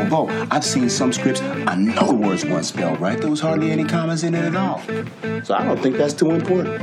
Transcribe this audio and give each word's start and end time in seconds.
Although 0.00 0.28
I've 0.50 0.64
seen 0.64 0.88
some 0.88 1.12
scripts, 1.12 1.42
I 1.42 1.74
know 1.76 2.06
the 2.06 2.14
words 2.14 2.44
weren't 2.44 2.64
spelled 2.64 3.00
right. 3.00 3.20
There 3.20 3.28
was 3.28 3.40
hardly 3.40 3.70
any 3.70 3.84
commas 3.84 4.24
in 4.24 4.34
it 4.34 4.44
at 4.44 4.56
all. 4.56 4.80
So 5.44 5.54
I 5.54 5.62
don't 5.62 5.78
think 5.78 5.98
that's 5.98 6.14
too 6.14 6.30
important. 6.30 6.80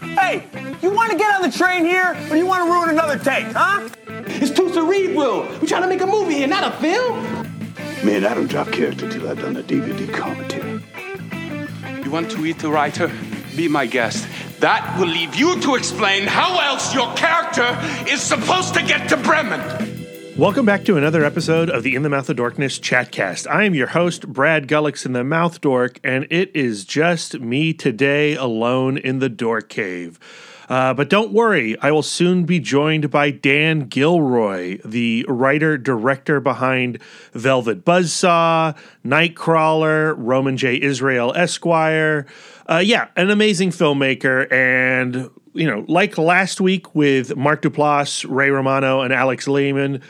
Hey, 0.00 0.46
you 0.80 0.92
want 0.92 1.10
to 1.10 1.18
get 1.18 1.34
on 1.34 1.42
the 1.42 1.50
train 1.50 1.84
here, 1.84 2.16
or 2.30 2.36
you 2.36 2.46
want 2.46 2.64
to 2.64 2.70
ruin 2.70 2.90
another 2.90 3.18
take, 3.18 3.46
huh? 3.46 3.88
It's 4.06 4.52
too 4.52 4.72
cerebral. 4.72 5.40
We're 5.60 5.66
trying 5.66 5.82
to 5.82 5.88
make 5.88 6.02
a 6.02 6.06
movie 6.06 6.34
here, 6.34 6.46
not 6.46 6.72
a 6.72 6.76
film. 6.78 7.20
Man, 8.04 8.24
I 8.24 8.34
don't 8.34 8.46
drop 8.46 8.70
character 8.70 9.10
till 9.10 9.28
I've 9.28 9.40
done 9.40 9.54
the 9.54 9.64
DVD 9.64 10.12
commentary. 10.12 10.84
You 12.04 12.10
want 12.12 12.30
to 12.30 12.46
eat 12.46 12.60
the 12.60 12.70
writer? 12.70 13.10
Be 13.56 13.66
my 13.66 13.86
guest. 13.86 14.28
That 14.60 14.98
will 15.00 15.08
leave 15.08 15.34
you 15.34 15.60
to 15.62 15.74
explain 15.74 16.28
how 16.28 16.60
else 16.60 16.94
your 16.94 17.12
character 17.14 17.76
is 18.08 18.22
supposed 18.22 18.72
to 18.74 18.82
get 18.82 19.08
to 19.08 19.16
Bremen. 19.16 19.93
Welcome 20.36 20.66
back 20.66 20.84
to 20.86 20.96
another 20.96 21.24
episode 21.24 21.70
of 21.70 21.84
the 21.84 21.94
In 21.94 22.02
the 22.02 22.08
Mouth 22.08 22.28
of 22.28 22.36
Dorkness 22.36 22.80
chatcast. 22.80 23.48
I 23.48 23.62
am 23.62 23.72
your 23.72 23.86
host, 23.86 24.26
Brad 24.26 24.66
Gullickson, 24.66 25.12
the 25.12 25.22
Mouth 25.22 25.60
Dork, 25.60 26.00
and 26.02 26.26
it 26.28 26.50
is 26.56 26.84
just 26.84 27.38
me 27.38 27.72
today 27.72 28.34
alone 28.34 28.98
in 28.98 29.20
the 29.20 29.28
Dork 29.28 29.68
Cave. 29.68 30.18
Uh, 30.68 30.92
but 30.92 31.08
don't 31.08 31.32
worry, 31.32 31.78
I 31.78 31.92
will 31.92 32.02
soon 32.02 32.46
be 32.46 32.58
joined 32.58 33.12
by 33.12 33.30
Dan 33.30 33.86
Gilroy, 33.86 34.78
the 34.84 35.24
writer 35.28 35.78
director 35.78 36.40
behind 36.40 37.00
Velvet 37.32 37.84
Buzzsaw, 37.84 38.76
Nightcrawler, 39.06 40.16
Roman 40.18 40.56
J. 40.56 40.80
Israel 40.82 41.32
Esquire. 41.36 42.26
Uh, 42.68 42.82
yeah, 42.84 43.06
an 43.14 43.30
amazing 43.30 43.70
filmmaker. 43.70 44.50
And, 44.50 45.30
you 45.54 45.66
know, 45.66 45.84
like 45.88 46.18
last 46.18 46.60
week 46.60 46.94
with 46.94 47.36
Mark 47.36 47.62
Duplass, 47.62 48.26
Ray 48.28 48.50
Romano, 48.50 49.00
and 49.00 49.12
Alex 49.12 49.48
Lehmann. 49.48 50.02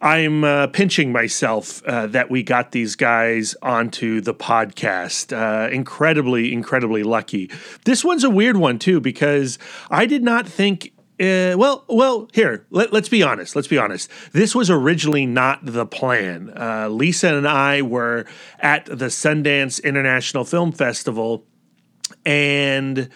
I'm 0.00 0.44
uh, 0.44 0.68
pinching 0.68 1.10
myself 1.10 1.82
uh, 1.84 2.06
that 2.08 2.30
we 2.30 2.44
got 2.44 2.70
these 2.70 2.94
guys 2.94 3.56
onto 3.62 4.20
the 4.20 4.34
podcast. 4.34 5.32
Uh, 5.36 5.70
incredibly, 5.70 6.52
incredibly 6.52 7.02
lucky. 7.02 7.50
This 7.84 8.04
one's 8.04 8.22
a 8.22 8.30
weird 8.30 8.56
one 8.56 8.78
too 8.78 9.00
because 9.00 9.58
I 9.90 10.06
did 10.06 10.22
not 10.22 10.46
think. 10.46 10.92
Uh, 11.20 11.58
well, 11.58 11.84
well, 11.88 12.28
here. 12.32 12.64
Let, 12.70 12.94
us 12.94 13.08
be 13.08 13.24
honest. 13.24 13.56
Let's 13.56 13.66
be 13.66 13.78
honest. 13.78 14.08
This 14.32 14.54
was 14.54 14.70
originally 14.70 15.26
not 15.26 15.58
the 15.64 15.84
plan. 15.84 16.52
Uh, 16.56 16.88
Lisa 16.88 17.34
and 17.34 17.48
I 17.48 17.82
were 17.82 18.24
at 18.60 18.86
the 18.86 19.06
Sundance 19.06 19.82
International 19.82 20.44
Film 20.44 20.70
Festival, 20.70 21.44
and 22.24 23.10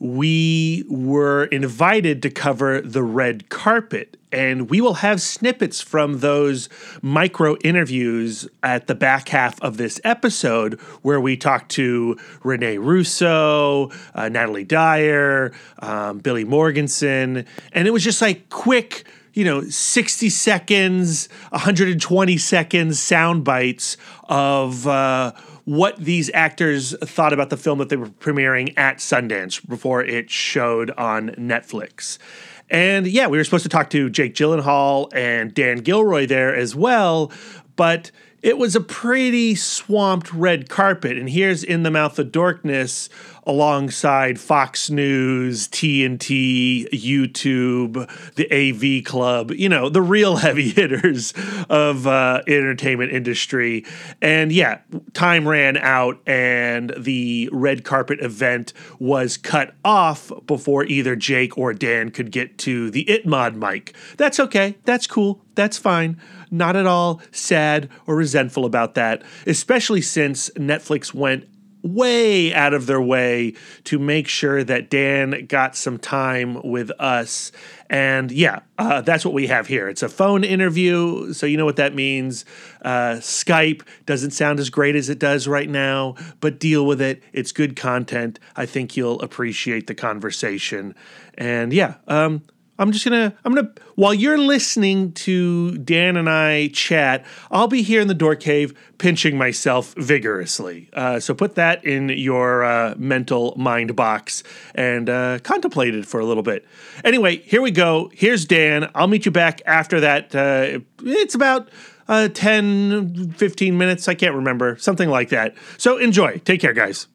we 0.00 0.84
were 0.88 1.44
invited 1.46 2.22
to 2.22 2.30
cover 2.30 2.80
the 2.80 3.02
red 3.02 3.48
carpet. 3.48 4.16
And 4.30 4.68
we 4.68 4.80
will 4.80 4.94
have 4.94 5.22
snippets 5.22 5.80
from 5.80 6.20
those 6.20 6.68
micro 7.00 7.56
interviews 7.64 8.46
at 8.62 8.86
the 8.86 8.94
back 8.94 9.30
half 9.30 9.60
of 9.62 9.78
this 9.78 10.00
episode 10.04 10.78
where 11.00 11.20
we 11.20 11.36
talk 11.36 11.68
to 11.70 12.18
Rene 12.44 12.76
Russo, 12.76 13.90
uh, 14.14 14.28
Natalie 14.28 14.64
Dyer, 14.64 15.52
um, 15.78 16.18
Billy 16.18 16.44
Magnussen. 16.44 17.46
And 17.72 17.88
it 17.88 17.90
was 17.90 18.04
just 18.04 18.20
like 18.20 18.50
quick, 18.50 19.06
you 19.32 19.44
know, 19.44 19.62
60 19.62 20.28
seconds, 20.28 21.30
120 21.50 22.36
seconds 22.36 23.00
sound 23.00 23.44
bites 23.44 23.96
of. 24.28 24.86
Uh, 24.86 25.32
what 25.68 25.98
these 25.98 26.30
actors 26.32 26.96
thought 27.04 27.34
about 27.34 27.50
the 27.50 27.56
film 27.58 27.78
that 27.78 27.90
they 27.90 27.96
were 27.96 28.08
premiering 28.08 28.72
at 28.78 28.96
Sundance 28.96 29.60
before 29.68 30.02
it 30.02 30.30
showed 30.30 30.90
on 30.92 31.28
Netflix. 31.32 32.16
And 32.70 33.06
yeah, 33.06 33.26
we 33.26 33.36
were 33.36 33.44
supposed 33.44 33.64
to 33.64 33.68
talk 33.68 33.90
to 33.90 34.08
Jake 34.08 34.34
Gyllenhaal 34.34 35.14
and 35.14 35.52
Dan 35.52 35.80
Gilroy 35.80 36.26
there 36.26 36.56
as 36.56 36.74
well, 36.74 37.30
but 37.76 38.10
it 38.40 38.56
was 38.56 38.76
a 38.76 38.80
pretty 38.80 39.54
swamped 39.54 40.32
red 40.32 40.70
carpet. 40.70 41.18
And 41.18 41.28
here's 41.28 41.62
In 41.62 41.82
the 41.82 41.90
Mouth 41.90 42.18
of 42.18 42.28
Dorkness 42.28 43.10
alongside 43.48 44.38
Fox 44.38 44.90
News, 44.90 45.68
TNT, 45.68 46.86
YouTube, 46.90 48.06
the 48.34 48.52
AV 48.52 49.02
Club, 49.02 49.50
you 49.52 49.70
know, 49.70 49.88
the 49.88 50.02
real 50.02 50.36
heavy 50.48 50.68
hitters 50.68 51.32
of 51.70 52.06
uh, 52.06 52.42
entertainment 52.46 53.10
industry. 53.10 53.86
And 54.20 54.52
yeah, 54.52 54.80
time 55.14 55.48
ran 55.48 55.78
out 55.78 56.20
and 56.26 56.92
the 56.96 57.48
red 57.50 57.84
carpet 57.84 58.20
event 58.20 58.74
was 58.98 59.38
cut 59.38 59.74
off 59.82 60.30
before 60.46 60.84
either 60.84 61.16
Jake 61.16 61.56
or 61.56 61.72
Dan 61.72 62.10
could 62.10 62.30
get 62.30 62.58
to 62.58 62.90
the 62.90 63.06
ItMod 63.06 63.54
mic. 63.54 63.96
That's 64.18 64.38
okay. 64.38 64.76
That's 64.84 65.06
cool. 65.06 65.40
That's 65.54 65.78
fine. 65.78 66.20
Not 66.50 66.76
at 66.76 66.86
all 66.86 67.20
sad 67.32 67.88
or 68.06 68.14
resentful 68.14 68.64
about 68.64 68.94
that, 68.94 69.22
especially 69.46 70.02
since 70.02 70.50
Netflix 70.50 71.14
went 71.14 71.48
way 71.94 72.54
out 72.54 72.74
of 72.74 72.86
their 72.86 73.00
way 73.00 73.54
to 73.84 73.98
make 73.98 74.28
sure 74.28 74.64
that 74.64 74.90
Dan 74.90 75.46
got 75.46 75.76
some 75.76 75.98
time 75.98 76.60
with 76.62 76.90
us. 76.98 77.52
And 77.90 78.30
yeah, 78.30 78.60
uh, 78.76 79.00
that's 79.00 79.24
what 79.24 79.34
we 79.34 79.46
have 79.46 79.66
here. 79.66 79.88
It's 79.88 80.02
a 80.02 80.08
phone 80.08 80.44
interview, 80.44 81.32
so 81.32 81.46
you 81.46 81.56
know 81.56 81.64
what 81.64 81.76
that 81.76 81.94
means. 81.94 82.44
Uh, 82.82 83.16
Skype 83.20 83.82
doesn't 84.04 84.32
sound 84.32 84.60
as 84.60 84.70
great 84.70 84.94
as 84.94 85.08
it 85.08 85.18
does 85.18 85.48
right 85.48 85.68
now, 85.68 86.14
but 86.40 86.60
deal 86.60 86.86
with 86.86 87.00
it. 87.00 87.22
It's 87.32 87.52
good 87.52 87.76
content. 87.76 88.38
I 88.56 88.66
think 88.66 88.96
you'll 88.96 89.20
appreciate 89.22 89.86
the 89.86 89.94
conversation. 89.94 90.94
And 91.36 91.72
yeah, 91.72 91.94
um, 92.06 92.42
I'm 92.78 92.92
just 92.92 93.04
gonna 93.04 93.34
I'm 93.44 93.54
gonna 93.54 93.72
while 93.96 94.14
you're 94.14 94.38
listening 94.38 95.12
to 95.12 95.76
Dan 95.78 96.16
and 96.16 96.30
I 96.30 96.68
chat, 96.68 97.26
I'll 97.50 97.66
be 97.66 97.82
here 97.82 98.00
in 98.00 98.06
the 98.06 98.14
door 98.14 98.36
cave 98.36 98.72
pinching 98.98 99.36
myself 99.36 99.94
vigorously. 99.96 100.88
Uh, 100.92 101.18
so 101.18 101.34
put 101.34 101.56
that 101.56 101.84
in 101.84 102.08
your 102.10 102.62
uh, 102.64 102.94
mental 102.96 103.54
mind 103.56 103.96
box 103.96 104.44
and 104.74 105.10
uh, 105.10 105.40
contemplate 105.40 105.94
it 105.94 106.06
for 106.06 106.20
a 106.20 106.24
little 106.24 106.44
bit. 106.44 106.64
Anyway, 107.04 107.38
here 107.38 107.60
we 107.60 107.72
go. 107.72 108.10
Here's 108.14 108.44
Dan. 108.44 108.90
I'll 108.94 109.08
meet 109.08 109.26
you 109.26 109.32
back 109.32 109.60
after 109.66 109.98
that. 110.00 110.34
Uh, 110.34 110.78
it's 111.02 111.34
about 111.34 111.68
uh, 112.06 112.28
10, 112.28 113.32
15 113.32 113.76
minutes. 113.76 114.06
I 114.08 114.14
can't 114.14 114.34
remember. 114.34 114.76
Something 114.78 115.08
like 115.08 115.30
that. 115.30 115.54
So 115.76 115.98
enjoy. 115.98 116.38
Take 116.44 116.60
care, 116.60 116.72
guys. 116.72 117.08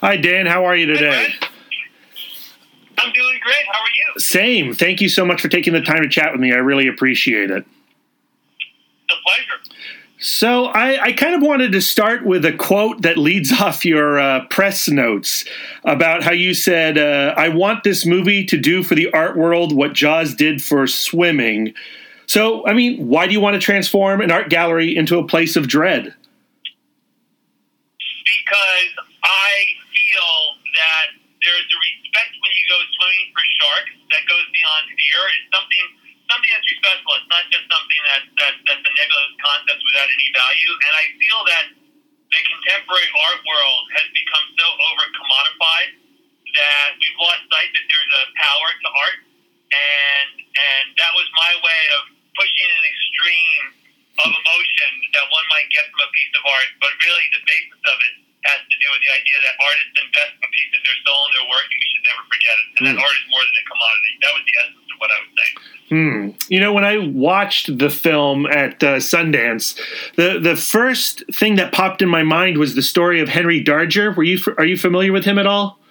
Hi, 0.00 0.16
Dan. 0.16 0.46
How 0.46 0.64
are 0.64 0.74
you 0.76 0.86
today? 0.86 1.34
I'm 3.00 3.12
doing 3.12 3.38
great. 3.42 3.66
How 3.72 3.80
are 3.80 3.94
you? 3.96 4.20
Same. 4.20 4.74
Thank 4.74 5.00
you 5.00 5.08
so 5.08 5.24
much 5.24 5.40
for 5.40 5.48
taking 5.48 5.72
the 5.72 5.80
time 5.80 6.02
to 6.02 6.08
chat 6.08 6.32
with 6.32 6.40
me. 6.40 6.52
I 6.52 6.56
really 6.56 6.86
appreciate 6.86 7.50
it. 7.50 7.64
It's 9.08 9.18
a 9.18 9.22
pleasure. 9.24 9.60
So 10.22 10.66
I, 10.66 11.02
I, 11.02 11.12
kind 11.12 11.34
of 11.34 11.40
wanted 11.40 11.72
to 11.72 11.80
start 11.80 12.26
with 12.26 12.44
a 12.44 12.52
quote 12.52 13.00
that 13.02 13.16
leads 13.16 13.52
off 13.60 13.86
your 13.86 14.20
uh, 14.20 14.44
press 14.50 14.86
notes 14.86 15.46
about 15.82 16.22
how 16.22 16.32
you 16.32 16.52
said, 16.52 16.98
uh, 16.98 17.34
"I 17.36 17.48
want 17.48 17.84
this 17.84 18.04
movie 18.04 18.44
to 18.46 18.58
do 18.58 18.82
for 18.82 18.94
the 18.94 19.10
art 19.12 19.36
world 19.36 19.74
what 19.74 19.94
Jaws 19.94 20.34
did 20.34 20.62
for 20.62 20.86
swimming." 20.86 21.72
So, 22.26 22.66
I 22.66 22.74
mean, 22.74 23.08
why 23.08 23.26
do 23.26 23.32
you 23.32 23.40
want 23.40 23.54
to 23.54 23.60
transform 23.60 24.20
an 24.20 24.30
art 24.30 24.50
gallery 24.50 24.94
into 24.94 25.18
a 25.18 25.26
place 25.26 25.56
of 25.56 25.66
dread? 25.66 26.04
Because 27.98 28.94
I 29.24 29.64
feel 29.90 30.30
that 30.76 31.06
there's 31.42 31.64
a 31.64 31.89
respect 32.70 32.94
when 32.94 33.02
you 33.02 33.10
go 33.10 33.18
swimming 33.26 33.28
for 33.34 33.44
sharks 33.58 33.94
that 34.14 34.22
goes 34.30 34.46
beyond 34.54 34.84
fear. 34.94 35.20
It's 35.34 35.50
something 35.50 35.86
something 36.30 36.50
that's 36.54 36.68
respectful. 36.70 37.12
It's 37.18 37.30
not 37.30 37.44
just 37.50 37.66
something 37.66 38.02
that, 38.06 38.22
that 38.38 38.54
that's 38.62 38.86
a 38.86 38.92
nebulous 38.94 39.34
concept 39.42 39.80
without 39.82 40.06
any 40.06 40.28
value. 40.30 40.72
And 40.78 40.92
I 40.94 41.04
feel 41.18 41.40
that 41.50 41.66
the 42.30 42.40
contemporary 42.46 43.10
art 43.26 43.42
world 43.42 43.84
has 43.98 44.06
become 44.14 44.46
so 44.54 44.66
over 44.70 45.04
commodified 45.10 45.90
that 46.54 46.88
we've 47.02 47.18
lost 47.18 47.42
sight 47.50 47.70
that 47.74 47.86
there's 47.90 48.12
a 48.14 48.24
power 48.38 48.68
to 48.78 48.88
art. 48.94 49.18
And 49.70 50.30
and 50.38 50.86
that 50.98 51.12
was 51.18 51.26
my 51.34 51.52
way 51.62 51.82
of 51.98 52.02
pushing 52.38 52.70
an 52.70 52.84
extreme 52.86 53.66
of 54.22 54.30
emotion 54.30 54.90
that 55.16 55.26
one 55.32 55.46
might 55.50 55.70
get 55.74 55.86
from 55.90 56.06
a 56.06 56.10
piece 56.14 56.34
of 56.38 56.42
art. 56.46 56.70
But 56.78 56.94
really 57.02 57.26
the 57.34 57.42
basis 57.46 57.82
of 57.90 57.98
it 57.98 58.14
has 58.44 58.60
to 58.64 58.76
do 58.80 58.88
with 58.88 59.02
the 59.04 59.12
idea 59.12 59.36
that 59.44 59.54
artists 59.60 59.96
invest 60.00 60.34
a 60.40 60.48
piece 60.48 60.72
of 60.72 60.80
their 60.80 60.98
soul 61.04 61.20
in 61.28 61.30
their 61.36 61.48
work, 61.52 61.66
and 61.68 61.76
we 61.76 61.88
should 61.92 62.06
never 62.08 62.22
forget 62.24 62.54
it. 62.56 62.66
And 62.70 62.80
mm. 62.80 62.88
that 62.88 62.98
art 63.04 63.16
is 63.20 63.26
more 63.28 63.44
than 63.44 63.56
a 63.60 63.64
commodity. 63.68 64.12
That 64.20 64.32
was 64.32 64.44
the 64.48 64.54
essence 64.64 64.88
of 64.88 64.96
what 65.00 65.10
I 65.12 65.18
was 65.20 65.30
saying. 65.36 65.56
Hmm. 65.90 66.38
You 66.46 66.60
know, 66.62 66.72
when 66.72 66.86
I 66.86 67.02
watched 67.02 67.66
the 67.66 67.90
film 67.90 68.46
at 68.46 68.78
uh, 68.78 69.02
Sundance, 69.02 69.74
the 70.14 70.38
the 70.38 70.54
first 70.54 71.26
thing 71.34 71.58
that 71.58 71.74
popped 71.74 72.00
in 72.00 72.08
my 72.08 72.22
mind 72.22 72.62
was 72.62 72.78
the 72.78 72.86
story 72.86 73.18
of 73.18 73.28
Henry 73.28 73.58
Darger. 73.58 74.14
Were 74.14 74.22
you 74.22 74.38
are 74.56 74.64
you 74.64 74.78
familiar 74.78 75.10
with 75.10 75.26
him 75.26 75.36
at 75.36 75.50
all? 75.50 75.82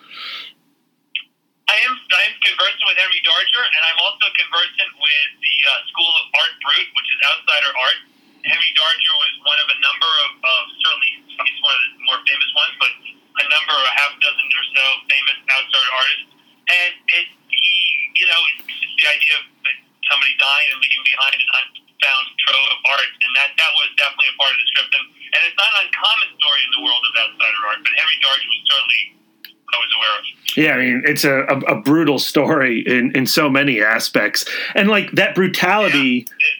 I 1.68 1.76
am. 1.84 1.94
I 2.16 2.24
am 2.32 2.36
conversant 2.40 2.84
with 2.88 2.96
Henry 2.96 3.22
Darger, 3.28 3.60
and 3.60 3.82
I'm 3.92 4.00
also 4.08 4.26
conversant 4.40 4.92
with 5.04 5.30
the 5.44 5.56
uh, 5.68 5.72
School 5.92 6.14
of 6.16 6.26
Art 6.32 6.56
Brut, 6.64 6.88
which 6.96 7.10
is 7.12 7.20
outsider 7.28 7.72
art 7.76 8.00
Henry 8.50 8.72
Darger 8.74 9.14
was 9.22 9.34
one 9.46 9.60
of 9.62 9.68
a 9.70 9.78
number 9.78 10.12
of, 10.26 10.32
of 10.42 10.62
certainly 10.82 11.12
he's 11.30 11.62
one 11.62 11.76
of 11.78 11.82
the 11.86 12.04
more 12.10 12.20
famous 12.26 12.52
ones, 12.58 12.74
but 12.82 12.92
a 13.40 13.46
number, 13.46 13.76
a 13.78 13.94
half 13.94 14.14
dozen 14.18 14.48
or 14.50 14.66
so 14.74 14.86
famous 15.06 15.38
outside 15.54 15.90
artists. 15.94 16.30
And 16.70 16.92
it, 17.14 17.28
he, 17.54 17.78
you 18.18 18.26
know, 18.26 18.42
it's 18.66 18.94
the 19.00 19.08
idea 19.10 19.34
of 19.40 19.46
somebody 20.10 20.34
dying 20.42 20.68
and 20.74 20.78
leaving 20.82 21.06
behind 21.06 21.34
an 21.38 21.46
unfound 21.46 22.26
trove 22.42 22.70
of 22.74 22.80
art, 22.90 23.12
and 23.22 23.32
that 23.38 23.54
that 23.54 23.72
was 23.78 23.90
definitely 23.96 24.34
a 24.34 24.38
part 24.42 24.54
of 24.54 24.60
the 24.60 24.68
script. 24.74 24.92
And, 24.98 25.06
and 25.08 25.40
it's 25.46 25.58
not 25.58 25.70
an 25.70 25.86
uncommon 25.86 26.30
story 26.42 26.62
in 26.66 26.72
the 26.74 26.82
world 26.82 27.04
of 27.06 27.14
outsider 27.16 27.62
art, 27.70 27.80
but 27.86 27.94
Henry 27.94 28.18
Darge 28.26 28.46
was 28.50 28.62
certainly 28.66 29.02
I 29.70 29.78
was 29.78 29.92
aware 29.94 30.14
of. 30.18 30.26
Yeah, 30.58 30.74
I 30.74 30.78
mean, 30.82 31.04
it's 31.06 31.24
a, 31.24 31.46
a, 31.46 31.78
a 31.78 31.82
brutal 31.82 32.18
story 32.18 32.82
in, 32.82 33.16
in 33.16 33.26
so 33.26 33.50
many 33.50 33.82
aspects, 33.82 34.46
and 34.74 34.90
like 34.90 35.12
that 35.14 35.36
brutality. 35.36 36.26
Yeah, 36.26 36.59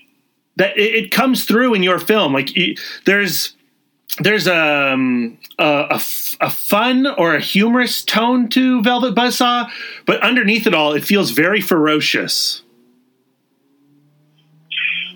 that 0.60 0.78
it, 0.78 0.94
it 1.06 1.12
comes 1.12 1.46
through 1.46 1.74
in 1.74 1.82
your 1.82 1.98
film. 1.98 2.34
Like 2.34 2.56
you, 2.56 2.76
there's 3.06 3.56
there's 4.20 4.48
um, 4.48 5.38
a, 5.58 5.98
a, 5.98 6.02
a 6.42 6.50
fun 6.52 7.08
or 7.08 7.36
a 7.36 7.40
humorous 7.42 8.04
tone 8.04 8.50
to 8.50 8.82
Velvet 8.84 9.16
Buzzsaw, 9.16 9.70
but 10.06 10.22
underneath 10.22 10.68
it 10.68 10.74
all, 10.76 10.94
it 10.94 11.04
feels 11.06 11.32
very 11.32 11.62
ferocious. 11.62 12.62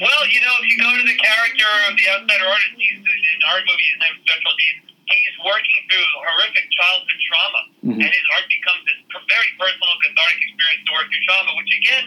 Well, 0.02 0.24
you 0.28 0.42
know, 0.42 0.56
if 0.60 0.66
you 0.72 0.78
go 0.82 0.90
to 0.90 1.06
the 1.06 1.18
character 1.22 1.70
of 1.88 1.94
the 1.96 2.06
outsider 2.10 2.48
artist, 2.50 2.74
he's 2.76 2.98
in 2.98 3.40
our 3.54 3.60
movie, 3.62 3.88
his 3.94 4.00
name's 4.02 4.22
Vetril 4.26 4.56
Dease. 4.58 4.82
He's 5.06 5.38
working 5.46 5.80
through 5.88 6.10
horrific 6.26 6.66
childhood 6.74 7.20
trauma, 7.30 7.62
Mhm. 7.86 8.02
and 8.02 8.10
his 8.12 8.28
art 8.40 8.48
becomes 8.50 8.82
this 8.88 9.00
very 9.30 9.50
personal, 9.60 9.94
cathartic 10.02 10.40
experience 10.42 10.84
to 10.90 10.92
work 10.98 11.08
through 11.12 11.24
trauma. 11.28 11.52
Which 11.60 11.72
again, 11.78 12.06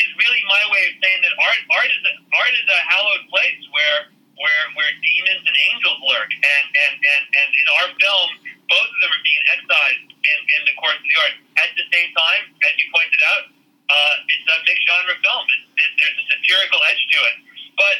is 0.00 0.10
really 0.18 0.42
my 0.48 0.64
way 0.72 0.82
of 0.90 0.94
saying 0.98 1.20
that 1.22 1.34
art, 1.38 1.60
art 1.78 1.90
is 1.90 2.02
a, 2.08 2.12
art 2.34 2.54
is 2.54 2.66
a 2.66 2.80
hallowed 2.90 3.24
place 3.30 3.62
where 3.70 4.14
where 4.34 4.64
where 4.74 4.90
demons 4.98 5.44
and 5.46 5.56
angels 5.70 5.98
lurk, 6.02 6.30
and 6.34 6.66
and 6.74 6.94
and 6.98 7.22
and 7.30 7.50
in 7.54 7.66
our 7.78 7.88
film, 7.94 8.28
both 8.66 8.88
of 8.90 8.98
them 8.98 9.10
are 9.14 9.24
being 9.24 9.44
excised 9.54 10.10
in 10.10 10.38
in 10.58 10.60
the 10.66 10.74
course 10.80 10.98
of 10.98 11.06
the 11.06 11.18
art. 11.22 11.34
At 11.62 11.70
the 11.78 11.86
same 11.94 12.10
time, 12.16 12.42
as 12.66 12.74
you 12.82 12.86
pointed 12.90 13.22
out, 13.30 13.44
uh, 13.90 14.14
it's 14.26 14.46
a 14.48 14.56
mixed 14.66 14.86
genre 14.90 15.16
film. 15.22 15.44
It, 15.54 15.60
it, 15.78 15.90
there's 16.02 16.18
a 16.18 16.26
satirical 16.34 16.80
edge 16.90 17.02
to 17.14 17.18
it, 17.30 17.36
but 17.78 17.98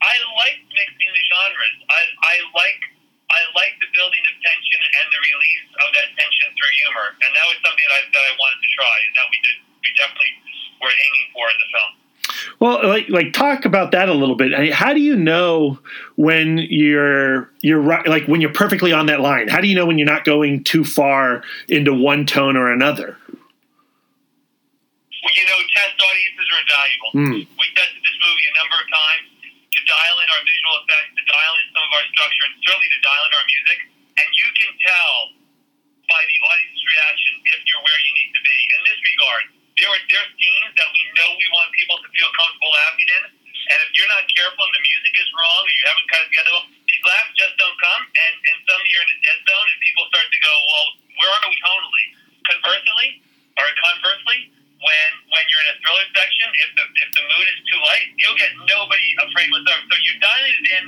I 0.00 0.14
like 0.40 0.58
mixing 0.72 1.10
the 1.12 1.24
genres. 1.28 1.76
I, 1.86 2.00
I 2.24 2.34
like 2.56 2.80
I 3.30 3.40
like 3.54 3.78
the 3.78 3.86
building 3.94 4.24
of 4.26 4.34
tension 4.42 4.80
and 4.82 5.06
the 5.06 5.20
release 5.22 5.66
of 5.86 5.88
that 5.94 6.08
tension 6.18 6.48
through 6.58 6.72
humor, 6.82 7.14
and 7.14 7.30
that 7.30 7.46
was 7.46 7.58
something 7.62 7.86
that 7.94 7.94
I, 7.94 8.02
that 8.10 8.24
I 8.26 8.32
wanted 8.34 8.58
to 8.58 8.70
try, 8.74 8.96
and 9.06 9.12
that 9.22 9.28
we 9.30 9.38
did. 9.46 9.56
We 9.80 9.90
definitely 9.96 10.34
were 10.82 10.92
aiming 10.92 11.26
for 11.32 11.44
in 11.48 11.56
the 11.56 11.68
film. 11.72 11.92
Well, 12.60 12.86
like 12.86 13.08
like 13.08 13.32
talk 13.32 13.64
about 13.64 13.92
that 13.92 14.10
a 14.10 14.12
little 14.12 14.36
bit. 14.36 14.52
I 14.52 14.60
mean, 14.68 14.72
how 14.72 14.92
do 14.92 15.00
you 15.00 15.16
know 15.16 15.80
when 16.16 16.60
you're 16.68 17.48
you're 17.64 17.80
right, 17.80 18.04
like 18.06 18.28
when 18.28 18.44
you're 18.44 18.52
perfectly 18.52 18.92
on 18.92 19.06
that 19.06 19.24
line? 19.24 19.48
How 19.48 19.64
do 19.64 19.66
you 19.66 19.74
know 19.74 19.86
when 19.86 19.96
you're 19.96 20.04
not 20.04 20.28
going 20.28 20.62
too 20.62 20.84
far 20.84 21.42
into 21.72 21.96
one 21.96 22.28
tone 22.28 22.60
or 22.60 22.68
another? 22.70 23.16
Well, 25.24 25.32
you 25.36 25.44
know, 25.48 25.56
test 25.72 25.96
audiences 25.96 26.46
are 26.52 26.60
invaluable. 26.60 27.10
Hmm. 27.16 27.40
We 27.56 27.66
tested 27.72 28.02
this 28.04 28.18
movie 28.20 28.46
a 28.52 28.54
number 28.60 28.76
of 28.76 28.88
times 28.92 29.24
to 29.40 29.80
dial 29.88 30.16
in 30.20 30.28
our 30.28 30.42
visual 30.44 30.74
effects, 30.84 31.16
to 31.16 31.24
dial 31.24 31.54
in 31.64 31.66
some 31.72 31.84
of 31.88 31.92
our 31.96 32.06
structure, 32.12 32.44
and 32.44 32.56
certainly 32.60 32.90
to 32.92 33.00
dial 33.00 33.24
in 33.24 33.32
our 33.40 33.46
music. 33.48 33.78
And 34.20 34.28
you 34.36 34.48
can 34.52 34.70
tell 34.84 35.16
by 36.12 36.22
the 36.28 36.38
audience's 36.44 36.84
reaction 36.84 37.32
if 37.56 37.60
you're 37.64 37.80
where 37.80 38.00
you 38.04 38.12
need 38.20 38.30
to 38.36 38.42
be. 38.44 38.56
In 38.76 38.80
this 38.84 39.00
regard, 39.00 39.44
there 39.80 39.88
are 39.88 40.02
there 40.12 40.20
are 40.20 40.30
scenes 40.36 40.72
that 40.76 40.88
we 40.92 41.00
know 41.16 41.28
we 41.40 41.48
want 41.56 41.72
people 41.72 41.96
to 42.04 42.08
feel 42.12 42.28
comfortable 42.36 42.68
laughing 42.68 43.08
in, 43.08 43.22
and 43.32 43.78
if 43.86 43.90
you're 43.96 44.12
not 44.12 44.28
careful 44.28 44.60
and 44.60 44.74
the 44.76 44.84
music 44.84 45.14
is 45.16 45.28
wrong 45.32 45.60
or 45.64 45.72
you 45.72 45.84
haven't 45.88 46.06
cut 46.12 46.20
it 46.20 46.28
together, 46.28 46.52
well, 46.52 46.68
these 46.68 47.04
laughs 47.08 47.32
just 47.40 47.54
don't 47.56 47.78
come. 47.80 48.02
And 48.04 48.34
and 48.44 48.56
some 48.68 48.80
you're 48.92 49.04
in 49.06 49.12
a 49.14 49.18
dead 49.24 49.40
zone, 49.46 49.66
and 49.72 49.78
people 49.80 50.04
start 50.12 50.28
to 50.28 50.40
go, 50.44 50.52
well, 50.52 50.86
where 51.16 51.30
are 51.32 51.48
we 51.48 51.56
tonally? 51.64 52.06
Conversely, 52.44 53.08
or 53.56 53.66
conversely, 53.80 54.40
when 54.84 55.10
when 55.32 55.44
section, 56.14 56.48
if 56.64 56.70
the 56.76 56.84
if 57.04 57.08
the 57.14 57.22
mood 57.24 57.46
is 57.50 57.60
too 57.68 57.80
light, 57.84 58.08
you'll 58.16 58.40
get 58.40 58.52
nobody 58.66 59.08
afraid 59.24 59.48
whatsoever. 59.52 59.84
So 59.88 59.96
you're 60.00 60.20
dialing 60.20 60.56
it 60.56 60.66
in, 60.80 60.84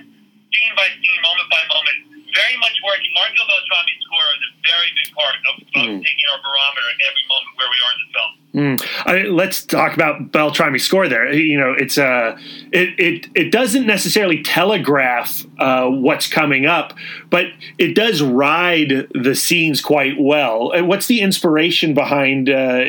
scene 0.52 0.74
by 0.76 0.88
scene, 0.92 1.20
moment 1.24 1.48
by 1.48 1.62
moment. 1.68 1.98
Very 2.32 2.56
much 2.60 2.76
working. 2.80 3.12
Marco 3.12 3.44
Beltrami's 3.44 4.00
score 4.08 4.28
is 4.36 4.42
a 4.48 4.50
very 4.64 4.90
big 4.96 5.08
part 5.12 5.36
of, 5.52 5.54
of 5.60 5.84
taking 6.00 6.26
our 6.32 6.40
barometer 6.40 6.86
at 6.88 6.98
every 7.04 7.24
moment 7.28 7.52
where 7.60 7.68
we 7.68 7.76
are 7.76 7.92
in 7.92 8.00
the 8.04 8.10
film. 8.16 8.32
Mm. 8.54 8.84
I, 9.06 9.22
let's 9.22 9.64
talk 9.64 9.94
about 9.94 10.30
Beltrami's 10.30 10.84
score 10.84 11.08
there. 11.08 11.32
You 11.32 11.58
know, 11.58 11.72
it's 11.72 11.96
uh, 11.96 12.36
it 12.70 12.90
it 12.98 13.30
it 13.34 13.50
doesn't 13.50 13.86
necessarily 13.86 14.42
telegraph 14.42 15.46
uh, 15.58 15.88
what's 15.88 16.26
coming 16.26 16.66
up, 16.66 16.92
but 17.30 17.46
it 17.78 17.94
does 17.94 18.20
ride 18.20 19.08
the 19.14 19.34
scenes 19.34 19.80
quite 19.80 20.20
well. 20.20 20.72
Uh, 20.76 20.84
What's 20.84 21.06
the 21.06 21.22
inspiration 21.22 21.94
behind 21.94 22.50
uh, 22.50 22.84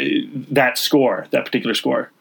that 0.51 0.77
score, 0.77 1.27
that 1.31 1.45
particular 1.45 1.75
score? 1.75 2.11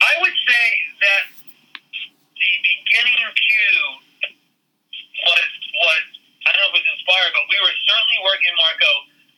I 0.00 0.12
would 0.22 0.36
say 0.46 0.66
that 1.02 1.22
the 1.34 2.52
beginning 2.62 3.18
cue 3.26 3.82
was 5.26 5.50
was 5.74 6.02
I 6.46 6.54
don't 6.54 6.62
know 6.62 6.70
if 6.70 6.78
it 6.78 6.86
was 6.86 6.90
inspired, 6.94 7.32
but 7.34 7.42
we 7.50 7.58
were 7.58 7.74
certainly 7.90 8.18
working 8.22 8.54
Marco. 8.54 8.92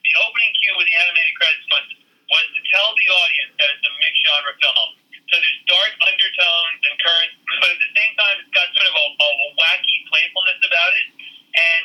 The 0.05 0.13
opening 0.29 0.51
cue 0.61 0.73
with 0.77 0.85
the 0.85 0.97
animated 0.99 1.33
credits 1.41 1.65
was, 1.73 1.85
was 2.33 2.45
to 2.57 2.61
tell 2.73 2.89
the 2.97 3.07
audience 3.13 3.53
that 3.61 3.67
it's 3.77 3.85
a 3.85 3.93
mixed 4.01 4.21
genre 4.25 4.53
film. 4.57 4.89
So 5.29 5.33
there's 5.39 5.61
dark 5.69 5.93
undertones 6.09 6.79
and 6.83 6.93
currents, 6.99 7.35
but 7.61 7.69
at 7.73 7.79
the 7.79 7.91
same 7.93 8.13
time, 8.17 8.35
it's 8.41 8.53
got 8.53 8.67
sort 8.73 8.87
of 8.89 8.95
a, 8.97 9.05
a, 9.05 9.27
a 9.29 9.49
wacky 9.57 9.97
playfulness 10.09 10.59
about 10.65 10.91
it. 10.97 11.07
And 11.53 11.83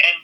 and 0.00 0.16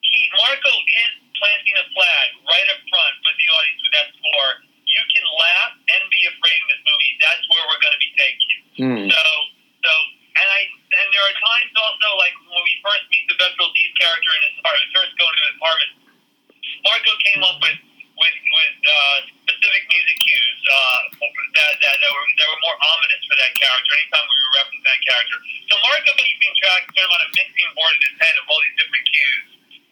he 0.00 0.20
Marco 0.40 0.72
is 0.72 1.12
planting 1.36 1.76
a 1.78 1.86
flag 1.92 2.28
right 2.48 2.68
up 2.72 2.80
front 2.88 3.14
with 3.22 3.36
the 3.36 3.48
audience 3.52 3.80
with 3.84 3.94
that 3.94 4.08
score. 4.16 4.52
You 4.88 5.02
can 5.12 5.24
laugh 5.36 5.72
and 5.76 6.02
be 6.08 6.22
afraid 6.32 6.58
in 6.64 6.68
this 6.72 6.82
movie. 6.82 7.12
That's 7.20 7.44
where 7.52 7.62
we're 7.68 7.82
going 7.84 7.92
to 7.94 8.02
be 8.02 8.12
taking 8.16 8.48
you. 8.48 8.60
Mm. 8.88 9.04
So, 9.12 9.22
so, 9.84 9.92
and 10.40 10.48
I, 10.48 10.60
and 10.64 11.06
there 11.12 11.24
are 11.28 11.36
times 11.36 11.70
also 11.76 12.08
like 12.16 12.32
when 12.48 12.62
we 12.64 12.74
first 12.80 13.04
meet 13.12 13.28
the 13.28 13.36
Vetril 13.36 13.68
Dease's 13.76 13.94
character 14.00 14.30
in 14.32 14.40
his 14.48 14.54
apartment, 14.64 14.88
first 14.96 15.12
going 15.20 15.34
to 15.36 15.44
his 15.44 15.56
apartment. 15.60 15.90
Marco 16.88 17.12
came 17.20 17.42
up 17.44 17.58
with 17.60 17.78
with 18.18 18.34
with 18.34 18.76
uh, 18.82 19.18
specific 19.46 19.82
music 19.92 20.16
cues 20.18 20.58
uh, 20.66 21.00
that, 21.14 21.72
that 21.84 21.94
that 22.02 22.10
were 22.10 22.26
that 22.40 22.46
were 22.50 22.62
more 22.66 22.78
ominous 22.80 23.22
for 23.28 23.36
that 23.38 23.52
character. 23.54 23.90
Anytime 23.94 24.26
we 24.26 24.36
were 24.42 24.54
referencing 24.58 24.86
that 24.88 25.00
character, 25.06 25.36
so 25.70 25.74
Marco 25.84 26.10
keeping 26.18 26.52
track 26.58 26.82
sort 26.96 27.06
of 27.06 27.12
on 27.14 27.20
a 27.22 27.30
mixing 27.36 27.70
board 27.76 27.92
in 27.94 28.02
his 28.10 28.16
head 28.18 28.34
of 28.40 28.44
all 28.50 28.58
these 28.64 28.76
different 28.80 29.04
cues. 29.06 29.46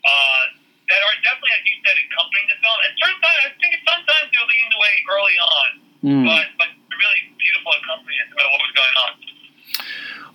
Uh, 0.07 0.45
that 0.87 1.03
are 1.03 1.19
definitely, 1.27 1.51
as 1.51 1.67
you 1.67 1.77
said, 1.83 1.99
accompanying 1.99 2.47
the 2.47 2.59
film. 2.63 2.79
At 2.87 2.95
certain 2.95 3.19
times, 3.19 3.43
I 3.43 3.51
think 3.59 3.75
sometimes 3.83 4.27
they're 4.31 4.47
leading 4.47 4.71
the 4.71 4.79
way 4.79 4.95
early 5.11 5.37
on, 5.43 5.69
Mm. 6.07 6.23
but 6.31 6.47
but 6.63 6.71
really 6.95 7.21
beautiful 7.43 7.75
accompaniment 7.75 8.31
about 8.31 8.47
what 8.55 8.61
was 8.63 8.75
going 8.79 8.97
on. 9.03 9.13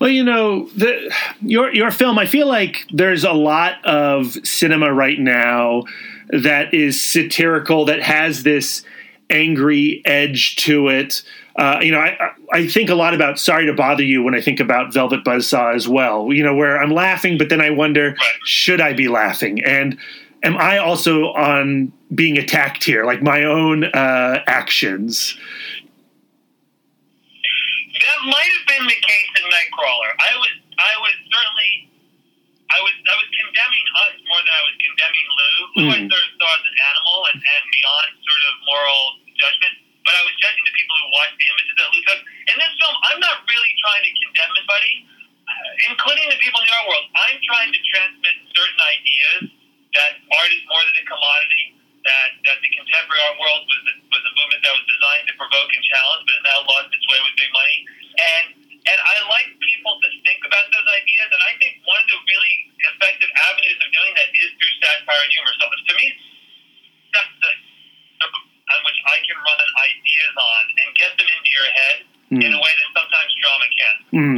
Well, 0.03 0.10
you 0.21 0.25
know, 0.25 0.67
the 0.75 1.11
your 1.41 1.73
your 1.73 1.89
film. 1.89 2.19
I 2.19 2.27
feel 2.27 2.45
like 2.45 2.85
there's 2.93 3.23
a 3.23 3.33
lot 3.33 3.83
of 3.83 4.37
cinema 4.45 4.93
right 4.93 5.17
now 5.17 5.85
that 6.29 6.75
is 6.75 7.01
satirical, 7.01 7.85
that 7.85 8.03
has 8.03 8.43
this 8.43 8.83
angry 9.31 10.03
edge 10.05 10.57
to 10.57 10.89
it. 10.89 11.23
Uh, 11.55 11.79
you 11.81 11.91
know, 11.91 11.97
I 11.97 12.33
I 12.53 12.67
think 12.67 12.91
a 12.91 12.93
lot 12.93 13.15
about 13.15 13.39
"Sorry 13.39 13.65
to 13.65 13.73
Bother 13.73 14.03
You" 14.03 14.21
when 14.21 14.35
I 14.35 14.41
think 14.41 14.59
about 14.59 14.93
Velvet 14.93 15.23
Buzzsaw 15.23 15.73
as 15.73 15.87
well. 15.87 16.31
You 16.31 16.43
know, 16.43 16.53
where 16.53 16.79
I'm 16.79 16.91
laughing, 16.91 17.39
but 17.39 17.49
then 17.49 17.59
I 17.59 17.71
wonder, 17.71 18.15
should 18.45 18.79
I 18.79 18.93
be 18.93 19.07
laughing? 19.07 19.63
And 19.63 19.97
am 20.43 20.55
I 20.55 20.77
also 20.77 21.31
on 21.33 21.91
being 22.13 22.37
attacked 22.37 22.83
here, 22.83 23.05
like 23.05 23.23
my 23.23 23.43
own 23.43 23.85
uh, 23.85 24.43
actions? 24.45 25.35
That 28.11 28.27
might 28.27 28.51
have 28.59 28.67
been 28.67 28.85
the 28.91 28.99
case 28.99 29.31
in 29.39 29.45
Nightcrawler. 29.47 30.11
I 30.19 30.35
was 30.35 30.51
I 30.75 30.93
was 30.99 31.15
certainly 31.31 31.71
I 32.67 32.79
was 32.83 32.91
I 33.07 33.15
was 33.15 33.29
condemning 33.39 33.87
us 34.03 34.15
more 34.27 34.41
than 34.43 34.51
I 34.51 34.63
was 34.67 34.75
condemning 34.83 35.27
Lou, 35.31 35.55
who 35.71 35.83
I 35.95 35.99
Mm. 36.03 36.11
sort 36.11 36.23
of 36.27 36.31
saw 36.35 36.49
as 36.59 36.63
an 36.67 36.77
animal 36.91 37.17
and, 37.31 37.39
and 37.39 37.63
beyond 37.71 38.09
sort 38.19 38.41
of 38.51 38.53
moral 38.67 39.03
judgment. 39.39 39.75
But 40.03 40.13
I 40.19 40.23
was 40.27 40.35
judging 40.43 40.65
the 40.67 40.75
people 40.75 40.95
who 40.99 41.07
watched 41.15 41.37
the 41.39 41.47
images 41.55 41.73
that 41.79 41.87
Lou 41.87 42.01
took. 42.03 42.19
In 42.51 42.55
this 42.59 42.73
film, 42.83 42.95
I'm 43.07 43.21
not 43.23 43.37
really 43.47 43.71
trying 43.79 44.03
to 44.03 44.11
condemn 44.11 44.51
anybody, 44.59 44.93
uh, 45.47 45.89
including 45.93 46.27
the 46.35 46.39
people 46.43 46.59
in 46.59 46.67
the 46.67 46.75
art 46.83 46.87
world. 46.91 47.05
I'm 47.15 47.39
trying 47.47 47.71
to 47.71 47.79
transmit 47.95 48.35
certain 48.51 48.81
ideas 48.91 49.41
that 49.95 50.11
art 50.35 50.51
is 50.51 50.63
more 50.67 50.83
than 50.83 50.95
a 50.99 51.05
commodity. 51.07 51.79
That, 52.01 52.33
that 52.49 52.57
the 52.65 52.71
contemporary 52.73 53.21
art 53.29 53.37
world 53.37 53.61
was 53.69 53.81
a, 53.85 53.93
was 54.09 54.23
a 54.25 54.33
movement 54.33 54.65
that 54.65 54.73
was 54.73 54.85
designed 54.89 55.29
to 55.29 55.37
provoke 55.37 55.69
and 55.69 55.85
challenge, 55.85 56.25
but 56.25 56.33
has 56.33 56.45
now 56.49 56.59
lost 56.65 56.89
its 56.97 57.05
way 57.05 57.19
with 57.21 57.37
big 57.37 57.53
money. 57.53 57.77
And 58.17 58.45
and 58.89 58.97
I 58.97 59.15
like 59.29 59.45
people 59.61 60.01
to 60.01 60.09
think 60.25 60.41
about 60.41 60.65
those 60.73 60.89
ideas. 60.97 61.29
And 61.29 61.41
I 61.45 61.53
think 61.61 61.77
one 61.85 62.01
of 62.01 62.09
the 62.09 62.17
really 62.25 62.55
effective 62.89 63.29
avenues 63.29 63.77
of 63.85 63.89
doing 63.93 64.13
that 64.17 64.33
is 64.33 64.49
through 64.57 64.73
satire 64.81 65.21
and 65.21 65.29
humor. 65.29 65.53
So 65.61 65.65
to 65.69 65.93
me, 66.01 66.07
that's 67.13 67.33
the, 67.37 67.51
the 68.25 68.27
on 68.33 68.79
which 68.89 68.99
I 69.05 69.17
can 69.21 69.37
run 69.37 69.59
ideas 69.61 70.33
on 70.41 70.63
and 70.81 70.87
get 70.97 71.11
them 71.21 71.29
into 71.29 71.49
your 71.53 71.69
head 71.69 71.97
in 72.33 72.49
a 72.49 72.57
way 72.57 72.73
that 72.81 72.89
sometimes 72.97 73.29
drama 73.45 73.67
can't. 73.77 73.99
Mm. 74.09 74.37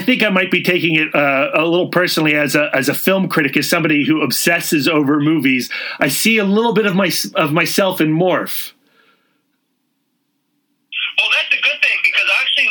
I 0.00 0.02
think 0.02 0.22
I 0.22 0.30
might 0.32 0.50
be 0.50 0.64
taking 0.64 0.96
it 0.96 1.12
uh, 1.14 1.50
a 1.52 1.68
little 1.68 1.92
personally 1.92 2.32
as 2.32 2.56
a 2.56 2.72
as 2.72 2.88
a 2.88 2.94
film 2.96 3.28
critic, 3.28 3.52
as 3.60 3.68
somebody 3.68 4.08
who 4.08 4.22
obsesses 4.24 4.88
over 4.88 5.20
movies. 5.20 5.68
I 6.00 6.08
see 6.08 6.38
a 6.40 6.44
little 6.44 6.72
bit 6.72 6.86
of 6.88 6.96
my 6.96 7.12
of 7.36 7.52
myself 7.52 8.00
in 8.00 8.08
Morph. 8.16 8.72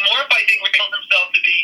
Morph, 0.09 0.29
I 0.33 0.41
think, 0.50 0.59
reveals 0.65 0.89
himself 0.89 1.27
to 1.38 1.41
be 1.45 1.57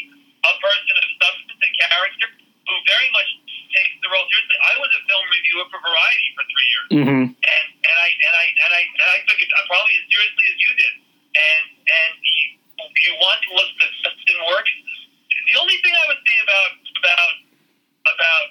a 0.46 0.54
person 0.62 0.94
of 1.02 1.06
substance 1.18 1.62
and 1.66 1.74
character 1.82 2.28
who 2.38 2.76
very 2.86 3.10
much 3.10 3.30
takes 3.74 3.94
the 4.06 4.10
role 4.14 4.26
seriously. 4.30 4.58
I 4.70 4.74
was 4.78 4.92
a 4.94 5.02
film 5.10 5.26
reviewer 5.34 5.66
for 5.74 5.80
Variety 5.82 6.28
for 6.38 6.44
three 6.46 6.70
years, 6.70 6.88
Mm-hmm. 7.02 7.24
and 7.34 7.66
and 7.74 7.98
I 8.06 8.10
and 8.14 8.36
I 8.38 8.46
and 8.54 8.72
I 8.72 8.82
and 8.86 9.10
I 9.18 9.20
took 9.26 9.40
it 9.42 9.50
probably 9.66 9.98
as 9.98 10.06
seriously 10.14 10.46
as 10.46 10.58
you 10.62 10.72
did. 10.78 10.94
And 11.36 11.66
and 11.90 12.12
you, 12.22 12.46
you 13.10 13.14
want 13.18 13.42
to 13.46 13.50
look 13.58 13.72
at 13.82 13.92
something 14.06 14.38
work. 14.46 14.70
The 15.46 15.62
only 15.62 15.78
thing 15.86 15.94
I 15.94 16.06
would 16.10 16.22
say 16.26 16.38
about 16.42 16.72
about 16.98 17.34
about 18.10 18.48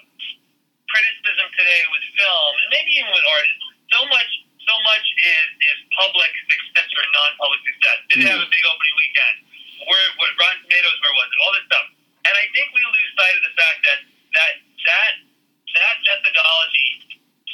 criticism 0.87 1.47
today 1.59 1.81
with 1.91 2.03
film, 2.15 2.51
and 2.63 2.69
maybe 2.71 2.91
even 3.03 3.11
with 3.11 3.25
art, 3.35 3.47
is 3.51 3.59
so 3.91 4.01
much 4.07 4.31
so 4.63 4.75
much 4.87 5.03
is 5.03 5.47
is 5.75 5.79
public 5.95 6.31
success 6.47 6.89
or 6.95 7.03
non-public 7.09 7.61
success. 7.65 7.97
Did 8.11 8.15
it 8.19 8.27
hmm. 8.27 8.33
have 8.35 8.43
a 8.43 8.49
big 8.51 8.63
opening 8.67 8.95
weekend? 8.99 9.35
Where 9.87 10.07
what 10.19 10.31
Rotten 10.39 10.61
Tomatoes? 10.63 10.97
Where 11.03 11.15
was 11.15 11.27
it? 11.31 11.37
All 11.43 11.53
this 11.55 11.65
stuff. 11.71 11.87
And 12.25 12.33
I 12.35 12.45
think 12.51 12.67
we 12.73 12.81
lose 12.83 13.11
sight 13.15 13.35
of 13.37 13.43
the 13.45 13.53
fact 13.55 13.79
that 13.85 13.99
that 14.35 14.53
that 14.59 15.13
that 15.75 15.95
methodology 16.03 16.89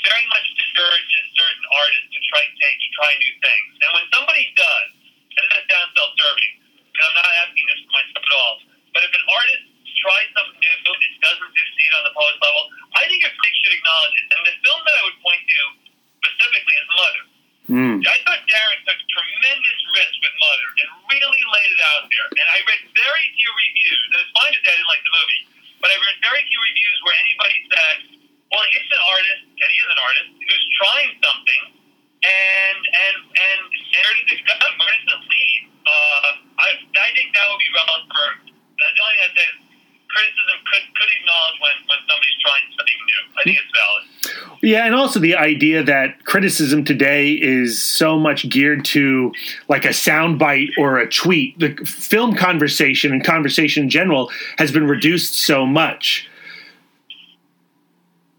very 0.01 0.25
much 0.33 0.47
discourages 0.57 1.23
certain 1.37 1.65
artists 1.77 2.09
to 2.09 2.19
try 2.33 2.41
take 2.57 2.77
to 2.81 2.89
try 2.97 3.11
new 3.21 3.33
things. 3.37 3.69
And 3.85 3.89
when 3.93 4.05
somebody 4.09 4.49
does, 4.57 4.89
and 5.37 5.45
this 5.53 5.63
sounds 5.69 5.93
self-serving, 5.93 6.53
because 6.89 7.05
I'm 7.05 7.17
not 7.21 7.33
asking 7.45 7.65
this 7.69 7.79
for 7.85 7.93
myself 7.93 8.23
at 8.25 8.33
all, 8.33 8.55
but 8.97 9.01
if 9.05 9.11
an 9.13 9.25
artist 9.29 9.63
tries 10.01 10.29
something 10.33 10.57
new 10.57 10.75
and 10.89 11.03
it 11.05 11.21
doesn't 11.21 11.51
succeed 11.53 11.91
on 12.01 12.03
the 12.09 12.13
public 12.17 12.37
level, 12.41 12.63
I 12.97 13.05
think 13.05 13.21
a 13.21 13.31
critic 13.37 13.55
should 13.61 13.75
acknowledge 13.77 14.15
it. 14.17 14.25
And 14.33 14.39
the 14.49 14.55
film 14.65 14.81
that 14.81 14.95
I 14.97 15.01
would 15.05 15.19
point 15.21 15.43
to 15.45 15.61
specifically 16.17 16.75
is 16.81 16.89
Mother. 16.97 17.23
I 18.03 18.17
thought 18.25 18.41
Darren 18.49 18.79
took 18.83 18.97
tremendous 18.97 19.79
risks 19.93 20.17
with 20.19 20.35
Mother 20.41 20.67
and 20.81 20.87
really 21.13 21.43
laid 21.45 21.69
it 21.71 21.81
out 21.93 22.03
there. 22.09 22.27
And 22.33 22.47
I 22.51 22.59
read 22.65 22.81
very 22.97 23.25
few 23.37 23.51
reviews, 23.53 24.01
and 24.11 24.17
it's 24.25 24.33
fine 24.33 24.51
to 24.51 24.59
say 24.65 24.73
I 24.73 24.75
didn't 24.81 24.91
like 24.91 25.03
the 25.05 25.13
movie, 25.13 25.41
but 25.79 25.87
I 25.93 25.95
read 26.01 26.17
very 26.25 26.43
few 26.49 26.59
reviews 26.59 26.97
where 27.05 27.15
anybody 27.21 27.57
said, 27.69 27.97
well, 28.51 28.65
he's 28.75 28.89
an 28.91 29.03
artist, 29.07 29.43
and 29.47 29.67
he 29.71 29.77
is 29.79 29.89
an 29.95 30.01
artist, 30.03 30.29
who's 30.43 30.65
trying 30.75 31.11
something, 31.23 31.63
and 32.25 32.81
and 32.83 33.15
and 33.31 33.61
where 33.71 34.13
does 34.19 34.27
it 34.35 34.41
go? 34.43 34.53
Where 34.59 34.91
does 34.91 35.07
it 35.07 35.21
lead? 35.23 35.61
Uh, 35.87 36.29
I, 36.59 36.69
I 36.75 37.09
think 37.15 37.31
that 37.31 37.45
would 37.47 37.63
be 37.63 37.71
relevant 37.71 38.11
for, 38.11 38.27
the 38.51 39.01
only 39.01 39.15
thing 39.15 39.23
I'd 39.23 39.37
say 39.39 39.47
is 39.49 39.57
criticism 40.11 40.57
could, 40.67 40.85
could 40.99 41.11
acknowledge 41.15 41.57
when, 41.63 41.75
when 41.87 41.99
somebody's 42.05 42.39
trying 42.43 42.65
something 42.75 42.99
new. 43.07 43.21
I 43.33 43.41
think 43.47 43.55
it's 43.63 43.73
valid. 43.73 44.03
Yeah, 44.61 44.85
and 44.85 44.93
also 45.11 45.19
the 45.19 45.35
idea 45.35 45.83
that 45.83 46.23
criticism 46.23 46.87
today 46.87 47.35
is 47.35 47.75
so 47.75 48.15
much 48.15 48.47
geared 48.47 48.85
to 48.85 49.27
like 49.67 49.83
a 49.83 49.91
soundbite 49.91 50.71
or 50.79 51.03
a 51.03 51.07
tweet. 51.11 51.59
The 51.59 51.75
film 51.83 52.31
conversation 52.33 53.11
and 53.11 53.19
conversation 53.19 53.83
in 53.83 53.89
general 53.91 54.31
has 54.55 54.71
been 54.71 54.87
reduced 54.87 55.35
so 55.35 55.67
much. 55.67 56.31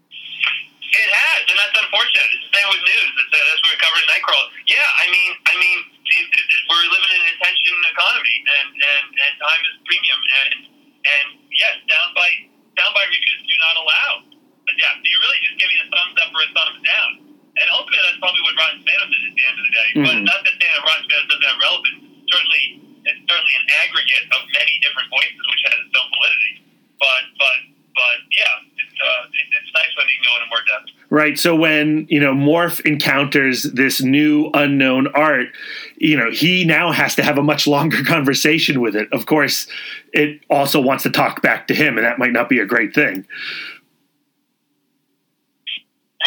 It 0.09 1.09
has, 1.13 1.41
and 1.45 1.57
that's 1.61 1.77
unfortunate. 1.77 2.25
It's 2.41 2.41
the 2.49 2.53
same 2.57 2.69
with 2.73 2.81
news. 2.89 3.11
It's, 3.21 3.29
uh, 3.29 3.37
that's 3.37 3.61
what 3.61 3.69
we 3.69 3.77
covered 3.77 4.01
in 4.01 4.09
Nightcrawler. 4.09 4.49
Yeah, 4.65 4.81
I 4.81 5.05
mean, 5.13 5.31
I 5.45 5.53
mean, 5.61 5.77
it, 6.09 6.25
it, 6.25 6.45
it, 6.57 6.61
we're 6.73 6.89
living 6.89 7.11
in 7.13 7.21
an 7.21 7.29
attention 7.37 7.73
economy, 7.93 8.37
and, 8.49 8.69
and, 8.81 9.05
and 9.13 9.31
time 9.37 9.61
is 9.61 9.77
premium. 9.85 10.17
And 10.41 10.57
and 11.05 11.27
yes, 11.53 11.77
soundbite 11.85 12.49
soundbite 12.81 13.13
reviews 13.13 13.41
do 13.45 13.55
not 13.61 13.75
allow. 13.77 14.33
But 14.63 14.75
yeah, 14.79 14.95
so 14.95 15.03
you're 15.03 15.23
really 15.27 15.41
just 15.43 15.57
giving 15.59 15.77
a 15.83 15.87
thumbs 15.91 16.15
up 16.23 16.31
or 16.31 16.39
a 16.39 16.49
thumbs 16.55 16.79
down. 16.87 17.09
And 17.53 17.67
ultimately, 17.69 18.01
that's 18.09 18.17
probably 18.23 18.43
what 18.47 18.55
Rotten 18.57 18.79
Tomatoes 18.81 19.11
is 19.13 19.23
at 19.29 19.35
the 19.35 19.43
end 19.45 19.57
of 19.59 19.65
the 19.67 19.73
day. 19.75 19.89
But 19.93 20.15
Mhm. 20.17 20.25
not 20.25 20.39
to 20.41 20.51
say 20.57 20.67
that 20.71 20.81
Rotten 20.81 21.03
Tomatoes 21.05 21.27
doesn't 21.29 21.47
have 21.51 21.59
relevance. 21.61 21.99
Certainly, 22.31 22.63
it's 23.05 23.21
certainly 23.29 23.55
an 23.59 23.65
aggregate 23.83 24.25
of 24.33 24.41
many 24.55 24.73
different 24.81 25.07
voices, 25.11 25.37
which 25.37 25.63
has 25.67 25.77
its 25.83 25.93
own 25.99 26.09
validity. 26.15 26.53
But 26.97 27.23
but 27.37 27.57
but 27.93 28.15
yeah, 28.31 28.81
it's 28.81 28.97
uh, 28.97 29.37
it, 29.37 29.45
it's 29.51 29.71
nice 29.75 29.91
when 29.99 30.07
you 30.09 30.15
can 30.17 30.25
go 30.25 30.33
into 30.39 30.49
more 30.49 30.63
depth. 30.65 30.89
Right. 31.23 31.39
So 31.39 31.55
when, 31.55 32.03
you 32.11 32.19
know, 32.19 32.35
Morph 32.35 32.83
encounters 32.83 33.63
this 33.63 34.03
new 34.03 34.51
unknown 34.51 35.07
art, 35.15 35.55
you 35.95 36.19
know, 36.19 36.27
he 36.35 36.67
now 36.67 36.91
has 36.91 37.15
to 37.15 37.23
have 37.23 37.39
a 37.39 37.41
much 37.41 37.63
longer 37.63 38.03
conversation 38.13 38.83
with 38.83 38.91
it. 38.91 39.07
Of 39.15 39.23
course, 39.23 39.63
it 40.11 40.43
also 40.51 40.83
wants 40.83 41.07
to 41.07 41.11
talk 41.15 41.39
back 41.39 41.71
to 41.71 41.73
him, 41.73 41.95
and 41.95 42.03
that 42.03 42.19
might 42.19 42.35
not 42.35 42.51
be 42.51 42.59
a 42.59 42.67
great 42.67 42.91
thing. 42.91 43.23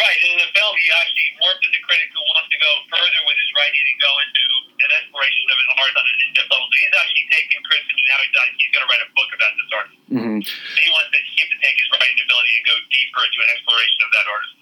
Right, 0.01 0.17
and 0.25 0.29
in 0.33 0.39
the 0.41 0.49
film, 0.57 0.73
he 0.81 0.89
actually 0.89 1.29
Morph 1.45 1.61
is 1.61 1.77
a 1.77 1.81
critic 1.85 2.09
who 2.09 2.21
wants 2.33 2.49
to 2.49 2.57
go 2.57 2.71
further 2.89 3.21
with 3.29 3.37
his 3.37 3.49
writing 3.53 3.85
and 3.85 3.97
go 4.01 4.13
into 4.17 4.45
an 4.81 4.91
exploration 4.97 5.45
of 5.53 5.57
an 5.61 5.69
art 5.77 5.93
on 5.93 6.05
an 6.09 6.17
in-depth 6.25 6.49
level. 6.49 6.65
So 6.73 6.77
he's 6.81 6.97
actually 6.97 7.27
taken 7.37 7.61
criticism 7.69 8.01
and 8.01 8.09
now 8.09 8.17
he's, 8.25 8.33
he's 8.65 8.71
going 8.73 8.81
to 8.81 8.89
write 8.89 9.05
a 9.05 9.09
book 9.13 9.29
about 9.29 9.53
this 9.61 9.69
artist. 9.77 10.01
hmm 10.09 10.41
And 10.41 10.81
he 10.81 10.89
wants 10.89 11.13
to, 11.13 11.19
he 11.21 11.45
to 11.45 11.57
take 11.61 11.77
his 11.77 11.89
writing 11.93 12.17
ability 12.17 12.49
and 12.57 12.65
go 12.65 12.75
deeper 12.89 13.21
into 13.21 13.39
an 13.45 13.49
exploration 13.53 14.01
of 14.01 14.09
that 14.09 14.25
artist. 14.25 14.57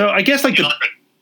So 0.00 0.08
I 0.08 0.24
guess 0.24 0.44
like 0.48 0.56
the 0.56 0.72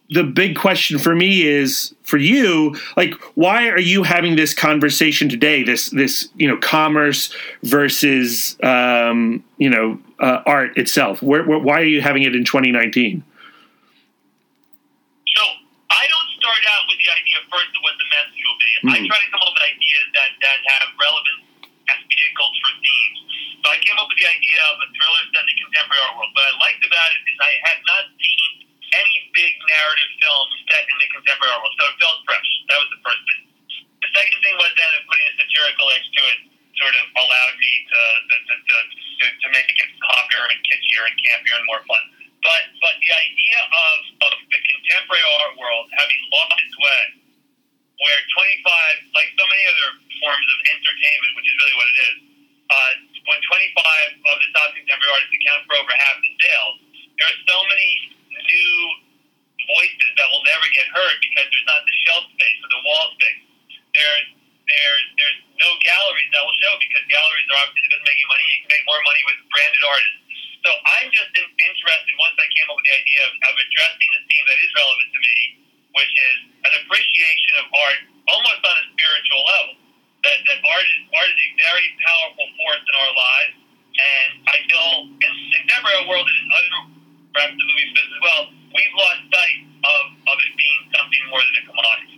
the 0.08 0.22
big 0.22 0.54
question 0.54 1.02
for 1.02 1.10
me 1.18 1.42
is 1.42 1.92
for 2.06 2.16
you 2.16 2.78
like 2.96 3.10
why 3.34 3.66
are 3.74 3.82
you 3.82 4.06
having 4.06 4.36
this 4.38 4.54
conversation 4.54 5.28
today 5.28 5.66
this 5.66 5.90
this 5.90 6.30
you 6.38 6.46
know 6.46 6.56
commerce 6.62 7.34
versus 7.66 8.54
um 8.62 9.42
you 9.58 9.68
know 9.68 9.98
uh, 10.22 10.46
art 10.46 10.78
itself 10.78 11.20
where, 11.26 11.42
where, 11.42 11.58
why 11.58 11.80
are 11.82 11.90
you 11.90 12.00
having 12.00 12.22
it 12.22 12.38
in 12.38 12.44
2019 12.46 13.18
So 15.26 15.42
I 15.90 16.04
don't 16.06 16.30
start 16.38 16.62
out 16.78 16.86
with 16.86 17.02
the 17.02 17.10
idea 17.18 17.38
first 17.50 17.74
of 17.74 17.82
what 17.82 17.98
the 17.98 18.06
message 18.14 18.42
will 18.46 18.60
be. 18.62 18.70
I 18.78 18.98
Mhm. 19.02 19.10
try 19.10 19.18
to 19.26 19.30
come 19.34 19.42
up 19.42 19.52
with 19.58 19.62
ideas 19.74 20.06
that, 20.14 20.30
that 20.38 20.58
have 20.70 20.88
relevance 21.02 21.42
as 21.90 21.98
vehicles 22.06 22.54
for 22.62 22.72
themes. 22.78 23.18
So 23.58 23.66
I 23.74 23.78
came 23.82 23.98
up 23.98 24.06
with 24.06 24.22
the 24.22 24.28
idea 24.30 24.60
of 24.70 24.76
a 24.86 24.88
thriller 24.94 25.24
set 25.34 25.42
in 25.42 25.46
the 25.50 25.56
contemporary 25.66 26.02
art 26.06 26.14
world. 26.16 26.30
What 26.32 26.46
I 26.46 26.54
liked 26.62 26.82
about 26.86 27.10
it 27.18 27.20
is 27.26 27.36
I 27.42 27.52
had 27.66 27.78
not 27.84 28.04
seen 28.16 28.67
any 28.98 29.16
big 29.32 29.54
narrative 29.54 30.10
film 30.18 30.46
set 30.66 30.84
in 30.84 30.96
the 30.98 31.08
contemporary 31.14 31.54
world, 31.54 31.74
so 31.78 31.84
it 31.86 31.96
felt 32.02 32.18
fresh. 32.26 32.50
That 32.68 32.78
was 32.82 32.90
the 32.90 33.02
first 33.06 33.22
thing. 33.30 33.42
The 34.02 34.10
second 34.14 34.38
thing 34.42 34.56
was 34.58 34.72
then 34.74 34.92
putting 35.06 35.26
a 35.30 35.34
satirical 35.38 35.86
edge 35.94 36.08
to 36.10 36.22
it 36.34 36.38
sort 36.78 36.94
of 36.94 37.06
allowed 37.18 37.54
me 37.58 37.72
to 37.90 38.00
to, 38.30 38.36
to, 38.38 38.54
to, 38.54 38.76
to, 38.94 39.24
to 39.26 39.46
make 39.50 39.66
it 39.66 39.76
get 39.78 39.90
poppier 39.98 40.46
and 40.46 40.58
kitschier 40.62 41.02
and 41.10 41.16
campier 41.18 41.54
and 41.58 41.66
more 41.66 41.82
fun. 41.86 42.04
But 42.42 42.62
but 42.78 42.94
the 43.02 43.10
idea 43.10 43.58
of, 43.66 43.98
of 44.30 44.32
the 44.46 44.60
contemporary 44.62 45.26
art 45.42 45.58
world 45.58 45.90
having 45.98 46.20
lost 46.30 46.54
its 46.62 46.76
way, 46.78 47.02
where 47.98 48.20
25, 48.30 49.18
like 49.18 49.28
so 49.34 49.42
many 49.42 49.64
other 49.66 49.88
forms 50.22 50.46
of 50.46 50.58
entertainment, 50.78 51.32
which 51.34 51.48
is 51.50 51.54
really 51.58 51.76
what 51.78 51.88
it 51.90 51.98
is, 51.98 52.16
uh, 52.70 52.92
when 53.26 53.38
25 53.42 54.30
of 54.30 54.36
the 54.38 54.48
top 54.54 54.70
contemporary 54.78 55.12
artists 55.18 55.34
account 55.34 55.62
for 55.66 55.74
over 55.82 55.92
half 55.98 56.16
the 56.22 56.32
sales, 56.38 56.76
there 57.18 57.26
are 57.26 57.38
so 57.42 57.58
many 57.66 58.17
new 58.38 58.74
voices 59.68 60.10
that 60.16 60.28
will 60.32 60.44
never 60.48 60.66
get 60.72 60.86
heard 60.90 61.16
because 61.20 61.46
there's 61.50 61.68
not 61.68 61.80
the 61.84 61.96
shelf 62.08 62.24
space 62.32 62.58
or 62.64 62.70
the 62.72 62.82
wall 62.86 63.06
space. 63.18 63.42
There's 63.92 64.28
there's 64.68 65.06
there's 65.16 65.38
no 65.60 65.70
galleries 65.82 66.30
that 66.36 66.42
will 66.44 66.58
show 66.60 66.72
because 66.78 67.04
galleries 67.08 67.48
are 67.50 67.58
obviously 67.64 67.88
just 67.88 68.04
making 68.04 68.28
money. 68.28 68.44
You 68.48 68.58
can 68.64 68.70
make 68.72 68.84
more 68.86 69.02
money 69.02 69.22
with 69.26 69.38
branded 69.48 69.84
artists. 69.84 70.20
So 70.66 70.70
I'm 70.74 71.08
just 71.14 71.32
in, 71.38 71.46
interested 71.46 72.12
once 72.18 72.36
I 72.36 72.46
came 72.52 72.66
up 72.68 72.76
with 72.76 72.86
the 72.86 72.96
idea 72.98 73.20
of, 73.30 73.32
of 73.32 73.54
addressing 73.56 74.08
the 74.12 74.22
theme 74.26 74.44
that 74.50 74.58
is 74.58 74.70
relevant 74.74 75.08
to 75.14 75.20
me, 75.22 75.36
which 75.96 76.12
is 76.12 76.36
an 76.66 76.72
appreciation 76.84 77.52
of 77.62 77.66
art 77.72 78.00
almost 78.28 78.60
on 78.60 78.76
a 78.76 78.84
spiritual 78.92 79.42
level. 79.46 79.74
That, 80.26 80.38
that 80.50 80.58
art 80.60 80.86
is 80.86 81.00
art 81.14 81.30
is 81.30 81.40
a 81.40 81.50
very 81.62 81.86
powerful 82.02 82.46
force 82.58 82.84
in 82.84 82.94
our 82.98 83.12
lives, 83.14 83.54
and 83.96 84.30
I 84.50 84.56
feel 84.66 84.90
in 85.14 85.30
the 85.32 85.46
contemporary 85.62 86.04
world 86.10 86.26
and 86.26 86.38
in 86.42 86.48
other 86.52 86.97
perhaps 87.38 87.54
the 87.54 87.66
movie 87.70 87.86
business 87.94 88.10
as 88.10 88.22
well, 88.26 88.42
we've 88.74 88.94
lost 88.98 89.22
sight 89.30 89.58
of, 89.86 90.02
of 90.26 90.36
it 90.42 90.52
being 90.58 90.80
something 90.90 91.22
more 91.30 91.38
than 91.46 91.54
a 91.54 91.64
commodity. 91.70 92.16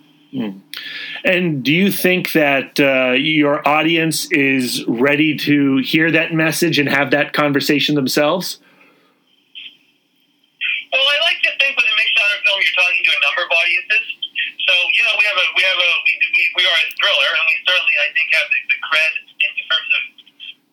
and 1.26 1.44
do 1.62 1.72
you 1.74 1.92
think 1.92 2.32
that 2.32 2.80
uh, 2.80 3.12
your 3.12 3.66
audience 3.68 4.30
is 4.32 4.86
ready 4.86 5.36
to 5.36 5.82
hear 5.84 6.08
that 6.08 6.32
message 6.32 6.78
and 6.78 6.88
have 6.88 7.10
that 7.10 7.34
conversation 7.34 7.98
themselves 7.98 8.62
Well, 10.90 11.02
I 11.02 11.18
like 11.22 11.42
to 11.46 11.52
think 11.58 11.76
with 11.76 11.86
a 11.86 11.94
mixed 11.98 12.14
genre 12.18 12.38
film, 12.46 12.58
you're 12.62 12.78
talking 12.78 13.02
to 13.04 13.12
a 13.14 13.20
number 13.26 13.42
of 13.46 13.50
audiences. 13.54 14.06
So 14.66 14.72
you 14.74 15.02
know, 15.06 15.14
we 15.18 15.24
have 15.26 15.38
a 15.38 15.46
we 15.54 15.62
have 15.66 15.78
a 15.78 15.90
we, 16.06 16.12
we, 16.14 16.42
we 16.58 16.64
are 16.66 16.78
a 16.78 16.86
thriller, 16.98 17.30
and 17.30 17.44
we 17.46 17.54
certainly 17.66 17.96
I 18.06 18.08
think 18.14 18.26
have 18.34 18.46
the, 18.50 18.60
the 18.70 18.78
cred 18.86 19.12
in 19.22 19.50
terms 19.66 19.90
of 19.98 20.02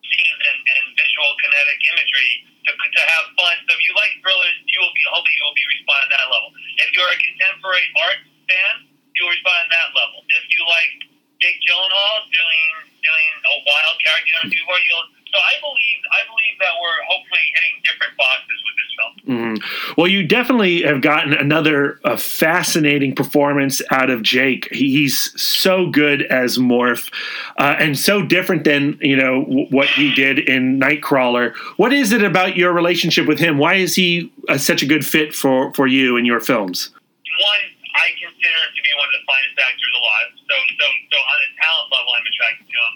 scenes 0.06 0.40
and, 0.42 0.58
and 0.58 0.84
visual 0.94 1.30
kinetic 1.38 1.78
imagery 1.94 2.30
to, 2.68 2.72
to 2.76 3.02
have 3.02 3.24
fun. 3.34 3.56
So 3.64 3.72
if 3.72 3.80
you 3.82 3.92
like 3.96 4.12
thrillers, 4.20 4.56
you 4.68 4.78
will 4.84 4.92
be 4.92 5.04
hopefully 5.08 5.36
you 5.40 5.44
will 5.48 5.58
be 5.58 5.66
responding 5.72 6.12
at 6.12 6.20
that 6.20 6.28
level. 6.28 6.50
If 6.84 6.88
you're 6.92 7.08
a 7.08 7.18
contemporary 7.18 7.88
art 8.04 8.20
fan, 8.46 8.74
you 9.16 9.24
will 9.24 9.32
respond 9.32 9.56
at 9.66 9.72
that 9.72 9.90
level. 9.96 10.20
If 10.28 10.44
you 10.52 10.60
like 10.68 10.92
Jake 11.40 11.58
Gyllenhaal 11.64 12.28
doing 12.28 12.68
doing 13.00 13.32
a 13.40 13.54
wild 13.64 13.96
character 14.04 14.32
know, 14.44 14.52
before, 14.52 14.80
you'll. 14.84 15.17
So 15.32 15.38
I 15.38 15.60
believe 15.60 15.98
I 16.10 16.20
believe 16.26 16.58
that 16.60 16.72
we're 16.80 17.02
hopefully 17.08 17.40
hitting 17.54 17.82
different 17.84 18.16
boxes 18.16 18.58
with 18.64 18.74
this 18.80 18.90
film. 18.96 19.58
Mhm. 19.58 19.96
Well, 19.96 20.08
you 20.08 20.26
definitely 20.26 20.82
have 20.82 21.00
gotten 21.02 21.34
another 21.34 22.00
uh, 22.04 22.16
fascinating 22.16 23.14
performance 23.14 23.82
out 23.90 24.08
of 24.10 24.22
Jake. 24.22 24.68
He's 24.72 25.38
so 25.40 25.86
good 25.90 26.22
as 26.22 26.56
Morph, 26.58 27.12
uh, 27.58 27.76
and 27.78 27.98
so 27.98 28.22
different 28.22 28.64
than 28.64 28.98
you 29.02 29.16
know 29.16 29.42
w- 29.44 29.66
what 29.70 29.88
he 29.88 30.14
did 30.14 30.38
in 30.38 30.80
Nightcrawler. 30.80 31.54
What 31.76 31.92
is 31.92 32.12
it 32.12 32.22
about 32.24 32.56
your 32.56 32.72
relationship 32.72 33.26
with 33.26 33.38
him? 33.38 33.58
Why 33.58 33.74
is 33.74 33.94
he 33.94 34.32
uh, 34.48 34.56
such 34.58 34.82
a 34.82 34.86
good 34.86 35.04
fit 35.04 35.34
for 35.34 35.72
for 35.74 35.86
you 35.86 36.16
in 36.16 36.24
your 36.24 36.40
films? 36.40 36.90
One, 37.38 37.60
I 37.94 38.10
consider 38.18 38.48
him 38.64 38.70
to 38.74 38.82
be 38.82 38.92
one 38.98 39.06
of 39.06 39.14
the 39.14 39.24
finest 39.28 39.58
actors 39.62 39.92
alive. 39.94 40.28
So, 40.48 40.54
so, 40.80 40.86
so 41.12 41.16
on 41.20 41.38
a 41.38 41.48
talent 41.62 41.88
level, 41.92 42.10
I'm 42.16 42.26
attracted 42.26 42.66
to 42.66 42.74
him. 42.74 42.94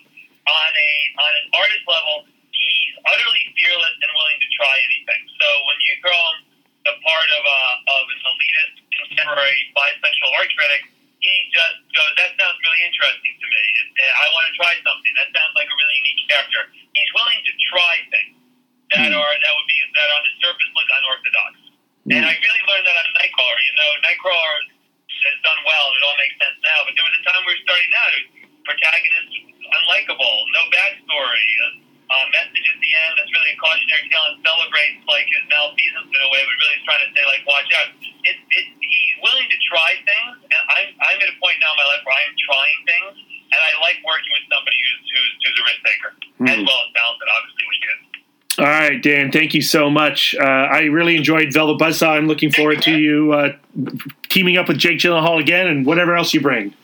On 0.52 0.72
a 0.76 0.92
on 1.16 1.32
an 1.40 1.46
artist 1.56 1.84
level, 1.88 2.28
he's 2.52 2.92
utterly 3.08 3.44
fearless 3.56 3.96
and 4.04 4.10
willing 4.12 4.36
to 4.36 4.48
try 4.52 4.74
anything. 4.84 5.22
So 5.40 5.46
when 5.64 5.78
you 5.80 5.96
throw 6.04 6.12
him 6.12 6.36
the 6.84 6.94
part 7.00 7.28
of 7.40 7.42
a 7.46 7.60
of 7.88 8.04
an 8.10 8.20
elitist 8.20 8.74
contemporary 8.92 9.56
bisexual 9.72 10.30
art 10.36 10.52
critic, 10.52 10.82
he 11.24 11.32
just 11.54 11.78
goes, 11.96 12.12
"That 12.20 12.36
sounds 12.36 12.58
really 12.60 12.82
interesting 12.84 13.32
to 13.40 13.46
me. 13.48 13.62
I 14.02 14.26
want 14.34 14.44
to 14.50 14.54
try 14.60 14.72
something. 14.84 15.12
That 15.16 15.32
sounds 15.32 15.54
like 15.56 15.72
a 15.72 15.76
really 15.76 15.96
unique 16.04 16.28
character." 16.28 16.62
He's 16.92 17.10
willing 17.16 17.40
to 17.48 17.52
try 17.72 17.94
things 18.12 18.36
that 18.92 19.08
Hmm. 19.08 19.16
are 19.16 19.32
that 19.40 19.52
would 19.56 19.68
be 19.72 19.78
that 19.96 20.10
on 20.12 20.22
the 20.28 20.34
surface 20.44 20.70
look 20.76 20.88
unorthodox. 21.00 21.52
And 22.12 22.26
I 22.28 22.34
really 22.36 22.62
learned 22.68 22.86
that 22.86 22.96
on 22.98 23.08
Nightcrawler. 23.14 23.58
You 23.62 23.72
know, 23.78 23.90
Nightcrawler 24.04 24.56
has 25.22 25.38
done 25.46 25.60
well, 25.64 25.86
and 25.88 25.96
it 25.96 26.02
all 26.02 26.16
makes 26.18 26.36
sense 26.36 26.58
now. 26.60 26.84
But 26.84 26.92
there 26.98 27.04
was 27.06 27.14
a 27.16 27.22
time 27.24 27.40
we 27.46 27.54
were 27.54 27.62
starting 27.62 27.94
out. 27.94 28.41
Protagonist 28.64 29.52
unlikable, 29.72 30.36
no 30.52 30.62
backstory. 30.70 31.46
Uh, 32.12 32.28
message 32.28 32.66
at 32.68 32.76
the 32.76 32.92
end 33.08 33.12
that's 33.16 33.32
really 33.32 33.56
a 33.56 33.58
cautionary 33.58 34.04
tale 34.12 34.20
and 34.28 34.36
celebrates 34.44 35.00
like 35.08 35.24
his 35.32 35.40
malfeasance 35.48 36.12
in 36.12 36.20
a 36.20 36.28
way, 36.28 36.44
but 36.44 36.54
really 36.60 36.76
is 36.76 36.84
trying 36.84 37.00
to 37.08 37.10
say 37.16 37.24
like, 37.24 37.40
watch 37.48 37.64
out. 37.72 37.88
It, 38.04 38.36
it, 38.36 38.66
he's 38.84 39.16
willing 39.24 39.48
to 39.48 39.58
try 39.64 39.96
things, 40.04 40.44
and 40.44 40.62
I'm 40.76 40.92
I'm 40.92 41.18
at 41.24 41.32
a 41.32 41.36
point 41.40 41.56
now 41.64 41.72
in 41.72 41.78
my 41.80 41.88
life 41.88 42.04
where 42.04 42.12
I'm 42.12 42.36
trying 42.36 42.80
things, 42.84 43.16
and 43.16 43.60
I 43.64 43.72
like 43.80 44.04
working 44.04 44.28
with 44.28 44.44
somebody 44.44 44.76
who's 44.76 45.02
who's, 45.08 45.32
who's 45.40 45.56
a 45.56 45.64
risk 45.64 45.80
taker 45.88 46.12
as 46.52 46.60
well 46.68 46.80
as 46.84 46.90
talented, 46.92 47.28
obviously, 47.32 47.64
which 47.64 47.80
is. 47.80 48.00
All 48.60 48.68
right, 48.68 49.00
Dan, 49.00 49.32
thank 49.32 49.56
you 49.56 49.62
so 49.62 49.88
much. 49.88 50.36
Uh, 50.36 50.44
I 50.44 50.92
really 50.92 51.16
enjoyed 51.16 51.48
Velvet 51.48 51.80
Buzzsaw. 51.80 52.20
I'm 52.20 52.28
looking 52.28 52.52
forward 52.52 52.82
to 52.82 52.92
you 52.92 53.32
uh, 53.32 53.56
teaming 54.28 54.58
up 54.58 54.68
with 54.68 54.76
Jake 54.76 54.98
Gyllenhaal 54.98 55.40
again 55.40 55.66
and 55.66 55.86
whatever 55.86 56.14
else 56.14 56.34
you 56.34 56.42
bring. 56.42 56.74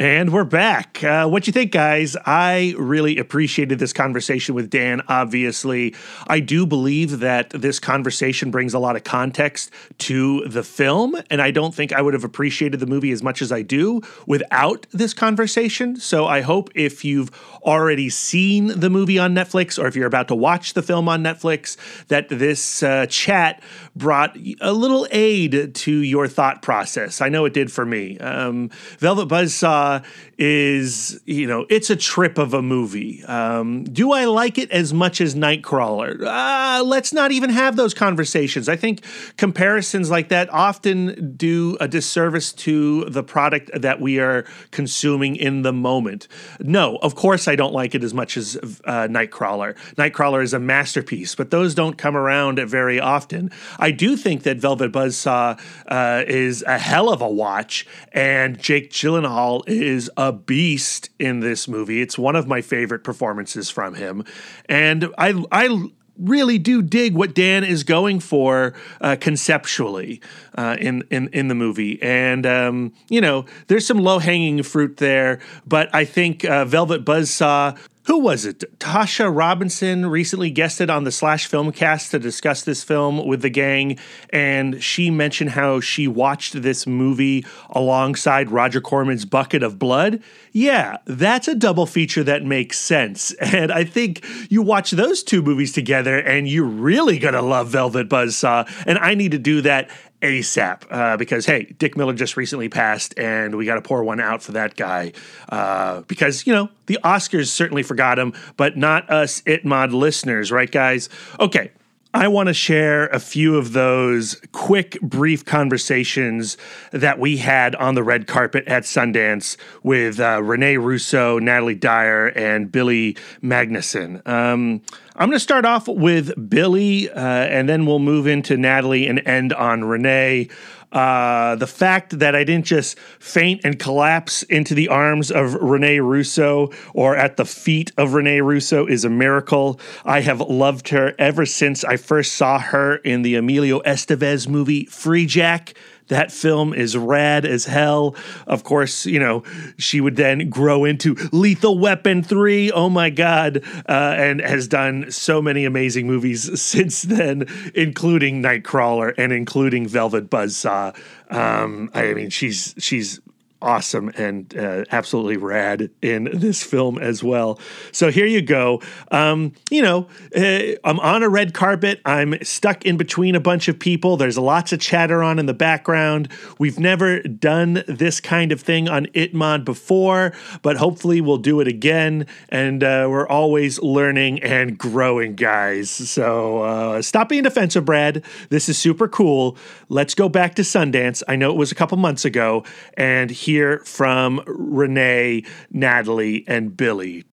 And 0.00 0.32
we're 0.32 0.44
back. 0.44 1.04
Uh, 1.04 1.28
what 1.28 1.46
you 1.46 1.52
think, 1.52 1.72
guys? 1.72 2.16
I 2.24 2.74
really 2.78 3.18
appreciated 3.18 3.78
this 3.78 3.92
conversation 3.92 4.54
with 4.54 4.70
Dan. 4.70 5.02
Obviously, 5.08 5.94
I 6.26 6.40
do 6.40 6.64
believe 6.64 7.20
that 7.20 7.50
this 7.50 7.78
conversation 7.78 8.50
brings 8.50 8.72
a 8.72 8.78
lot 8.78 8.96
of 8.96 9.04
context 9.04 9.70
to 9.98 10.48
the 10.48 10.62
film, 10.62 11.20
and 11.28 11.42
I 11.42 11.50
don't 11.50 11.74
think 11.74 11.92
I 11.92 12.00
would 12.00 12.14
have 12.14 12.24
appreciated 12.24 12.80
the 12.80 12.86
movie 12.86 13.10
as 13.10 13.22
much 13.22 13.42
as 13.42 13.52
I 13.52 13.60
do 13.60 14.00
without 14.26 14.86
this 14.90 15.12
conversation. 15.12 15.96
So 15.96 16.26
I 16.26 16.40
hope 16.40 16.70
if 16.74 17.04
you've 17.04 17.30
already 17.62 18.08
seen 18.08 18.68
the 18.68 18.88
movie 18.88 19.18
on 19.18 19.34
Netflix 19.34 19.78
or 19.78 19.86
if 19.86 19.94
you're 19.94 20.06
about 20.06 20.28
to 20.28 20.34
watch 20.34 20.72
the 20.72 20.82
film 20.82 21.10
on 21.10 21.22
Netflix, 21.22 21.76
that 22.06 22.30
this 22.30 22.82
uh, 22.82 23.04
chat 23.04 23.62
brought 23.94 24.34
a 24.62 24.72
little 24.72 25.06
aid 25.10 25.74
to 25.74 25.92
your 25.92 26.26
thought 26.26 26.62
process. 26.62 27.20
I 27.20 27.28
know 27.28 27.44
it 27.44 27.52
did 27.52 27.70
for 27.70 27.84
me. 27.84 28.18
Um, 28.18 28.70
Velvet 28.98 29.28
Buzzsaw 29.28 29.89
uh, 29.90 30.00
is, 30.40 31.20
you 31.26 31.46
know, 31.46 31.66
it's 31.68 31.90
a 31.90 31.96
trip 31.96 32.38
of 32.38 32.54
a 32.54 32.62
movie. 32.62 33.22
Um, 33.24 33.84
do 33.84 34.12
I 34.12 34.24
like 34.24 34.56
it 34.56 34.70
as 34.70 34.94
much 34.94 35.20
as 35.20 35.34
Nightcrawler? 35.34 36.24
Uh, 36.24 36.82
let's 36.82 37.12
not 37.12 37.30
even 37.30 37.50
have 37.50 37.76
those 37.76 37.92
conversations. 37.92 38.66
I 38.66 38.76
think 38.76 39.04
comparisons 39.36 40.10
like 40.10 40.30
that 40.30 40.48
often 40.50 41.36
do 41.36 41.76
a 41.78 41.86
disservice 41.86 42.54
to 42.54 43.04
the 43.04 43.22
product 43.22 43.70
that 43.74 44.00
we 44.00 44.18
are 44.18 44.46
consuming 44.70 45.36
in 45.36 45.60
the 45.60 45.74
moment. 45.74 46.26
No, 46.58 46.96
of 47.02 47.14
course 47.14 47.46
I 47.46 47.54
don't 47.54 47.74
like 47.74 47.94
it 47.94 48.02
as 48.02 48.14
much 48.14 48.38
as 48.38 48.56
uh, 48.56 49.08
Nightcrawler. 49.08 49.76
Nightcrawler 49.96 50.42
is 50.42 50.54
a 50.54 50.58
masterpiece, 50.58 51.34
but 51.34 51.50
those 51.50 51.74
don't 51.74 51.98
come 51.98 52.16
around 52.16 52.58
very 52.60 52.98
often. 52.98 53.50
I 53.78 53.90
do 53.90 54.16
think 54.16 54.44
that 54.44 54.56
Velvet 54.56 54.90
Buzzsaw 54.90 55.60
uh, 55.86 56.24
is 56.26 56.62
a 56.66 56.78
hell 56.78 57.12
of 57.12 57.20
a 57.20 57.28
watch, 57.28 57.86
and 58.12 58.58
Jake 58.58 58.90
Gyllenhaal 58.90 59.68
is 59.68 60.10
a 60.16 60.29
beast 60.32 61.10
in 61.18 61.40
this 61.40 61.68
movie. 61.68 62.00
It's 62.00 62.18
one 62.18 62.36
of 62.36 62.46
my 62.46 62.60
favorite 62.60 63.04
performances 63.04 63.70
from 63.70 63.94
him, 63.94 64.24
and 64.68 65.08
I 65.18 65.44
I 65.52 65.90
really 66.20 66.58
do 66.58 66.82
dig 66.82 67.14
what 67.14 67.34
Dan 67.34 67.64
is 67.64 67.82
going 67.82 68.20
for 68.20 68.74
uh, 69.00 69.16
conceptually 69.18 70.20
uh, 70.56 70.76
in, 70.78 71.02
in 71.10 71.28
in 71.28 71.48
the 71.48 71.54
movie, 71.54 72.00
and 72.02 72.46
um, 72.46 72.92
you 73.08 73.20
know, 73.20 73.46
there's 73.68 73.86
some 73.86 73.98
low 73.98 74.18
hanging 74.18 74.62
fruit 74.62 74.98
there, 74.98 75.40
but 75.66 75.92
I 75.94 76.04
think 76.04 76.44
uh, 76.44 76.64
Velvet 76.64 77.04
Buzzsaw. 77.04 77.76
Who 78.04 78.20
was 78.20 78.46
it? 78.46 78.78
Tasha 78.78 79.30
Robinson 79.34 80.06
recently 80.06 80.50
guested 80.50 80.88
on 80.88 81.04
the 81.04 81.12
Slash 81.12 81.48
Filmcast 81.48 82.10
to 82.10 82.18
discuss 82.18 82.62
this 82.62 82.82
film 82.82 83.26
with 83.26 83.42
the 83.42 83.50
gang, 83.50 83.98
and 84.30 84.82
she 84.82 85.10
mentioned 85.10 85.50
how 85.50 85.80
she 85.80 86.08
watched 86.08 86.62
this 86.62 86.86
movie 86.86 87.44
alongside 87.68 88.50
Roger 88.50 88.80
Corman's 88.80 89.26
Bucket 89.26 89.62
of 89.62 89.78
Blood. 89.78 90.22
Yeah, 90.52 90.96
that's 91.04 91.46
a 91.46 91.54
double 91.54 91.84
feature 91.84 92.24
that 92.24 92.42
makes 92.42 92.78
sense. 92.78 93.34
And 93.50 93.72
I 93.72 93.84
think 93.84 94.24
you 94.48 94.62
watch 94.62 94.92
those 94.92 95.22
two 95.22 95.42
movies 95.42 95.72
together, 95.72 96.18
and 96.18 96.48
you're 96.48 96.64
really 96.64 97.18
gonna 97.18 97.42
love 97.42 97.68
Velvet 97.68 98.08
Buzzsaw. 98.08 98.66
And 98.86 98.96
I 98.98 99.14
need 99.14 99.32
to 99.32 99.38
do 99.38 99.60
that 99.62 99.90
ASAP 100.22 100.82
uh, 100.90 101.16
because 101.16 101.46
hey, 101.46 101.64
Dick 101.78 101.96
Miller 101.96 102.12
just 102.12 102.36
recently 102.36 102.68
passed, 102.68 103.14
and 103.18 103.54
we 103.56 103.64
got 103.64 103.76
to 103.76 103.82
pour 103.82 104.04
one 104.04 104.20
out 104.20 104.42
for 104.42 104.52
that 104.52 104.76
guy 104.76 105.12
uh, 105.48 106.02
because 106.02 106.46
you 106.46 106.52
know 106.52 106.68
the 106.86 106.98
Oscars 107.04 107.48
certainly 107.48 107.82
forgot 107.82 108.18
him, 108.18 108.32
but 108.56 108.76
not 108.76 109.08
us 109.10 109.40
Itmod 109.42 109.92
listeners, 109.92 110.52
right, 110.52 110.70
guys? 110.70 111.08
Okay. 111.38 111.70
I 112.12 112.26
want 112.26 112.48
to 112.48 112.54
share 112.54 113.06
a 113.08 113.20
few 113.20 113.56
of 113.56 113.72
those 113.72 114.40
quick, 114.50 115.00
brief 115.00 115.44
conversations 115.44 116.56
that 116.90 117.20
we 117.20 117.36
had 117.36 117.76
on 117.76 117.94
the 117.94 118.02
red 118.02 118.26
carpet 118.26 118.66
at 118.66 118.82
Sundance 118.82 119.56
with 119.84 120.18
uh, 120.18 120.42
Rene 120.42 120.78
Russo, 120.78 121.38
Natalie 121.38 121.76
Dyer, 121.76 122.26
and 122.28 122.72
Billy 122.72 123.16
Magnussen. 123.44 124.26
Um, 124.26 124.82
I'm 125.14 125.28
going 125.28 125.36
to 125.36 125.40
start 125.40 125.64
off 125.64 125.86
with 125.86 126.50
Billy, 126.50 127.08
uh, 127.10 127.20
and 127.20 127.68
then 127.68 127.86
we'll 127.86 128.00
move 128.00 128.26
into 128.26 128.56
Natalie 128.56 129.06
and 129.06 129.20
end 129.24 129.52
on 129.52 129.84
Rene. 129.84 130.48
Uh, 130.92 131.54
the 131.56 131.66
fact 131.66 132.18
that 132.18 132.34
I 132.34 132.42
didn't 132.44 132.66
just 132.66 132.98
faint 133.18 133.60
and 133.64 133.78
collapse 133.78 134.42
into 134.44 134.74
the 134.74 134.88
arms 134.88 135.30
of 135.30 135.54
Rene 135.54 136.00
Russo 136.00 136.70
or 136.94 137.16
at 137.16 137.36
the 137.36 137.44
feet 137.44 137.92
of 137.96 138.14
Rene 138.14 138.40
Russo 138.40 138.86
is 138.86 139.04
a 139.04 139.10
miracle. 139.10 139.78
I 140.04 140.20
have 140.20 140.40
loved 140.40 140.88
her 140.88 141.14
ever 141.18 141.46
since 141.46 141.84
I 141.84 141.96
first 141.96 142.34
saw 142.34 142.58
her 142.58 142.96
in 142.96 143.22
the 143.22 143.36
Emilio 143.36 143.80
Estevez 143.82 144.48
movie 144.48 144.86
Freejack. 144.86 145.74
That 146.10 146.32
film 146.32 146.74
is 146.74 146.96
rad 146.96 147.46
as 147.46 147.64
hell. 147.66 148.16
Of 148.46 148.64
course, 148.64 149.06
you 149.06 149.20
know, 149.20 149.44
she 149.78 150.00
would 150.00 150.16
then 150.16 150.50
grow 150.50 150.84
into 150.84 151.14
Lethal 151.32 151.78
Weapon 151.78 152.22
3. 152.22 152.72
Oh 152.72 152.90
my 152.90 153.10
God. 153.10 153.62
Uh, 153.88 154.14
and 154.18 154.40
has 154.40 154.66
done 154.66 155.10
so 155.10 155.40
many 155.40 155.64
amazing 155.64 156.06
movies 156.08 156.60
since 156.60 157.02
then, 157.02 157.46
including 157.74 158.42
Nightcrawler 158.42 159.14
and 159.16 159.32
including 159.32 159.86
Velvet 159.86 160.28
Buzzsaw. 160.28 160.96
Um, 161.30 161.90
I 161.94 162.12
mean, 162.12 162.30
she's 162.30 162.74
she's 162.78 163.20
awesome 163.62 164.10
and 164.16 164.56
uh, 164.56 164.84
absolutely 164.90 165.36
rad 165.36 165.90
in 166.02 166.28
this 166.32 166.62
film 166.62 166.98
as 166.98 167.22
well. 167.22 167.58
So 167.92 168.10
here 168.10 168.26
you 168.26 168.42
go. 168.42 168.80
Um, 169.10 169.52
you 169.70 169.82
know, 169.82 170.06
uh, 170.36 170.76
I'm 170.84 171.00
on 171.00 171.22
a 171.22 171.28
red 171.28 171.54
carpet. 171.54 172.00
I'm 172.04 172.42
stuck 172.42 172.84
in 172.84 172.96
between 172.96 173.34
a 173.34 173.40
bunch 173.40 173.68
of 173.68 173.78
people. 173.78 174.16
There's 174.16 174.38
lots 174.38 174.72
of 174.72 174.80
chatter 174.80 175.22
on 175.22 175.38
in 175.38 175.46
the 175.46 175.54
background. 175.54 176.28
We've 176.58 176.78
never 176.78 177.20
done 177.20 177.84
this 177.86 178.20
kind 178.20 178.52
of 178.52 178.60
thing 178.60 178.88
on 178.88 179.06
Itmod 179.06 179.64
before, 179.64 180.32
but 180.62 180.76
hopefully 180.76 181.20
we'll 181.20 181.38
do 181.38 181.60
it 181.60 181.68
again. 181.68 182.26
And 182.48 182.82
uh, 182.82 183.06
we're 183.10 183.28
always 183.28 183.80
learning 183.80 184.42
and 184.42 184.78
growing, 184.78 185.34
guys. 185.34 185.90
So 185.90 186.62
uh, 186.62 187.02
stop 187.02 187.28
being 187.28 187.42
defensive, 187.42 187.84
Brad. 187.84 188.24
This 188.48 188.68
is 188.68 188.78
super 188.78 189.08
cool. 189.08 189.56
Let's 189.88 190.14
go 190.14 190.28
back 190.28 190.54
to 190.56 190.62
Sundance. 190.62 191.22
I 191.28 191.36
know 191.36 191.50
it 191.50 191.56
was 191.56 191.72
a 191.72 191.74
couple 191.74 191.96
months 191.98 192.24
ago, 192.24 192.64
and 192.94 193.30
hear 193.50 193.80
from 193.80 194.42
Rene, 194.46 195.42
Natalie, 195.70 196.44
and 196.46 196.76
Billy. 196.76 197.24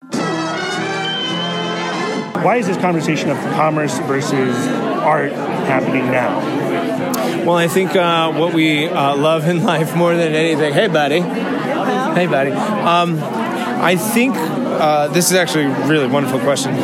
Why 2.42 2.56
is 2.56 2.66
this 2.66 2.78
conversation 2.78 3.28
of 3.30 3.36
commerce 3.54 3.98
versus 4.00 4.56
art 4.66 5.32
happening 5.32 6.06
now? 6.06 6.38
Well, 7.44 7.56
I 7.56 7.68
think 7.68 7.94
uh, 7.94 8.32
what 8.32 8.54
we 8.54 8.86
uh, 8.86 9.16
love 9.16 9.46
in 9.46 9.62
life 9.72 9.94
more 9.94 10.14
than 10.14 10.34
anything. 10.34 10.72
Hey, 10.72 10.88
buddy. 10.88 11.20
Hey, 11.20 12.26
buddy. 12.26 12.52
Um, 12.52 13.18
I 13.20 13.96
think 13.96 14.36
uh, 14.36 15.08
this 15.08 15.30
is 15.30 15.36
actually 15.36 15.64
a 15.64 15.86
really 15.86 16.06
wonderful 16.06 16.40
question. 16.40 16.74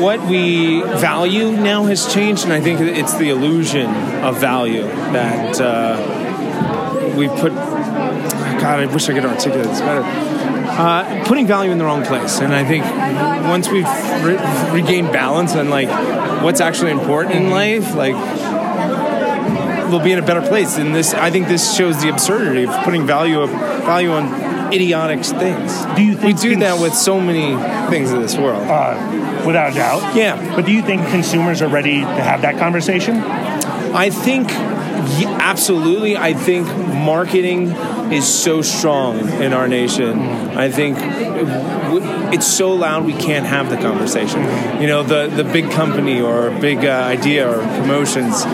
what 0.00 0.20
we 0.26 0.82
value 0.82 1.52
now 1.52 1.84
has 1.84 2.12
changed, 2.12 2.44
and 2.44 2.52
I 2.52 2.60
think 2.60 2.80
it's 2.80 3.14
the 3.14 3.28
illusion 3.28 3.86
of 4.24 4.40
value 4.40 4.88
that 5.12 5.60
uh, 5.60 7.14
we 7.16 7.28
put. 7.28 7.69
God, 8.60 8.80
I 8.80 8.86
wish 8.86 9.08
I 9.08 9.14
could 9.14 9.24
articulate 9.24 9.66
this 9.66 9.80
better. 9.80 10.02
Uh, 10.02 11.24
putting 11.26 11.46
value 11.46 11.70
in 11.70 11.78
the 11.78 11.84
wrong 11.84 12.04
place, 12.04 12.40
and 12.40 12.54
I 12.54 12.64
think 12.64 12.84
once 13.48 13.68
we've 13.68 13.84
re- 14.24 14.72
regained 14.72 15.12
balance 15.12 15.54
and 15.54 15.70
like 15.70 15.88
what's 16.42 16.60
actually 16.60 16.92
important 16.92 17.34
in 17.34 17.50
life, 17.50 17.94
like 17.94 18.14
we'll 19.90 20.02
be 20.02 20.12
in 20.12 20.18
a 20.18 20.24
better 20.24 20.42
place. 20.42 20.78
And 20.78 20.94
this, 20.94 21.12
I 21.14 21.30
think, 21.30 21.48
this 21.48 21.76
shows 21.76 22.00
the 22.02 22.08
absurdity 22.08 22.64
of 22.64 22.84
putting 22.84 23.06
value 23.06 23.40
of, 23.40 23.50
value 23.50 24.10
on 24.10 24.72
idiotic 24.72 25.24
things. 25.24 25.84
Do 25.96 26.02
you 26.02 26.12
we 26.12 26.32
think 26.34 26.40
do 26.40 26.56
that 26.56 26.80
with 26.80 26.94
so 26.94 27.20
many 27.20 27.56
things 27.90 28.12
in 28.12 28.20
this 28.20 28.36
world? 28.36 28.62
Uh, 28.62 29.42
without 29.46 29.72
a 29.72 29.74
doubt. 29.74 30.14
Yeah. 30.14 30.54
But 30.54 30.66
do 30.66 30.72
you 30.72 30.82
think 30.82 31.06
consumers 31.08 31.60
are 31.62 31.68
ready 31.68 32.00
to 32.00 32.06
have 32.06 32.42
that 32.42 32.58
conversation? 32.58 33.16
I 33.16 34.10
think 34.10 34.50
absolutely. 34.50 36.16
I 36.16 36.34
think 36.34 36.66
marketing 36.94 37.70
is 38.12 38.26
so 38.26 38.62
strong 38.62 39.18
in 39.42 39.52
our 39.52 39.68
nation. 39.68 40.18
I 40.18 40.70
think 40.70 40.98
it's 42.32 42.46
so 42.46 42.72
loud 42.72 43.04
we 43.04 43.12
can't 43.12 43.46
have 43.46 43.70
the 43.70 43.76
conversation. 43.76 44.42
You 44.80 44.86
know, 44.86 45.02
the 45.02 45.28
the 45.28 45.44
big 45.44 45.70
company 45.70 46.20
or 46.20 46.50
big 46.60 46.84
uh, 46.84 46.90
idea 46.90 47.48
or 47.48 47.58
promotions 47.80 48.44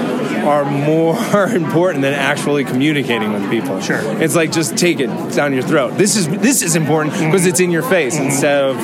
are 0.46 0.64
more 0.64 1.16
important 1.48 2.02
than 2.02 2.14
actually 2.14 2.64
communicating 2.64 3.32
with 3.32 3.50
people. 3.50 3.80
Sure. 3.80 4.00
It's 4.22 4.34
like 4.34 4.52
just 4.52 4.76
take 4.76 5.00
it 5.00 5.08
down 5.34 5.52
your 5.52 5.62
throat. 5.62 5.98
This 5.98 6.16
is 6.16 6.28
this 6.28 6.62
is 6.62 6.76
important 6.76 7.14
because 7.14 7.46
it's 7.46 7.60
in 7.60 7.70
your 7.70 7.82
face 7.82 8.18
instead 8.18 8.64
of 8.64 8.76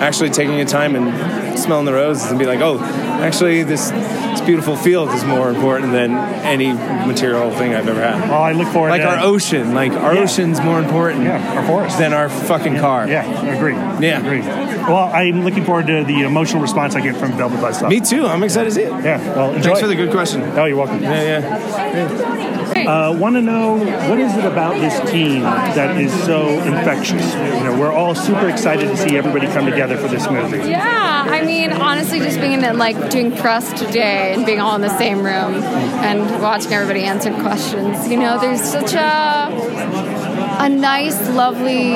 actually 0.00 0.30
taking 0.30 0.56
your 0.56 0.66
time 0.66 0.94
and 0.94 1.58
smelling 1.58 1.86
the 1.86 1.92
roses 1.92 2.30
and 2.30 2.38
be 2.38 2.46
like, 2.46 2.60
oh, 2.60 2.78
actually 2.80 3.62
this 3.62 3.90
this 4.30 4.40
beautiful 4.42 4.76
field 4.76 5.10
is 5.10 5.24
more 5.24 5.48
important 5.50 5.92
than 5.92 6.12
any 6.44 6.72
material 6.72 7.50
thing 7.50 7.74
I've 7.74 7.88
ever 7.88 8.00
had. 8.00 8.28
Well, 8.28 8.42
I 8.42 8.52
look 8.52 8.68
forward 8.68 8.90
Like 8.90 9.02
to 9.02 9.08
our 9.08 9.24
ocean, 9.24 9.74
like 9.74 9.92
our 9.92 10.14
Yeah. 10.14 10.20
ocean's 10.22 10.60
more 10.60 10.78
important 10.78 11.24
Yeah, 11.24 11.56
our 11.56 11.64
forest. 11.64 11.98
than 11.98 12.12
our 12.12 12.28
fucking 12.28 12.78
car. 12.78 13.06
Yeah, 13.08 13.24
I 13.26 13.46
agree. 13.48 13.74
Yeah. 14.06 14.16
I 14.22 14.26
Agree. 14.28 14.40
Well, 14.40 15.10
I'm 15.12 15.44
looking 15.44 15.64
forward 15.64 15.86
to 15.88 16.04
the 16.04 16.22
emotional 16.22 16.62
response 16.62 16.94
I 16.94 17.00
get 17.00 17.16
from 17.16 17.32
Velvet 17.32 17.60
Buzzsaw. 17.60 17.88
Me 17.88 18.00
too. 18.00 18.26
I'm 18.26 18.42
excited 18.42 18.70
to 18.70 18.74
see 18.74 18.82
it. 18.82 19.04
Yeah. 19.04 19.18
Well, 19.36 19.50
enjoy. 19.52 19.62
Thanks 19.70 19.80
for 19.80 19.86
the 19.86 19.94
good 19.96 20.10
question. 20.10 20.42
Oh, 20.56 20.64
you're 20.64 20.76
welcome. 20.76 21.02
Yeah, 21.02 21.22
yeah. 21.22 22.54
Uh, 22.88 23.14
Want 23.18 23.34
to 23.34 23.42
know 23.42 23.76
what 24.08 24.18
is 24.18 24.34
it 24.34 24.46
about 24.46 24.72
this 24.76 24.98
team 25.10 25.42
that 25.42 26.00
is 26.00 26.10
so 26.24 26.48
infectious? 26.62 27.34
You 27.34 27.64
know, 27.64 27.76
we're 27.78 27.92
all 27.92 28.14
super 28.14 28.48
excited 28.48 28.88
to 28.88 28.96
see 28.96 29.18
everybody 29.18 29.46
come 29.46 29.66
together 29.66 29.98
for 29.98 30.08
this 30.08 30.26
movie. 30.30 30.70
Yeah, 30.70 31.26
I 31.28 31.44
mean, 31.44 31.70
honestly, 31.70 32.18
just 32.20 32.40
being 32.40 32.64
in 32.64 32.78
like 32.78 33.10
doing 33.10 33.36
press 33.36 33.78
today 33.78 34.32
and 34.32 34.46
being 34.46 34.60
all 34.60 34.74
in 34.74 34.80
the 34.80 34.96
same 34.96 35.18
room 35.18 35.62
and 36.02 36.40
watching 36.40 36.72
everybody 36.72 37.04
answer 37.04 37.30
questions. 37.42 38.08
You 38.08 38.16
know, 38.16 38.40
there's 38.40 38.62
such 38.62 38.94
a 38.94 40.08
a 40.60 40.68
nice, 40.70 41.28
lovely, 41.28 41.92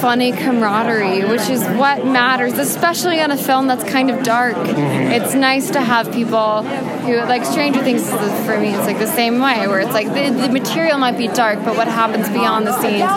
funny 0.00 0.32
camaraderie, 0.32 1.24
which 1.24 1.48
is 1.48 1.64
what 1.78 2.06
matters, 2.06 2.58
especially 2.58 3.20
on 3.20 3.30
a 3.30 3.36
film 3.36 3.66
that's 3.66 3.84
kind 3.84 4.10
of 4.10 4.22
dark. 4.22 4.56
It's 4.58 5.34
nice 5.34 5.70
to 5.70 5.80
have 5.80 6.12
people 6.12 6.62
who 7.04 7.16
like 7.16 7.44
Stranger 7.44 7.82
Things. 7.82 8.02
is- 8.02 8.46
For 8.46 8.58
me, 8.58 8.74
it's 8.74 8.86
like 8.86 8.98
the 8.98 9.06
same 9.06 9.40
way, 9.40 9.66
where 9.68 9.80
it's 9.80 9.92
like 9.92 10.08
the, 10.08 10.30
the 10.30 10.48
material 10.50 10.98
might 10.98 11.16
be 11.16 11.28
dark, 11.28 11.58
but 11.64 11.76
what 11.76 11.88
happens 11.88 12.28
beyond 12.28 12.66
the 12.66 12.72
scenes 12.80 13.10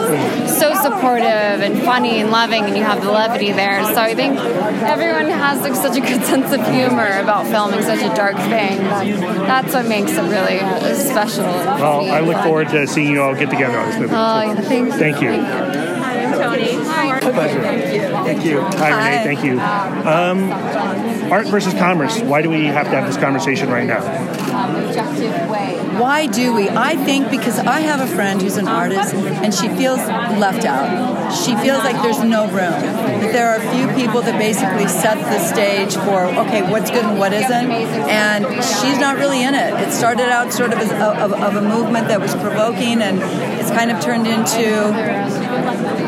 is 0.49 0.57
so 0.57 0.73
supportive 0.75 1.61
and 1.65 1.81
funny 1.83 2.19
and 2.21 2.31
loving, 2.31 2.63
and 2.65 2.77
you 2.77 2.83
have 2.83 3.01
the 3.03 3.11
levity 3.11 3.51
there. 3.51 3.83
So 3.83 3.95
I 4.01 4.13
think 4.15 4.37
everyone 4.39 5.27
has 5.27 5.61
like 5.61 5.75
such 5.75 5.97
a 5.97 6.01
good 6.01 6.23
sense 6.31 6.51
of 6.53 6.65
humor 6.67 7.19
about 7.19 7.47
filming 7.47 7.81
such 7.81 7.99
a 8.01 8.13
dark 8.15 8.35
thing. 8.37 8.77
That's 9.47 9.73
what 9.73 9.87
makes 9.87 10.11
it 10.11 10.21
really 10.21 10.59
special. 10.95 11.43
Well, 11.45 12.09
I 12.09 12.19
look 12.21 12.35
fun. 12.35 12.43
forward 12.43 12.69
to 12.69 12.87
seeing 12.87 13.11
you 13.11 13.21
all 13.21 13.35
get 13.35 13.49
together 13.49 13.77
on 13.79 13.89
this 13.89 13.99
movie. 13.99 14.13
Oh, 14.13 14.41
yeah, 14.41 14.61
thanks. 14.61 14.95
Thank 14.95 15.21
you. 15.21 15.31
I'm 16.57 17.21
Tony. 17.21 17.47
Hi. 17.47 18.23
Thank 18.23 18.45
you. 18.45 18.61
Hi, 18.61 19.09
Rene. 19.09 19.23
Thank 19.23 19.43
you. 19.43 19.59
Um, 19.59 20.51
art 21.31 21.47
versus 21.47 21.73
commerce. 21.73 22.19
Why 22.21 22.41
do 22.41 22.49
we 22.49 22.65
have 22.65 22.85
to 22.85 22.91
have 22.91 23.07
this 23.07 23.17
conversation 23.17 23.69
right 23.69 23.85
now? 23.85 23.99
Objective 24.87 25.49
way. 25.49 25.77
Why 25.99 26.27
do 26.27 26.53
we? 26.53 26.69
I 26.69 26.95
think 26.95 27.31
because 27.31 27.59
I 27.59 27.79
have 27.81 28.01
a 28.01 28.07
friend 28.15 28.41
who's 28.41 28.57
an 28.57 28.67
artist 28.67 29.13
and 29.13 29.53
she 29.53 29.67
feels 29.69 29.99
left 29.99 30.65
out. 30.65 31.31
She 31.31 31.55
feels 31.55 31.83
like 31.83 32.01
there's 32.01 32.23
no 32.23 32.45
room. 32.45 32.55
That 32.55 33.33
there 33.33 33.49
are 33.49 33.57
a 33.57 33.75
few 33.75 33.87
people 33.95 34.21
that 34.21 34.37
basically 34.39 34.87
set 34.87 35.17
the 35.17 35.39
stage 35.39 35.95
for, 35.95 36.25
okay, 36.45 36.61
what's 36.69 36.91
good 36.91 37.05
and 37.05 37.17
what 37.17 37.33
isn't. 37.33 37.51
And 37.51 38.45
she's 38.63 38.99
not 38.99 39.17
really 39.17 39.43
in 39.43 39.55
it. 39.55 39.73
It 39.87 39.91
started 39.91 40.29
out 40.29 40.53
sort 40.53 40.71
of 40.71 40.79
as 40.79 40.91
a, 40.91 41.23
of, 41.23 41.33
of 41.33 41.55
a 41.55 41.61
movement 41.61 42.07
that 42.09 42.21
was 42.21 42.35
provoking 42.35 43.01
and 43.01 43.19
it's 43.59 43.71
kind 43.71 43.91
of 43.91 43.99
turned 44.01 44.27
into 44.27 46.06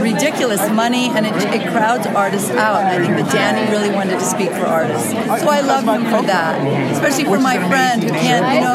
ridiculous 0.00 0.68
money 0.70 1.08
and 1.10 1.26
it, 1.26 1.34
it 1.54 1.62
crowds 1.70 2.06
artists 2.06 2.50
out. 2.50 2.84
I 2.84 2.98
think 3.04 3.16
that 3.16 3.32
Danny 3.32 3.70
really 3.70 3.90
wanted 3.90 4.18
to 4.18 4.24
speak 4.24 4.50
for 4.50 4.66
artists. 4.66 5.10
So 5.10 5.48
I 5.48 5.60
love 5.60 5.84
him 5.84 6.04
for 6.04 6.22
that, 6.26 6.58
especially 6.92 7.24
for 7.24 7.38
my 7.38 7.56
friend 7.68 8.02
who 8.02 8.10
can't, 8.10 8.46
you 8.54 8.60
know. 8.60 8.74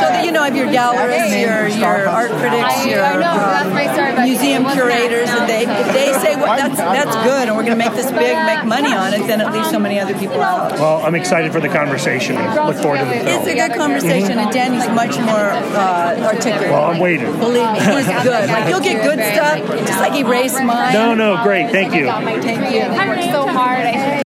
So 0.00 0.06
that 0.10 0.24
you 0.24 0.32
know, 0.32 0.42
have 0.42 0.56
your 0.56 0.68
gallerists, 0.68 1.40
your 1.40 1.68
your 1.68 2.08
art 2.08 2.30
critics, 2.30 2.86
your 2.86 3.02
I 3.02 3.14
know, 3.14 3.36
that's 3.36 3.70
my 3.70 3.86
story 3.92 4.10
uh, 4.10 4.12
about 4.14 4.24
museum 4.24 4.64
curators, 4.70 5.28
and 5.28 5.48
they 5.48 5.62
if 5.64 5.88
they 5.92 6.12
say 6.20 6.36
well, 6.36 6.56
that's 6.56 6.78
that's 6.78 7.16
good, 7.24 7.48
and 7.48 7.56
we're 7.56 7.64
going 7.64 7.78
to 7.78 7.84
make 7.84 7.94
this 7.94 8.10
big, 8.10 8.36
make 8.46 8.64
money 8.64 8.92
on 8.92 9.14
it, 9.14 9.26
then 9.26 9.40
it 9.40 9.50
leaves 9.52 9.70
so 9.70 9.78
many 9.78 10.00
other 10.00 10.16
people 10.18 10.40
out. 10.40 10.72
Well, 10.72 11.04
I'm 11.04 11.14
excited 11.14 11.52
for 11.52 11.60
the 11.60 11.68
conversation. 11.68 12.36
Look 12.36 12.76
forward 12.76 12.98
to 12.98 13.04
the 13.04 13.24
film. 13.24 13.28
It's 13.28 13.48
a 13.48 13.54
good 13.54 13.72
conversation, 13.76 14.38
and 14.38 14.50
Danny's 14.52 14.88
much 14.90 15.16
more 15.18 15.50
uh, 15.52 16.32
articulate. 16.34 16.70
Well, 16.70 16.84
I'm 16.84 17.00
waiting. 17.00 17.30
Believe 17.38 17.70
me, 17.72 17.80
he's 17.80 18.06
good. 18.22 18.48
Like 18.48 18.68
you'll 18.68 18.80
get 18.84 19.02
good 19.02 19.20
stuff, 19.20 19.58
just 19.86 20.00
like 20.00 20.13
Erase 20.16 20.60
Mine. 20.62 20.92
No, 20.92 21.14
no, 21.14 21.42
great. 21.42 21.70
Thank 21.70 21.94
you. 21.94 22.06
Thank 22.06 22.74
you. 22.74 22.80
I 22.82 23.08
worked 23.08 23.24
so 23.24 23.46
hard. 23.46 24.23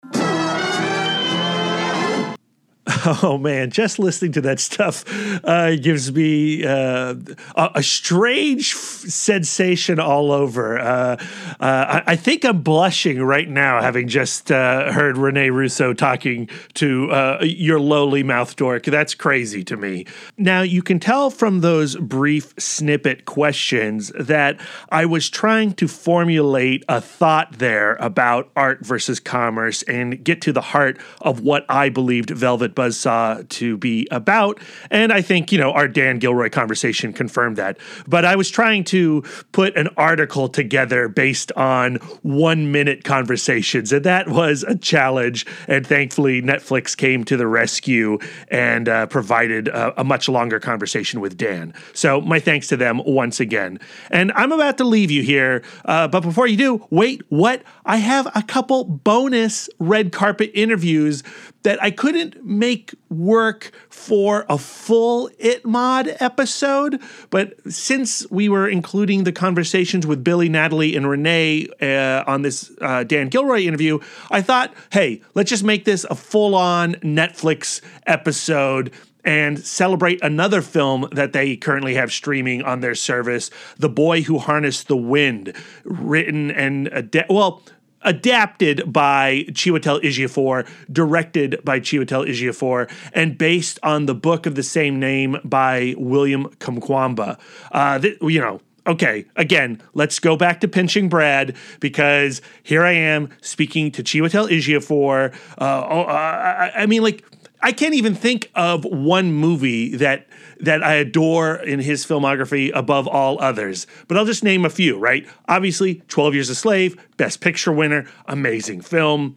Oh 3.22 3.38
man, 3.38 3.70
just 3.70 3.98
listening 3.98 4.32
to 4.32 4.40
that 4.42 4.58
stuff 4.58 5.04
uh, 5.44 5.76
gives 5.76 6.12
me 6.12 6.64
uh, 6.64 7.14
a, 7.54 7.82
strange 7.82 8.74
f- 8.74 8.78
sensation 8.80 10.00
all 10.00 10.32
over. 10.32 10.78
Uh, 10.78 11.16
uh, 11.60 11.60
I, 11.60 12.02
I 12.08 12.16
think 12.16 12.44
I'm 12.44 12.62
blushing 12.62 13.22
right 13.22 13.48
now, 13.48 13.80
having 13.80 14.08
just 14.08 14.50
uh, 14.50 14.92
heard 14.92 15.18
Rene 15.18 15.50
Russo 15.50 15.92
talking 15.92 16.48
to 16.74 17.10
uh, 17.10 17.38
your 17.42 17.78
lowly 17.78 18.22
mouth 18.22 18.56
dork. 18.56 18.84
That's 18.84 19.14
crazy 19.14 19.62
to 19.64 19.76
me. 19.76 20.06
Now 20.36 20.62
you 20.62 20.82
can 20.82 20.98
tell 20.98 21.30
from 21.30 21.60
those 21.60 21.96
brief 21.96 22.54
snippet 22.58 23.24
questions 23.24 24.10
that 24.18 24.60
I 24.90 25.06
was 25.06 25.30
trying 25.30 25.74
to 25.74 25.86
formulate 25.86 26.84
a 26.88 27.00
thought 27.00 27.58
there 27.58 27.94
about 27.96 28.50
art 28.56 28.84
versus 28.84 29.20
commerce 29.20 29.82
and 29.84 30.22
get 30.24 30.40
to 30.42 30.52
the 30.52 30.60
heart 30.60 30.98
of 31.20 31.40
what 31.40 31.64
I 31.68 31.88
believed 31.88 32.30
Velvet 32.30 32.74
Buzzsaw 32.96 33.48
to 33.48 33.76
be 33.76 34.06
about. 34.10 34.58
And 34.90 35.12
I 35.12 35.22
think, 35.22 35.52
you 35.52 35.58
know, 35.58 35.72
our 35.72 35.88
Dan 35.88 36.18
Gilroy 36.18 36.50
conversation 36.50 37.12
confirmed 37.12 37.56
that. 37.56 37.78
But 38.06 38.24
I 38.24 38.36
was 38.36 38.50
trying 38.50 38.84
to 38.84 39.22
put 39.52 39.76
an 39.76 39.88
article 39.96 40.48
together 40.48 41.08
based 41.08 41.52
on 41.52 41.96
one 42.22 42.72
minute 42.72 43.04
conversations, 43.04 43.92
and 43.92 44.04
that 44.04 44.28
was 44.28 44.62
a 44.62 44.76
challenge. 44.76 45.46
And 45.68 45.86
thankfully, 45.86 46.42
Netflix 46.42 46.96
came 46.96 47.24
to 47.24 47.36
the 47.36 47.46
rescue 47.46 48.18
and 48.48 48.88
uh, 48.88 49.06
provided 49.06 49.68
a, 49.68 50.00
a 50.00 50.04
much 50.04 50.28
longer 50.28 50.58
conversation 50.60 51.20
with 51.20 51.36
Dan. 51.36 51.74
So, 51.92 52.20
my 52.20 52.40
thanks 52.40 52.68
to 52.68 52.76
them 52.76 53.00
once 53.04 53.40
again. 53.40 53.78
And 54.10 54.32
I'm 54.32 54.52
about 54.52 54.78
to 54.78 54.84
leave 54.84 55.10
you 55.10 55.22
here. 55.22 55.62
Uh, 55.84 56.08
but 56.08 56.20
before 56.20 56.46
you 56.46 56.56
do, 56.56 56.86
wait, 56.90 57.22
what? 57.28 57.62
I 57.84 57.98
have 57.98 58.26
a 58.34 58.42
couple 58.42 58.84
bonus 58.84 59.68
red 59.78 60.12
carpet 60.12 60.50
interviews 60.54 61.22
that 61.66 61.82
I 61.82 61.90
couldn't 61.90 62.44
make 62.44 62.85
work 63.08 63.72
for 63.88 64.46
a 64.48 64.58
full 64.58 65.30
It 65.38 65.64
Mod 65.64 66.16
episode. 66.20 67.00
But 67.30 67.54
since 67.72 68.28
we 68.30 68.48
were 68.48 68.68
including 68.68 69.24
the 69.24 69.32
conversations 69.32 70.06
with 70.06 70.22
Billy, 70.22 70.48
Natalie, 70.48 70.96
and 70.96 71.08
Rene 71.08 71.68
uh, 71.80 72.24
on 72.26 72.42
this 72.42 72.70
uh, 72.80 73.04
Dan 73.04 73.28
Gilroy 73.28 73.62
interview, 73.62 73.98
I 74.30 74.42
thought, 74.42 74.74
hey, 74.92 75.22
let's 75.34 75.50
just 75.50 75.64
make 75.64 75.84
this 75.84 76.04
a 76.04 76.14
full 76.14 76.54
on 76.54 76.94
Netflix 76.96 77.80
episode 78.06 78.92
and 79.26 79.58
celebrate 79.58 80.22
another 80.22 80.62
film 80.62 81.08
that 81.10 81.32
they 81.32 81.56
currently 81.56 81.94
have 81.94 82.12
streaming 82.12 82.62
on 82.62 82.80
their 82.80 82.94
service, 82.94 83.50
The 83.76 83.88
Boy 83.88 84.22
Who 84.22 84.38
Harnessed 84.38 84.86
the 84.86 84.96
Wind, 84.96 85.52
written 85.84 86.52
and 86.52 86.88
ad- 86.92 87.26
well, 87.28 87.60
adapted 88.02 88.92
by 88.92 89.44
Chiwetel 89.50 90.02
Ejiofor, 90.02 90.68
directed 90.92 91.60
by 91.64 91.80
Chiwetel 91.80 92.28
Ejiofor, 92.28 92.90
and 93.12 93.36
based 93.36 93.78
on 93.82 94.06
the 94.06 94.14
book 94.14 94.46
of 94.46 94.54
the 94.54 94.62
same 94.62 95.00
name 95.00 95.38
by 95.44 95.94
William 95.98 96.44
Kamkwamba. 96.58 97.38
Uh, 97.72 97.98
th- 97.98 98.18
you 98.22 98.40
know, 98.40 98.60
okay, 98.86 99.24
again, 99.36 99.82
let's 99.94 100.18
go 100.18 100.36
back 100.36 100.60
to 100.60 100.68
pinching 100.68 101.08
Brad 101.08 101.56
because 101.80 102.40
here 102.62 102.84
I 102.84 102.92
am 102.92 103.30
speaking 103.40 103.90
to 103.92 104.02
Chiwetel 104.02 104.48
Ejiofor. 104.48 105.34
Uh, 105.58 105.86
oh, 105.88 106.02
uh, 106.02 106.70
I, 106.74 106.82
I 106.82 106.86
mean, 106.86 107.02
like, 107.02 107.24
I 107.66 107.72
can't 107.72 107.94
even 107.94 108.14
think 108.14 108.48
of 108.54 108.84
one 108.84 109.32
movie 109.32 109.96
that 109.96 110.28
that 110.60 110.84
I 110.84 110.94
adore 110.94 111.56
in 111.56 111.80
his 111.80 112.06
filmography 112.06 112.70
above 112.72 113.08
all 113.08 113.42
others. 113.42 113.88
But 114.06 114.16
I'll 114.16 114.24
just 114.24 114.44
name 114.44 114.64
a 114.64 114.70
few, 114.70 114.96
right? 114.96 115.26
Obviously, 115.48 115.96
12 116.06 116.34
Years 116.34 116.48
a 116.48 116.54
Slave, 116.54 116.96
Best 117.16 117.40
Picture 117.40 117.72
winner, 117.72 118.06
amazing 118.26 118.82
film. 118.82 119.36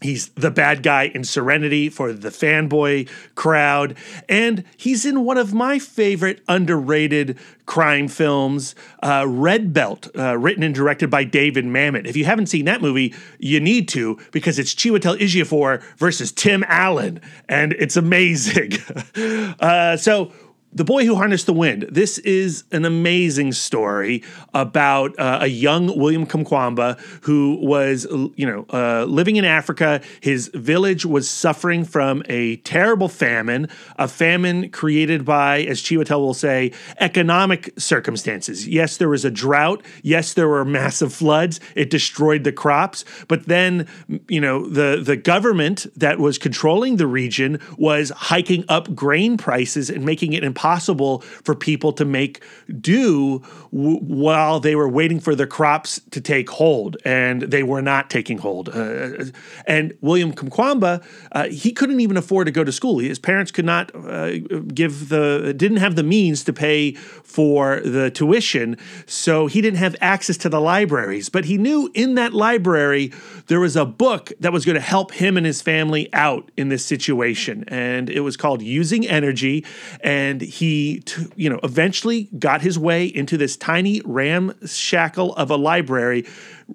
He's 0.00 0.28
the 0.30 0.50
bad 0.50 0.82
guy 0.82 1.04
in 1.14 1.24
Serenity 1.24 1.88
for 1.88 2.12
the 2.12 2.28
fanboy 2.28 3.08
crowd. 3.36 3.96
And 4.28 4.64
he's 4.76 5.06
in 5.06 5.24
one 5.24 5.38
of 5.38 5.54
my 5.54 5.78
favorite 5.78 6.42
underrated 6.46 7.38
crime 7.66 8.08
films, 8.08 8.74
uh, 9.02 9.24
Red 9.26 9.72
Belt, 9.72 10.08
uh, 10.16 10.36
written 10.36 10.62
and 10.62 10.74
directed 10.74 11.08
by 11.08 11.24
David 11.24 11.64
Mamet. 11.64 12.06
If 12.06 12.16
you 12.16 12.26
haven't 12.26 12.46
seen 12.46 12.66
that 12.66 12.82
movie, 12.82 13.14
you 13.38 13.60
need 13.60 13.88
to 13.90 14.18
because 14.32 14.58
it's 14.58 14.74
Chiwetel 14.74 15.18
Ejiofor 15.18 15.82
versus 15.96 16.32
Tim 16.32 16.64
Allen, 16.68 17.20
and 17.48 17.72
it's 17.72 17.96
amazing. 17.96 18.72
uh, 19.60 19.96
so 19.96 20.32
the 20.74 20.84
Boy 20.84 21.06
Who 21.06 21.14
Harnessed 21.14 21.46
the 21.46 21.52
Wind. 21.52 21.86
This 21.88 22.18
is 22.18 22.64
an 22.72 22.84
amazing 22.84 23.52
story 23.52 24.24
about 24.52 25.16
uh, 25.18 25.38
a 25.42 25.46
young 25.46 25.96
William 25.96 26.26
Kamkwamba 26.26 26.98
who 27.22 27.58
was, 27.62 28.06
you 28.34 28.44
know, 28.44 28.66
uh, 28.72 29.04
living 29.04 29.36
in 29.36 29.44
Africa. 29.44 30.00
His 30.20 30.48
village 30.48 31.06
was 31.06 31.30
suffering 31.30 31.84
from 31.84 32.24
a 32.28 32.56
terrible 32.56 33.08
famine, 33.08 33.68
a 33.98 34.08
famine 34.08 34.70
created 34.70 35.24
by, 35.24 35.60
as 35.62 35.80
Chiwetel 35.80 36.18
will 36.18 36.34
say, 36.34 36.72
economic 36.98 37.72
circumstances. 37.78 38.66
Yes, 38.66 38.96
there 38.96 39.08
was 39.08 39.24
a 39.24 39.30
drought. 39.30 39.84
Yes, 40.02 40.34
there 40.34 40.48
were 40.48 40.64
massive 40.64 41.12
floods. 41.12 41.60
It 41.76 41.88
destroyed 41.88 42.42
the 42.42 42.52
crops. 42.52 43.04
But 43.28 43.46
then, 43.46 43.86
you 44.28 44.40
know, 44.40 44.68
the 44.68 45.00
the 45.00 45.16
government 45.16 45.86
that 45.96 46.18
was 46.18 46.36
controlling 46.36 46.96
the 46.96 47.06
region 47.06 47.60
was 47.78 48.10
hiking 48.10 48.64
up 48.68 48.92
grain 48.94 49.36
prices 49.36 49.88
and 49.88 50.04
making 50.04 50.32
it 50.32 50.42
impossible 50.42 50.63
impossible 50.64 51.20
for 51.20 51.54
people 51.54 51.92
to 51.92 52.04
make 52.04 52.42
do 52.80 53.42
w- 53.72 53.98
while 53.98 54.60
they 54.60 54.74
were 54.74 54.88
waiting 54.88 55.20
for 55.20 55.34
their 55.34 55.46
crops 55.46 56.00
to 56.10 56.20
take 56.20 56.48
hold, 56.48 56.96
and 57.04 57.42
they 57.42 57.62
were 57.62 57.82
not 57.82 58.08
taking 58.08 58.38
hold. 58.38 58.70
Uh, 58.70 59.26
and 59.66 59.92
William 60.00 60.32
Kamkwamba, 60.32 61.04
uh, 61.32 61.48
he 61.48 61.70
couldn't 61.72 62.00
even 62.00 62.16
afford 62.16 62.46
to 62.46 62.50
go 62.50 62.64
to 62.64 62.72
school. 62.72 62.98
His 62.98 63.18
parents 63.18 63.52
could 63.52 63.66
not 63.66 63.94
uh, 63.94 64.38
give 64.72 65.10
the 65.10 65.52
didn't 65.54 65.78
have 65.78 65.96
the 65.96 66.02
means 66.02 66.44
to 66.44 66.52
pay 66.52 66.92
for 66.92 67.80
the 67.80 68.10
tuition, 68.10 68.78
so 69.06 69.46
he 69.46 69.60
didn't 69.60 69.78
have 69.78 69.96
access 70.00 70.38
to 70.38 70.48
the 70.48 70.60
libraries. 70.60 71.28
But 71.28 71.44
he 71.44 71.58
knew 71.58 71.90
in 71.92 72.14
that 72.14 72.32
library 72.32 73.12
there 73.48 73.60
was 73.60 73.76
a 73.76 73.84
book 73.84 74.32
that 74.40 74.52
was 74.52 74.64
going 74.64 74.76
to 74.76 74.80
help 74.80 75.12
him 75.12 75.36
and 75.36 75.44
his 75.44 75.60
family 75.60 76.08
out 76.14 76.50
in 76.56 76.70
this 76.70 76.84
situation, 76.86 77.64
and 77.68 78.08
it 78.08 78.20
was 78.20 78.36
called 78.38 78.62
Using 78.62 79.06
Energy, 79.06 79.64
and 80.00 80.40
he, 80.54 81.00
t- 81.00 81.26
you 81.34 81.50
know, 81.50 81.58
eventually 81.64 82.28
got 82.38 82.62
his 82.62 82.78
way 82.78 83.06
into 83.06 83.36
this 83.36 83.56
tiny 83.56 84.00
ramshackle 84.04 85.34
of 85.34 85.50
a 85.50 85.56
library, 85.56 86.24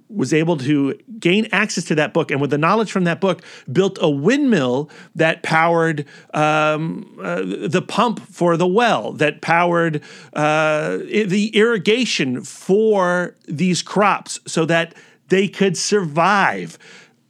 was 0.09 0.33
able 0.33 0.57
to 0.57 0.99
gain 1.17 1.47
access 1.53 1.85
to 1.85 1.95
that 1.95 2.13
book, 2.13 2.29
and 2.29 2.41
with 2.41 2.49
the 2.49 2.57
knowledge 2.57 2.91
from 2.91 3.05
that 3.05 3.21
book, 3.21 3.41
built 3.71 3.97
a 4.01 4.09
windmill 4.09 4.89
that 5.15 5.43
powered 5.43 6.05
um, 6.33 7.17
uh, 7.23 7.41
the 7.41 7.81
pump 7.81 8.19
for 8.19 8.57
the 8.57 8.67
well, 8.67 9.13
that 9.13 9.41
powered 9.41 10.03
uh, 10.33 10.97
the 10.97 11.49
irrigation 11.53 12.43
for 12.43 13.33
these 13.47 13.81
crops, 13.81 14.41
so 14.45 14.65
that 14.65 14.93
they 15.29 15.47
could 15.47 15.77
survive. 15.77 16.77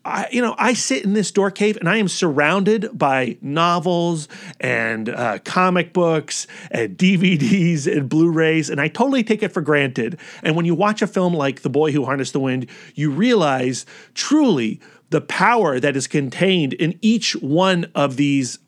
I, 0.06 0.28
you 0.32 0.42
know, 0.42 0.56
I 0.58 0.74
sit 0.74 1.04
in 1.04 1.14
this 1.14 1.30
door 1.32 1.52
cave 1.52 1.78
and 1.78 1.90
I 1.90 1.98
am 1.98 2.08
surrounded 2.08 2.98
by 2.98 3.38
novels 3.42 4.28
and 4.60 5.10
uh, 5.10 5.40
comic 5.40 5.94
books 5.94 6.48
and 6.72 6.98
DVDs 6.98 7.86
and 7.86 8.08
Blu 8.08 8.32
rays, 8.32 8.70
and 8.70 8.80
I 8.80 8.88
totally 8.88 9.24
take 9.24 9.44
it 9.44 9.52
for 9.52 9.62
granted. 9.62 10.20
And 10.42 10.56
when 10.56 10.66
you 10.66 10.74
watch 10.74 11.02
a 11.02 11.08
film 11.08 11.34
like 11.34 11.62
The 11.62 11.70
Boy 11.70 11.92
Who 11.92 12.06
Harnessed 12.06 12.34
the 12.34 12.40
Wind, 12.40 12.68
you 12.96 13.12
realize 13.12 13.86
truly 14.14 14.80
the 15.10 15.22
power 15.22 15.80
that 15.80 15.96
is 15.96 16.08
contained 16.08 16.74
in 16.74 16.98
each 17.02 17.34
one 17.34 17.92
of 17.94 18.16
these 18.16 18.60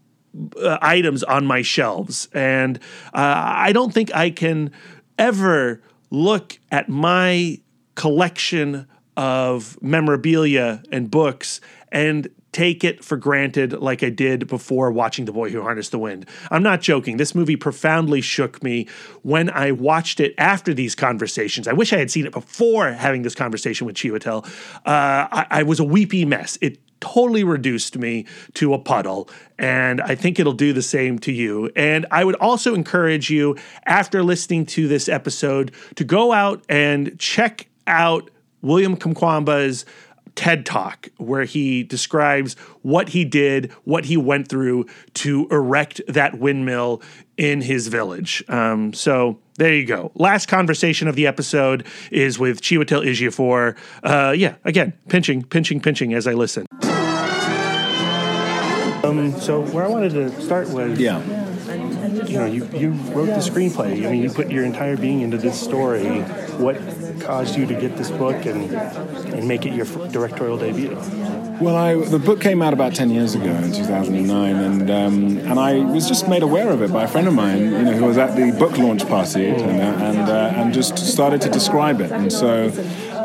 uh, 0.62 0.78
items 0.82 1.24
on 1.24 1.46
my 1.46 1.62
shelves. 1.62 2.28
And 2.34 2.78
uh, 3.14 3.54
I 3.56 3.72
don't 3.74 3.94
think 3.94 4.14
I 4.14 4.32
can 4.32 4.72
ever 5.18 5.82
look 6.10 6.60
at 6.72 6.90
my 6.90 7.62
collection 7.96 8.88
of 9.22 9.80
memorabilia 9.84 10.82
and 10.92 11.12
books 11.12 11.62
and 11.92 12.28
take 12.54 12.84
it 12.84 13.06
for 13.06 13.18
granted 13.18 13.72
like 13.72 14.02
I 14.02 14.10
did 14.10 14.48
before 14.48 14.92
watching 14.92 15.26
The 15.26 15.32
Boy 15.32 15.52
Who 15.52 15.62
Harnessed 15.62 15.92
the 15.92 16.00
Wind. 16.00 16.26
I'm 16.50 16.64
not 16.64 16.82
joking. 16.82 17.18
This 17.18 17.36
movie 17.36 17.56
profoundly 17.56 18.22
shook 18.22 18.64
me 18.64 18.88
when 19.22 19.52
I 19.52 19.74
watched 19.74 20.20
it 20.20 20.34
after 20.40 20.74
these 20.74 20.96
conversations. 20.96 21.68
I 21.68 21.74
wish 21.74 21.94
I 21.94 22.00
had 22.00 22.10
seen 22.10 22.26
it 22.26 22.32
before 22.32 22.94
having 22.94 23.22
this 23.22 23.36
conversation 23.36 23.86
with 23.86 23.96
Chiwetel. 23.96 24.44
Uh, 24.88 25.28
I, 25.32 25.46
I 25.52 25.64
was 25.64 25.80
a 25.80 25.84
weepy 25.84 26.26
mess. 26.26 26.58
It 26.60 26.80
totally 27.00 27.44
reduced 27.44 28.00
me 28.00 28.26
to 28.56 28.74
a 28.74 28.80
puddle. 28.80 29.30
And 29.60 30.02
I 30.02 30.16
think 30.16 30.40
it'll 30.40 30.54
do 30.54 30.74
the 30.74 30.82
same 30.82 31.20
to 31.20 31.32
you. 31.32 31.70
And 31.76 32.08
I 32.10 32.24
would 32.24 32.36
also 32.38 32.74
encourage 32.74 33.30
you, 33.30 33.56
after 33.86 34.24
listening 34.24 34.66
to 34.78 34.88
this 34.88 35.08
episode, 35.08 35.74
to 35.94 36.04
go 36.04 36.34
out 36.34 36.66
and 36.68 37.20
check 37.20 37.68
out 37.86 38.32
William 38.62 38.96
Kamkwamba's 38.96 39.86
TED 40.36 40.66
Talk, 40.66 41.10
where 41.18 41.44
he 41.44 41.84
describes 41.84 42.56
what 42.82 43.10
he 43.10 43.26
did, 43.26 43.72
what 43.84 44.06
he 44.06 44.18
went 44.18 44.48
through 44.48 44.86
to 45.16 45.48
erect 45.52 46.02
that 46.08 46.40
windmill 46.40 47.02
in 47.38 47.62
his 47.62 47.88
village. 47.88 48.44
Um, 48.48 48.94
so 48.94 49.40
there 49.56 49.74
you 49.74 49.86
go. 49.86 50.12
Last 50.16 50.48
conversation 50.48 51.08
of 51.08 51.16
the 51.16 51.28
episode 51.28 51.86
is 52.12 52.40
with 52.40 52.62
Chiwetel 52.62 53.06
Ejiofor. 53.06 53.76
Uh, 54.04 54.32
yeah, 54.32 54.56
again, 54.64 54.94
pinching, 55.10 55.44
pinching, 55.44 55.82
pinching 55.82 56.14
as 56.14 56.28
I 56.28 56.34
listen. 56.34 56.66
Um, 59.04 59.38
so 59.40 59.66
where 59.72 59.84
I 59.84 59.88
wanted 59.88 60.12
to 60.14 60.42
start 60.42 60.70
was 60.70 60.98
yeah 61.00 61.41
you 62.32 62.38
know, 62.38 62.46
you, 62.46 62.66
you 62.74 62.92
wrote 63.14 63.28
the 63.28 63.42
screenplay. 63.42 64.06
I 64.06 64.12
mean, 64.12 64.24
you 64.24 64.30
put 64.30 64.50
your 64.50 64.64
entire 64.64 64.98
being 64.98 65.22
into 65.22 65.38
this 65.38 65.60
story. 65.60 66.22
What 66.58 66.78
caused 67.20 67.58
you 67.58 67.66
to 67.66 67.74
get 67.74 67.98
this 67.98 68.10
book 68.10 68.46
and 68.46 68.72
and 68.72 69.48
make 69.48 69.66
it 69.66 69.74
your 69.74 69.86
directorial 70.10 70.58
debut? 70.58 70.96
Well, 71.62 71.76
I, 71.76 71.96
the 71.96 72.18
book 72.18 72.42
came 72.42 72.62
out 72.62 72.74
about 72.74 72.96
10 72.96 73.12
years 73.12 73.36
ago 73.36 73.52
in 73.52 73.72
2009, 73.72 74.56
and, 74.56 74.90
um, 74.90 75.38
and 75.38 75.60
I 75.60 75.76
was 75.76 76.08
just 76.08 76.28
made 76.28 76.42
aware 76.42 76.70
of 76.70 76.82
it 76.82 76.92
by 76.92 77.04
a 77.04 77.08
friend 77.08 77.28
of 77.28 77.36
mine, 77.36 77.60
you 77.60 77.84
know, 77.84 77.92
who 77.92 78.06
was 78.06 78.18
at 78.18 78.36
the 78.36 78.52
book 78.58 78.80
launch 78.80 79.08
party 79.08 79.50
and, 79.50 79.62
and, 79.62 80.18
uh, 80.18 80.54
and 80.56 80.74
just 80.74 80.98
started 80.98 81.40
to 81.42 81.50
describe 81.50 82.02
it. 82.02 82.12
And 82.12 82.34
so 82.34 82.72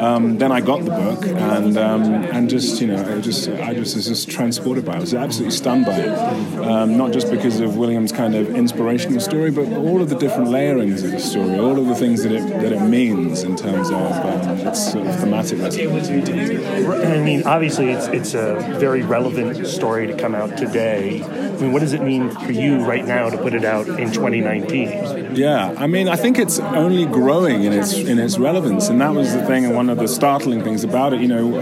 um, 0.01 0.39
then 0.39 0.53
I 0.53 0.61
got 0.61 0.85
the 0.85 0.91
book 0.91 1.27
and 1.27 1.77
um, 1.77 2.03
and 2.05 2.49
just 2.49 2.81
you 2.81 2.89
know 2.89 3.17
I 3.17 3.21
just 3.21 3.49
I 3.49 3.75
just 3.75 3.97
was 3.97 4.07
just 4.07 4.31
transported 4.31 4.85
by 4.85 4.93
it. 4.93 4.97
I 4.97 5.01
was 5.01 5.15
absolutely 5.15 5.57
stunned 5.57 5.87
by 5.87 5.97
it. 5.97 6.59
Um, 6.59 6.97
not 6.97 7.13
just 7.13 7.31
because 7.31 7.61
of 7.61 7.77
William's 7.77 8.13
kind 8.13 8.35
of 8.35 8.55
inspirational 8.55 9.21
story, 9.21 9.51
but 9.51 9.73
all 9.73 10.03
of 10.03 10.09
the 10.09 10.17
different 10.17 10.51
layerings 10.51 11.03
of 11.03 11.13
the 11.13 11.21
story, 11.21 11.59
all 11.59 11.79
of 11.79 11.87
the 11.87 11.95
things 11.95 12.23
that 12.23 12.33
it 12.33 12.47
that 12.49 12.73
it 12.73 12.81
means 12.81 13.43
in 13.43 13.57
terms 13.57 13.91
of 13.91 14.13
um, 14.13 14.59
its 14.67 14.93
sort 14.93 15.07
of 15.07 15.19
thematic 15.19 15.59
resonance. 15.61 16.09
I 16.09 17.19
mean, 17.23 17.43
obviously, 17.45 17.91
it's 17.91 18.07
it's 18.09 18.35
a 18.35 18.57
very 18.79 19.03
relevant 19.03 19.67
story 19.67 20.07
to 20.07 20.17
come 20.17 20.35
out 20.35 20.57
today. 20.57 21.23
I 21.23 21.61
mean, 21.61 21.73
what 21.73 21.81
does 21.81 21.93
it 21.93 22.03
mean 22.03 22.31
for 22.31 22.53
you 22.53 22.85
right 22.85 23.05
now 23.05 23.31
to 23.31 23.39
put 23.39 23.55
it 23.55 23.65
out 23.65 23.89
in 23.89 24.13
2019? 24.13 25.37
Yeah, 25.37 25.75
I 25.77 25.87
mean, 25.87 26.09
I 26.09 26.17
think 26.17 26.39
it's 26.39 26.59
only 26.59 27.07
growing 27.07 27.65
in 27.65 27.73
its 27.73 27.95
in 27.95 28.19
its 28.19 28.39
relevance, 28.39 28.89
and 28.89 29.01
that 29.01 29.15
was 29.15 29.33
the 29.33 29.45
thing. 29.47 29.65
And 29.65 29.75
one 29.75 29.86
of 29.91 29.99
the 29.99 30.09
startling 30.09 30.63
things 30.63 30.85
about 30.85 31.13
it, 31.13 31.21
you 31.21 31.29
know, 31.29 31.61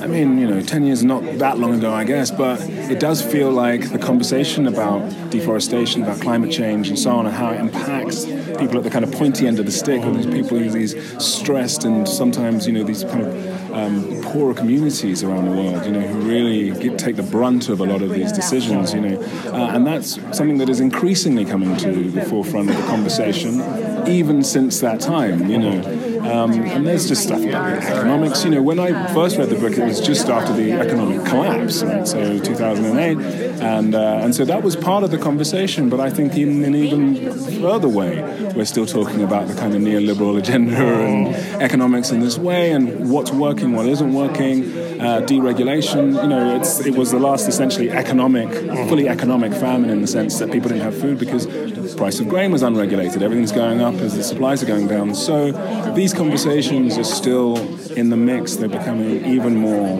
I 0.00 0.06
mean, 0.06 0.38
you 0.38 0.46
know, 0.46 0.60
10 0.60 0.86
years 0.86 1.02
not 1.02 1.22
that 1.38 1.58
long 1.58 1.74
ago, 1.74 1.92
I 1.92 2.04
guess, 2.04 2.30
but 2.30 2.60
it 2.68 3.00
does 3.00 3.22
feel 3.22 3.50
like 3.50 3.90
the 3.90 3.98
conversation 3.98 4.66
about 4.66 5.00
deforestation, 5.30 6.02
about 6.02 6.20
climate 6.20 6.52
change, 6.52 6.88
and 6.88 6.98
so 6.98 7.10
on, 7.10 7.26
and 7.26 7.34
how 7.34 7.50
it 7.50 7.58
impacts 7.58 8.24
people 8.24 8.76
at 8.76 8.84
the 8.84 8.90
kind 8.90 9.04
of 9.04 9.12
pointy 9.12 9.46
end 9.46 9.58
of 9.58 9.66
the 9.66 9.72
stick, 9.72 10.04
or 10.04 10.12
these 10.12 10.26
people 10.26 10.58
who 10.58 10.70
these 10.70 10.94
stressed 11.24 11.84
and 11.84 12.08
sometimes, 12.08 12.66
you 12.66 12.72
know, 12.72 12.84
these 12.84 13.04
kind 13.04 13.22
of 13.22 13.72
um, 13.72 14.22
poorer 14.22 14.54
communities 14.54 15.22
around 15.22 15.46
the 15.46 15.50
world, 15.50 15.84
you 15.84 15.92
know, 15.92 16.00
who 16.00 16.20
really 16.20 16.70
get, 16.70 16.98
take 16.98 17.16
the 17.16 17.22
brunt 17.22 17.68
of 17.68 17.80
a 17.80 17.84
lot 17.84 18.02
of 18.02 18.10
these 18.10 18.32
decisions, 18.32 18.94
you 18.94 19.00
know, 19.00 19.20
uh, 19.46 19.74
and 19.74 19.86
that's 19.86 20.14
something 20.36 20.58
that 20.58 20.68
is 20.68 20.80
increasingly 20.80 21.44
coming 21.44 21.76
to 21.78 22.10
the 22.10 22.22
forefront 22.22 22.70
of 22.70 22.76
the 22.76 22.82
conversation, 22.82 23.60
even 24.06 24.42
since 24.42 24.80
that 24.80 25.00
time, 25.00 25.50
you 25.50 25.58
know. 25.58 25.95
Um, 26.26 26.52
and 26.52 26.86
there's 26.86 27.08
just 27.08 27.22
stuff 27.22 27.42
about 27.42 27.82
economics. 27.82 28.44
You 28.44 28.50
know, 28.50 28.62
when 28.62 28.78
I 28.78 29.12
first 29.14 29.38
read 29.38 29.48
the 29.48 29.56
book, 29.56 29.72
it 29.72 29.84
was 29.84 30.00
just 30.00 30.28
after 30.28 30.52
the 30.52 30.72
economic 30.72 31.24
collapse, 31.26 31.82
right? 31.82 32.06
So 32.06 32.38
2008, 32.38 33.18
and 33.62 33.94
uh, 33.94 34.20
and 34.22 34.34
so 34.34 34.44
that 34.44 34.62
was 34.62 34.76
part 34.76 35.04
of 35.04 35.10
the 35.10 35.18
conversation. 35.18 35.88
But 35.88 36.00
I 36.00 36.10
think 36.10 36.36
in 36.36 36.64
an 36.64 36.74
even 36.74 37.32
further 37.60 37.88
way, 37.88 38.22
we're 38.54 38.64
still 38.64 38.86
talking 38.86 39.22
about 39.22 39.48
the 39.48 39.54
kind 39.54 39.74
of 39.74 39.80
neoliberal 39.82 40.38
agenda 40.38 40.76
and 40.76 41.34
economics 41.62 42.10
in 42.10 42.20
this 42.20 42.38
way, 42.38 42.72
and 42.72 43.10
what's 43.10 43.30
working, 43.30 43.72
what 43.72 43.86
isn't 43.86 44.12
working, 44.12 44.62
uh, 45.00 45.20
deregulation. 45.22 46.20
You 46.22 46.28
know, 46.28 46.56
it's 46.56 46.80
it 46.80 46.94
was 46.94 47.10
the 47.10 47.18
last 47.18 47.48
essentially 47.48 47.90
economic, 47.90 48.48
fully 48.88 49.08
economic 49.08 49.52
famine 49.52 49.90
in 49.90 50.00
the 50.00 50.06
sense 50.06 50.38
that 50.38 50.50
people 50.50 50.68
didn't 50.68 50.82
have 50.82 50.98
food 50.98 51.18
because 51.18 51.46
the 51.46 51.94
price 51.96 52.20
of 52.20 52.28
grain 52.28 52.52
was 52.52 52.62
unregulated. 52.62 53.22
Everything's 53.22 53.52
going 53.52 53.80
up 53.80 53.94
as 53.94 54.16
the 54.16 54.22
supplies 54.22 54.62
are 54.62 54.66
going 54.66 54.88
down. 54.88 55.14
So 55.14 55.52
these 55.92 56.12
conversations 56.12 56.98
are 56.98 57.04
still 57.04 57.56
in 57.92 58.10
the 58.10 58.16
mix. 58.16 58.56
They're 58.56 58.68
becoming 58.68 59.24
even 59.24 59.56
more 59.56 59.98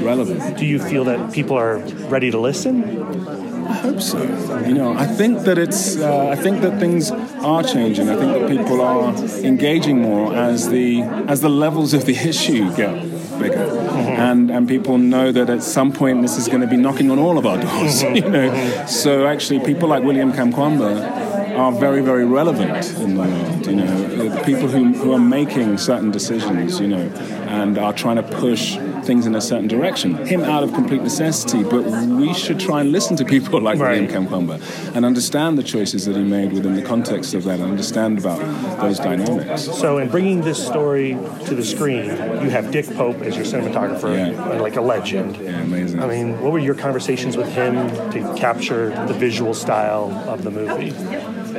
relevant. 0.00 0.58
Do 0.58 0.66
you 0.66 0.78
feel 0.78 1.04
that 1.04 1.32
people 1.32 1.56
are 1.56 1.78
ready 2.08 2.30
to 2.30 2.38
listen? 2.38 3.02
I 3.72 3.74
hope 3.74 4.00
so. 4.00 4.22
You 4.66 4.74
know, 4.74 4.92
I 4.92 5.06
think 5.06 5.40
that 5.40 5.56
it's. 5.56 5.96
Uh, 5.96 6.28
I 6.28 6.36
think 6.36 6.60
that 6.60 6.78
things 6.78 7.10
are 7.10 7.62
changing. 7.62 8.08
I 8.08 8.16
think 8.16 8.32
that 8.32 8.48
people 8.50 8.80
are 8.80 9.14
engaging 9.44 10.00
more 10.02 10.34
as 10.34 10.68
the 10.68 11.02
as 11.28 11.40
the 11.40 11.48
levels 11.48 11.94
of 11.94 12.04
the 12.04 12.16
issue 12.32 12.74
get 12.74 12.92
bigger, 13.38 13.66
Mm-hmm. 14.02 14.20
and 14.28 14.50
and 14.50 14.68
people 14.68 14.98
know 14.98 15.32
that 15.32 15.48
at 15.50 15.62
some 15.62 15.92
point 15.92 16.22
this 16.22 16.36
is 16.36 16.48
going 16.48 16.60
to 16.60 16.66
be 16.66 16.76
knocking 16.76 17.10
on 17.10 17.18
all 17.18 17.38
of 17.38 17.46
our 17.46 17.58
doors. 17.58 18.02
You 18.12 18.28
know, 18.28 18.86
so 18.86 19.26
actually, 19.26 19.60
people 19.60 19.88
like 19.88 20.02
William 20.04 20.32
Kamkwamba 20.32 21.21
are 21.54 21.72
very, 21.72 22.02
very 22.02 22.24
relevant 22.24 22.88
in 23.00 23.14
the 23.16 23.22
world. 23.22 23.66
You 23.66 23.76
know, 23.76 24.28
the 24.28 24.42
people 24.44 24.68
who, 24.68 24.92
who 24.92 25.12
are 25.12 25.18
making 25.18 25.78
certain 25.78 26.10
decisions, 26.10 26.80
you 26.80 26.88
know, 26.88 27.08
and 27.48 27.78
are 27.78 27.92
trying 27.92 28.16
to 28.16 28.22
push 28.22 28.76
things 29.04 29.26
in 29.26 29.34
a 29.34 29.40
certain 29.40 29.68
direction. 29.68 30.14
Him 30.26 30.42
out 30.42 30.62
of 30.62 30.72
complete 30.74 31.02
necessity, 31.02 31.64
but 31.64 31.84
we 31.84 32.32
should 32.34 32.60
try 32.60 32.80
and 32.80 32.92
listen 32.92 33.16
to 33.16 33.24
people 33.24 33.60
like 33.68 33.78
Right. 33.78 34.00
William 34.00 34.26
Kamkwamba 34.26 34.94
and 34.94 35.04
understand 35.04 35.58
the 35.58 35.62
choices 35.62 36.06
that 36.06 36.14
he 36.14 36.22
made 36.22 36.52
within 36.52 36.74
the 36.76 36.82
context 36.82 37.34
of 37.34 37.44
that 37.44 37.58
and 37.58 37.70
understand 37.70 38.18
about 38.18 38.38
those 38.80 38.98
dynamics. 38.98 39.62
So, 39.62 39.98
in 39.98 40.08
bringing 40.08 40.42
this 40.42 40.64
story 40.64 41.16
to 41.46 41.54
the 41.54 41.64
screen, 41.64 42.04
you 42.06 42.50
have 42.50 42.70
Dick 42.70 42.86
Pope 42.94 43.20
as 43.22 43.34
your 43.36 43.44
cinematographer, 43.44 44.36
uh, 44.38 44.62
like 44.62 44.76
a 44.76 44.80
legend. 44.80 45.36
Yeah, 45.36 45.60
amazing. 45.62 45.91
I 46.02 46.06
mean, 46.08 46.40
what 46.40 46.52
were 46.52 46.58
your 46.58 46.74
conversations 46.74 47.36
with 47.36 47.48
him 47.52 47.74
to 48.10 48.34
capture 48.36 48.90
the 49.06 49.14
visual 49.14 49.54
style 49.54 50.10
of 50.28 50.42
the 50.42 50.50
movie? 50.50 50.92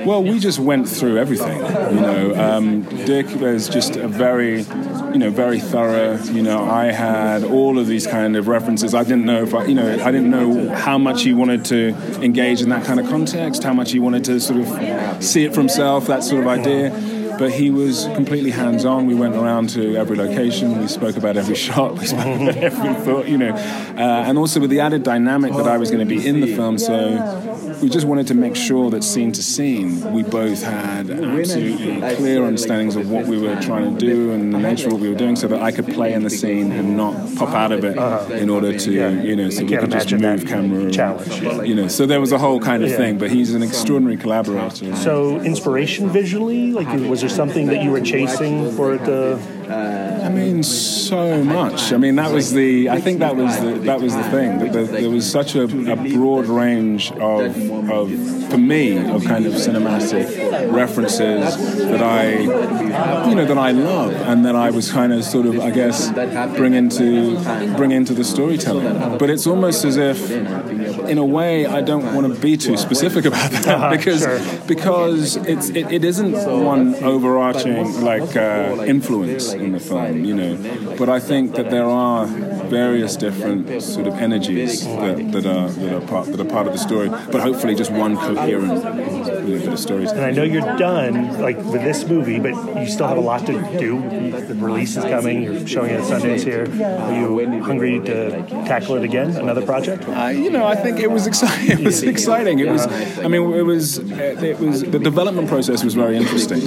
Well, 0.06 0.21
we 0.21 0.38
just 0.39 0.60
went 0.60 0.89
through 0.89 1.17
everything. 1.17 1.60
You 1.60 2.01
know, 2.01 2.36
um, 2.36 2.82
Dick 3.06 3.27
was 3.36 3.69
just 3.69 3.95
a 3.95 4.08
very, 4.08 4.62
you 4.62 5.17
know, 5.17 5.29
very 5.29 5.60
thorough. 5.60 6.21
You 6.23 6.43
know, 6.43 6.69
I 6.69 6.86
had 6.86 7.45
all 7.45 7.79
of 7.79 7.88
these 7.88 8.06
kind 8.06 8.36
of 8.36 8.49
references. 8.49 8.93
I 8.93 9.03
didn't 9.03 9.25
know 9.25 9.43
if 9.43 9.53
I, 9.53 9.65
you 9.65 9.75
know, 9.75 9.93
I 10.03 10.12
didn't 10.12 10.29
know 10.29 10.69
how 10.75 10.97
much 10.97 11.23
he 11.23 11.34
wanted 11.34 11.63
to 11.65 11.89
engage 12.21 12.62
in 12.62 12.69
that 12.69 12.84
kind 12.86 12.99
of 12.99 13.08
context, 13.08 13.63
how 13.63 13.73
much 13.73 13.91
he 13.91 13.99
wanted 13.99 14.25
to 14.25 14.41
sort 14.41 14.60
of 14.60 15.23
see 15.23 15.45
it 15.45 15.53
for 15.53 15.62
himself, 15.62 16.08
that 16.08 16.23
sort 16.23 16.41
of 16.41 16.47
idea. 16.47 16.91
But 17.39 17.52
he 17.52 17.72
was 17.72 18.06
completely 18.15 18.52
hands-on. 18.52 19.06
We 19.06 19.15
went 19.15 19.36
around 19.36 19.69
to 19.72 19.96
every 19.96 20.15
location. 20.17 20.80
We 20.80 20.88
spoke 20.88 21.17
about 21.17 21.38
every 21.38 21.56
shot. 21.67 21.98
We 21.98 22.06
spoke 22.06 22.26
about 22.26 22.58
every 22.58 22.93
thought. 23.06 23.28
You 23.28 23.38
know, 23.38 23.54
uh, 23.54 24.28
and 24.28 24.38
also 24.38 24.60
with 24.60 24.69
the 24.69 24.80
added 24.80 25.04
dynamic 25.04 25.54
that 25.54 25.67
I 25.67 25.78
was 25.78 25.91
going 25.91 26.08
to 26.08 26.15
be 26.15 26.26
in 26.28 26.41
the 26.41 26.56
film. 26.56 26.78
So 26.78 27.78
we 27.82 27.89
just 27.89 28.06
wanted 28.06 28.28
to 28.28 28.34
make 28.34 28.56
sure 28.56 28.89
that 28.91 29.04
scene 29.04 29.32
to 29.34 29.43
scene, 29.43 30.12
we 30.13 30.24
both 30.24 30.63
had 30.63 31.10
absolutely 31.10 32.15
clear 32.15 32.43
understandings 32.46 32.96
of 32.96 33.10
what 33.10 33.26
we 33.26 33.38
were 33.39 33.60
trying 33.62 33.98
to 33.98 34.06
do 34.06 34.32
and 34.32 34.54
the 34.54 34.60
nature 34.60 34.88
of 34.88 34.93
what 34.93 35.02
we 35.02 35.10
were 35.10 35.15
doing, 35.15 35.36
so 35.36 35.48
that 35.48 35.62
I 35.62 35.72
could 35.72 35.88
play 35.88 36.13
in 36.13 36.24
the 36.24 36.30
scene 36.30 36.72
and 36.72 36.98
not 36.98 37.13
pop 37.36 37.50
out 37.50 37.72
of 37.72 37.84
it 37.84 37.98
in 38.32 38.50
order 38.50 38.78
to, 38.78 38.91
you 38.91 39.36
know, 39.36 39.50
so 39.50 39.63
we 39.63 39.69
can't 39.69 39.82
could 39.82 39.91
just 39.91 40.12
move 40.12 40.46
camera. 40.46 40.91
challenge. 40.91 41.67
You 41.67 41.76
know, 41.76 41.88
so 41.88 42.06
there 42.06 42.22
was 42.22 42.32
a 42.32 42.38
whole 42.38 42.60
kind 42.60 42.84
of 42.84 42.93
thing. 42.96 43.17
But 43.17 43.32
he's 43.32 43.54
an 43.54 43.63
extraordinary 43.63 44.17
collaborator. 44.17 44.96
So, 44.96 45.39
inspiration 45.41 46.10
visually, 46.10 46.72
like, 46.72 46.88
was 47.10 47.23
there 47.24 47.30
something 47.30 47.68
that 47.68 47.82
you 47.82 47.90
were 47.90 48.02
chasing 48.02 48.72
for 48.74 48.98
the? 48.98 50.12
I 50.34 50.36
mean, 50.36 50.63
so 50.63 51.43
much. 51.43 51.93
I 51.93 51.98
mean, 51.98 52.15
that 52.15 52.32
was 52.32 52.54
the. 52.54 52.89
I 52.89 53.00
think 53.00 53.19
that 53.19 53.36
was 53.36 53.60
the 53.60 53.74
that 53.89 54.02
was 54.02 54.15
the 54.15 54.24
thing. 54.24 54.60
That 54.60 54.74
there, 54.74 54.86
there 54.86 55.10
was 55.10 55.30
such 55.30 55.56
a, 55.56 55.63
a 55.63 55.96
broad 55.96 56.48
range 56.48 57.12
of 57.12 57.56
of 57.89 58.10
for 58.50 58.58
me 58.58 58.98
of 58.98 59.24
kind 59.26 59.46
of 59.46 59.54
cinematic 59.54 60.72
references 60.72 61.58
that 61.78 62.02
I, 62.02 63.30
you 63.30 63.36
know, 63.36 63.46
that 63.46 63.58
I 63.58 63.72
love 63.72 64.13
and 64.13 64.46
that 64.46 64.56
I 64.56 64.69
was 64.69 64.91
kind 64.91 65.13
of 65.13 65.24
sort 65.24 65.46
of 65.46 65.60
I 65.60 65.72
guess 65.72 66.12
bring 66.58 66.74
into 66.74 67.38
bring 67.76 67.91
into 67.91 68.13
the 68.13 68.24
storytelling. 68.24 69.17
But 69.17 69.30
it's 69.30 69.48
almost 69.48 69.86
as 69.86 69.98
if, 69.98 70.32
in 70.32 71.17
a 71.17 71.26
way, 71.26 71.65
I 71.65 71.82
don't 71.82 72.13
want 72.15 72.34
to 72.34 72.39
be 72.39 72.58
too 72.58 72.78
specific 72.78 73.26
about 73.26 73.52
that 73.52 73.91
because 73.98 74.26
because 74.67 75.36
it's 75.36 75.69
it, 75.69 75.91
it 75.91 76.04
isn't 76.04 76.34
one 76.63 76.96
overarching 77.04 78.02
like 78.02 78.36
uh, 78.36 78.84
influence 78.88 79.54
in 79.54 79.72
the 79.72 79.80
film, 79.80 80.23
you 80.26 80.36
know. 80.36 80.96
But 80.98 81.10
I 81.10 81.20
think 81.20 81.56
that 81.56 81.70
there 81.70 81.86
are 81.86 82.26
various 82.26 83.16
different 83.16 83.82
sort 83.82 84.08
of 84.08 84.14
energies 84.16 84.86
that, 84.86 85.32
that 85.32 85.46
are 85.46 85.70
that 85.70 85.94
are 85.94 86.08
part 86.08 86.28
that 86.28 86.40
are 86.40 86.46
part 86.46 86.68
of 86.68 86.74
the 86.74 86.80
story. 86.80 87.10
But 87.10 87.42
hopefully, 87.42 87.76
just 87.76 87.92
one 87.92 88.16
coherent 88.16 88.84
you 88.84 89.58
know, 89.58 89.60
bit 89.60 89.68
of 89.68 89.80
storytelling. 89.80 90.18
And 90.18 90.26
I 90.26 90.32
know 90.32 90.44
you're 90.44 90.78
done, 90.78 91.40
like 91.42 91.58
with 91.58 91.84
this 91.84 92.08
movie, 92.08 92.40
but 92.40 92.54
you 92.80 92.88
still 92.88 93.08
have 93.08 93.18
a 93.18 93.22
lot 93.22 93.46
to 93.46 93.54
do. 93.78 94.02
The 94.42 94.56
release 94.56 94.96
is 94.98 95.04
coming. 95.04 95.44
You're 95.44 95.68
showing 95.68 95.92
it 95.92 96.00
at 96.00 96.06
Sundance 96.06 96.44
here. 96.44 96.64
Are 97.04 97.14
you 97.14 97.64
hungry 97.64 98.00
to 98.02 98.46
tackle 98.66 98.96
it 98.96 99.04
again? 99.04 99.36
Another 99.36 99.66
project? 99.66 100.08
I, 100.10 100.32
you 100.32 100.50
know, 100.50 100.66
I 100.66 100.76
think 100.76 101.00
it 101.00 101.12
was 101.12 101.28
exciting. 101.28 101.64
It 101.74 101.80
was 101.80 102.04
exciting. 102.04 102.60
It 102.60 102.70
was. 102.70 102.86
I 103.20 103.28
mean, 103.28 103.54
it 103.54 103.64
was. 103.64 103.98
It 103.98 104.60
was. 104.60 104.84
The 104.84 105.00
development 105.00 105.48
process 105.48 105.84
was 105.84 105.94
very 105.94 106.18
interesting. 106.18 106.62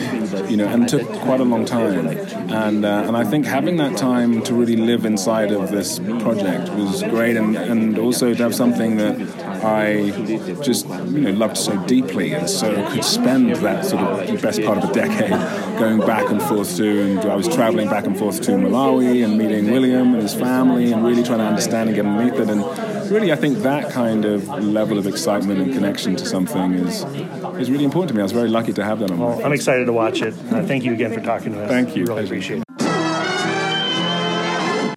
You 0.50 0.56
know, 0.56 0.66
and 0.66 0.88
took 0.88 1.06
quite 1.20 1.40
a 1.40 1.44
long 1.44 1.64
time. 1.64 2.08
And 2.50 2.84
uh, 2.84 3.04
and 3.06 3.16
I 3.16 3.24
think 3.24 3.45
having 3.46 3.76
that 3.76 3.96
time 3.96 4.42
to 4.42 4.54
really 4.54 4.76
live 4.76 5.04
inside 5.06 5.52
of 5.52 5.70
this 5.70 5.98
project 5.98 6.68
was 6.72 7.02
great. 7.04 7.36
And 7.36 7.56
and 7.56 7.98
also 7.98 8.34
to 8.34 8.42
have 8.42 8.54
something 8.54 8.96
that 8.96 9.14
I 9.64 10.10
just 10.62 10.86
you 10.86 11.20
know 11.20 11.30
loved 11.30 11.56
so 11.56 11.76
deeply, 11.86 12.32
and 12.32 12.48
so 12.48 12.68
could 12.90 13.04
spend 13.04 13.54
that 13.56 13.84
sort 13.84 14.02
of 14.02 14.26
the 14.26 14.38
best 14.38 14.62
part 14.62 14.78
of 14.78 14.90
a 14.90 14.92
decade 14.92 15.30
going 15.78 16.00
back 16.00 16.30
and 16.30 16.42
forth 16.42 16.76
to. 16.76 17.02
And 17.02 17.20
I 17.20 17.36
was 17.36 17.48
traveling 17.48 17.88
back 17.88 18.06
and 18.06 18.18
forth 18.18 18.42
to 18.42 18.52
Malawi 18.52 19.24
and 19.24 19.38
meeting 19.38 19.70
William 19.70 20.14
and 20.14 20.22
his 20.22 20.34
family, 20.34 20.92
and 20.92 21.04
really 21.04 21.22
trying 21.22 21.38
to 21.38 21.44
understand 21.44 21.88
and 21.88 21.96
get 21.96 22.06
underneath 22.06 22.38
it. 22.40 22.50
And 22.50 23.10
really, 23.10 23.32
I 23.32 23.36
think 23.36 23.58
that 23.58 23.90
kind 23.90 24.24
of 24.24 24.48
level 24.62 24.98
of 24.98 25.06
excitement 25.06 25.60
and 25.60 25.72
connection 25.72 26.16
to 26.16 26.26
something 26.26 26.74
is 26.74 27.04
is 27.60 27.70
really 27.70 27.84
important 27.84 28.08
to 28.08 28.14
me. 28.14 28.20
I 28.20 28.24
was 28.24 28.32
very 28.32 28.48
lucky 28.48 28.72
to 28.74 28.84
have 28.84 28.98
that 29.00 29.10
on. 29.10 29.18
Well, 29.18 29.44
I'm 29.44 29.52
excited 29.52 29.86
to 29.86 29.92
watch 29.92 30.20
it. 30.22 30.34
Uh, 30.52 30.62
thank 30.66 30.84
you 30.84 30.92
again 30.92 31.12
for 31.12 31.20
talking 31.20 31.52
to 31.52 31.62
us. 31.62 31.70
Thank 31.70 31.96
you. 31.96 32.04
Really 32.04 32.24
appreciate 32.24 32.58
it. 32.58 32.65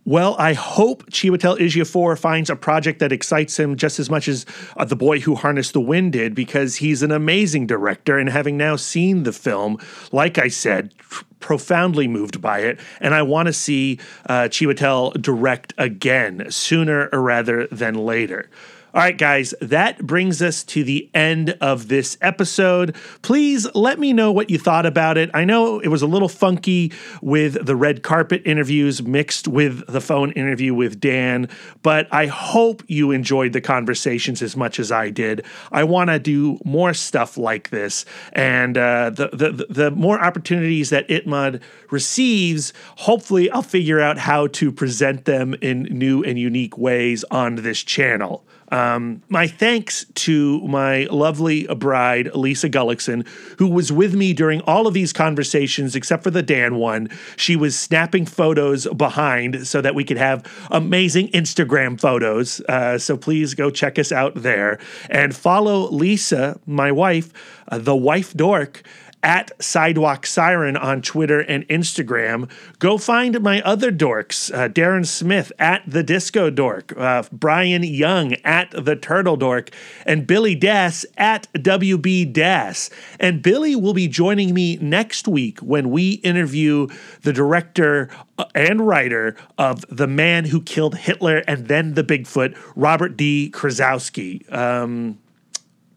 Well, 0.10 0.36
I 0.40 0.54
hope 0.54 1.06
Chiwetel 1.12 1.60
Ejiofor 1.60 2.18
finds 2.18 2.50
a 2.50 2.56
project 2.56 2.98
that 2.98 3.12
excites 3.12 3.60
him 3.60 3.76
just 3.76 4.00
as 4.00 4.10
much 4.10 4.28
as 4.28 4.44
uh, 4.76 4.84
The 4.84 4.96
Boy 4.96 5.20
Who 5.20 5.36
Harnessed 5.36 5.74
the 5.74 5.80
Wind 5.80 6.14
did, 6.14 6.34
because 6.34 6.78
he's 6.78 7.04
an 7.04 7.12
amazing 7.12 7.68
director. 7.68 8.18
And 8.18 8.28
having 8.28 8.58
now 8.58 8.76
seen 8.76 9.22
the 9.22 9.32
film, 9.32 9.78
like 10.12 10.40
I 10.40 10.48
said, 10.48 10.96
profoundly 11.40 12.08
moved 12.08 12.42
by 12.42 12.62
it. 12.62 12.80
And 13.00 13.14
I 13.14 13.22
want 13.22 13.50
to 13.50 13.54
see 13.54 14.00
uh, 14.26 14.50
Chiwetel 14.50 15.22
direct 15.22 15.76
again, 15.78 16.50
sooner 16.50 17.10
rather 17.14 17.68
than 17.68 17.94
later. 17.94 18.50
All 18.92 19.02
right, 19.02 19.16
guys, 19.16 19.54
that 19.62 20.08
brings 20.08 20.42
us 20.42 20.64
to 20.64 20.84
the 20.84 21.12
end 21.14 21.52
of 21.62 21.90
this 21.90 22.18
episode. 22.22 22.96
Please 23.22 23.68
let 23.76 24.00
me 24.00 24.14
know 24.14 24.32
what 24.32 24.50
you 24.50 24.58
thought 24.58 24.88
about 24.88 25.16
it. 25.16 25.30
I 25.32 25.46
know 25.46 25.80
it 25.80 25.90
was 25.90 26.02
a 26.02 26.08
little 26.08 26.28
funky 26.28 26.92
with 27.22 27.64
the 27.64 27.76
red 27.76 28.02
carpet 28.02 28.42
interviews 28.46 29.04
mixed 29.04 29.48
with 29.48 29.86
the 29.86 30.02
phone 30.02 30.32
interview 30.32 30.74
with 30.74 31.00
Dan, 31.00 31.50
but 31.84 32.12
I 32.12 32.26
hope 32.26 32.82
you 32.88 33.12
enjoyed 33.12 33.54
the 33.54 33.62
conversations 33.62 34.42
as 34.42 34.58
much 34.58 34.80
as 34.80 34.92
I 34.92 35.12
did. 35.12 35.46
I 35.72 35.84
want 35.84 36.10
to 36.10 36.18
do 36.18 36.58
more 36.66 36.96
stuff 36.96 37.38
like 37.38 37.70
this, 37.70 38.06
and 38.34 38.76
uh, 38.76 39.12
the, 39.12 39.28
the 39.28 39.68
the 39.70 39.92
more 39.92 40.20
opportunities 40.20 40.90
that 40.90 41.08
Itmod 41.10 41.62
receives, 41.92 42.74
hopefully, 42.96 43.52
I'll 43.52 43.62
figure 43.62 44.00
out 44.00 44.18
how 44.18 44.48
to 44.48 44.72
present 44.72 45.26
them 45.26 45.54
in 45.62 45.84
new 45.84 46.24
and 46.24 46.40
unique 46.40 46.76
ways 46.76 47.24
on 47.26 47.58
this 47.58 47.84
channel. 47.84 48.44
Um, 48.72 49.24
my 49.30 49.48
thanks 49.48 50.06
to 50.16 50.62
my 50.68 51.06
lovely 51.06 51.66
bride, 51.68 52.34
Lisa 52.36 52.70
Gullickson, 52.70 53.28
who 53.58 53.68
was 53.68 53.92
with 53.92 54.16
me 54.16 54.34
during 54.34 54.62
all 54.62 54.88
of 54.88 54.94
these 54.94 55.14
conversations 55.14 55.96
except 55.96 56.24
for 56.24 56.32
the 56.32 56.44
Dan 56.44 56.76
one. 56.76 57.10
She 57.36 57.56
was 57.56 57.78
snapping 57.78 58.26
photos 58.26 58.88
behind 58.88 59.68
so 59.68 59.82
that 59.82 59.96
we 59.96 60.04
could 60.04 60.18
have 60.18 60.46
amazing 60.72 61.30
Instagram 61.30 62.00
photos. 62.00 62.62
Uh, 62.62 62.98
so 62.98 63.18
please 63.18 63.54
go 63.54 63.70
check 63.70 63.98
us 63.98 64.12
out 64.12 64.36
there 64.36 64.80
and 65.10 65.36
follow 65.36 65.90
Lisa, 65.90 66.60
my 66.66 66.92
wife, 66.92 67.34
uh, 67.68 67.78
the 67.78 67.96
wife 67.96 68.34
dork 68.34 68.84
at 69.22 69.52
Sidewalk 69.62 70.26
Siren 70.26 70.78
on 70.78 71.02
Twitter 71.02 71.40
and 71.40 71.68
Instagram. 71.68 72.50
Go 72.80 72.98
find 72.98 73.42
my 73.42 73.62
other 73.62 73.92
dorks, 73.92 74.54
uh, 74.54 74.70
Darren 74.70 75.06
Smith 75.06 75.52
at 75.60 75.84
The 75.86 76.04
Disco 76.04 76.50
Dork, 76.50 76.94
uh, 76.98 77.24
Brian 77.32 77.84
Young 77.84 78.34
at 78.46 78.72
The 78.72 78.96
Turtle 78.96 79.36
Dork, 79.36 79.72
and 80.06 80.26
Billy 80.26 80.56
Dass 80.56 81.06
at 81.18 81.52
WB 81.54 82.32
Dass. 82.32 82.90
And 83.20 83.42
Billy 83.42 83.76
will 83.76 83.94
be 83.94 84.08
joining 84.08 84.54
me 84.54 84.78
next 84.78 85.28
week 85.28 85.60
when 85.60 85.90
we 85.90 86.14
interview 86.14 86.88
the 87.22 87.34
director 87.34 88.10
uh, 88.38 88.46
and 88.56 88.88
writer 88.88 89.36
of 89.58 89.86
The 89.90 90.08
Man 90.08 90.46
Who 90.46 90.62
Killed 90.62 90.96
Hitler 90.96 91.44
and 91.48 91.68
Then 91.68 91.94
the 91.94 92.04
Bigfoot, 92.04 92.58
Robert 92.76 93.18
D. 93.18 93.52
Krasowski. 93.54 94.52
Um, 94.54 95.20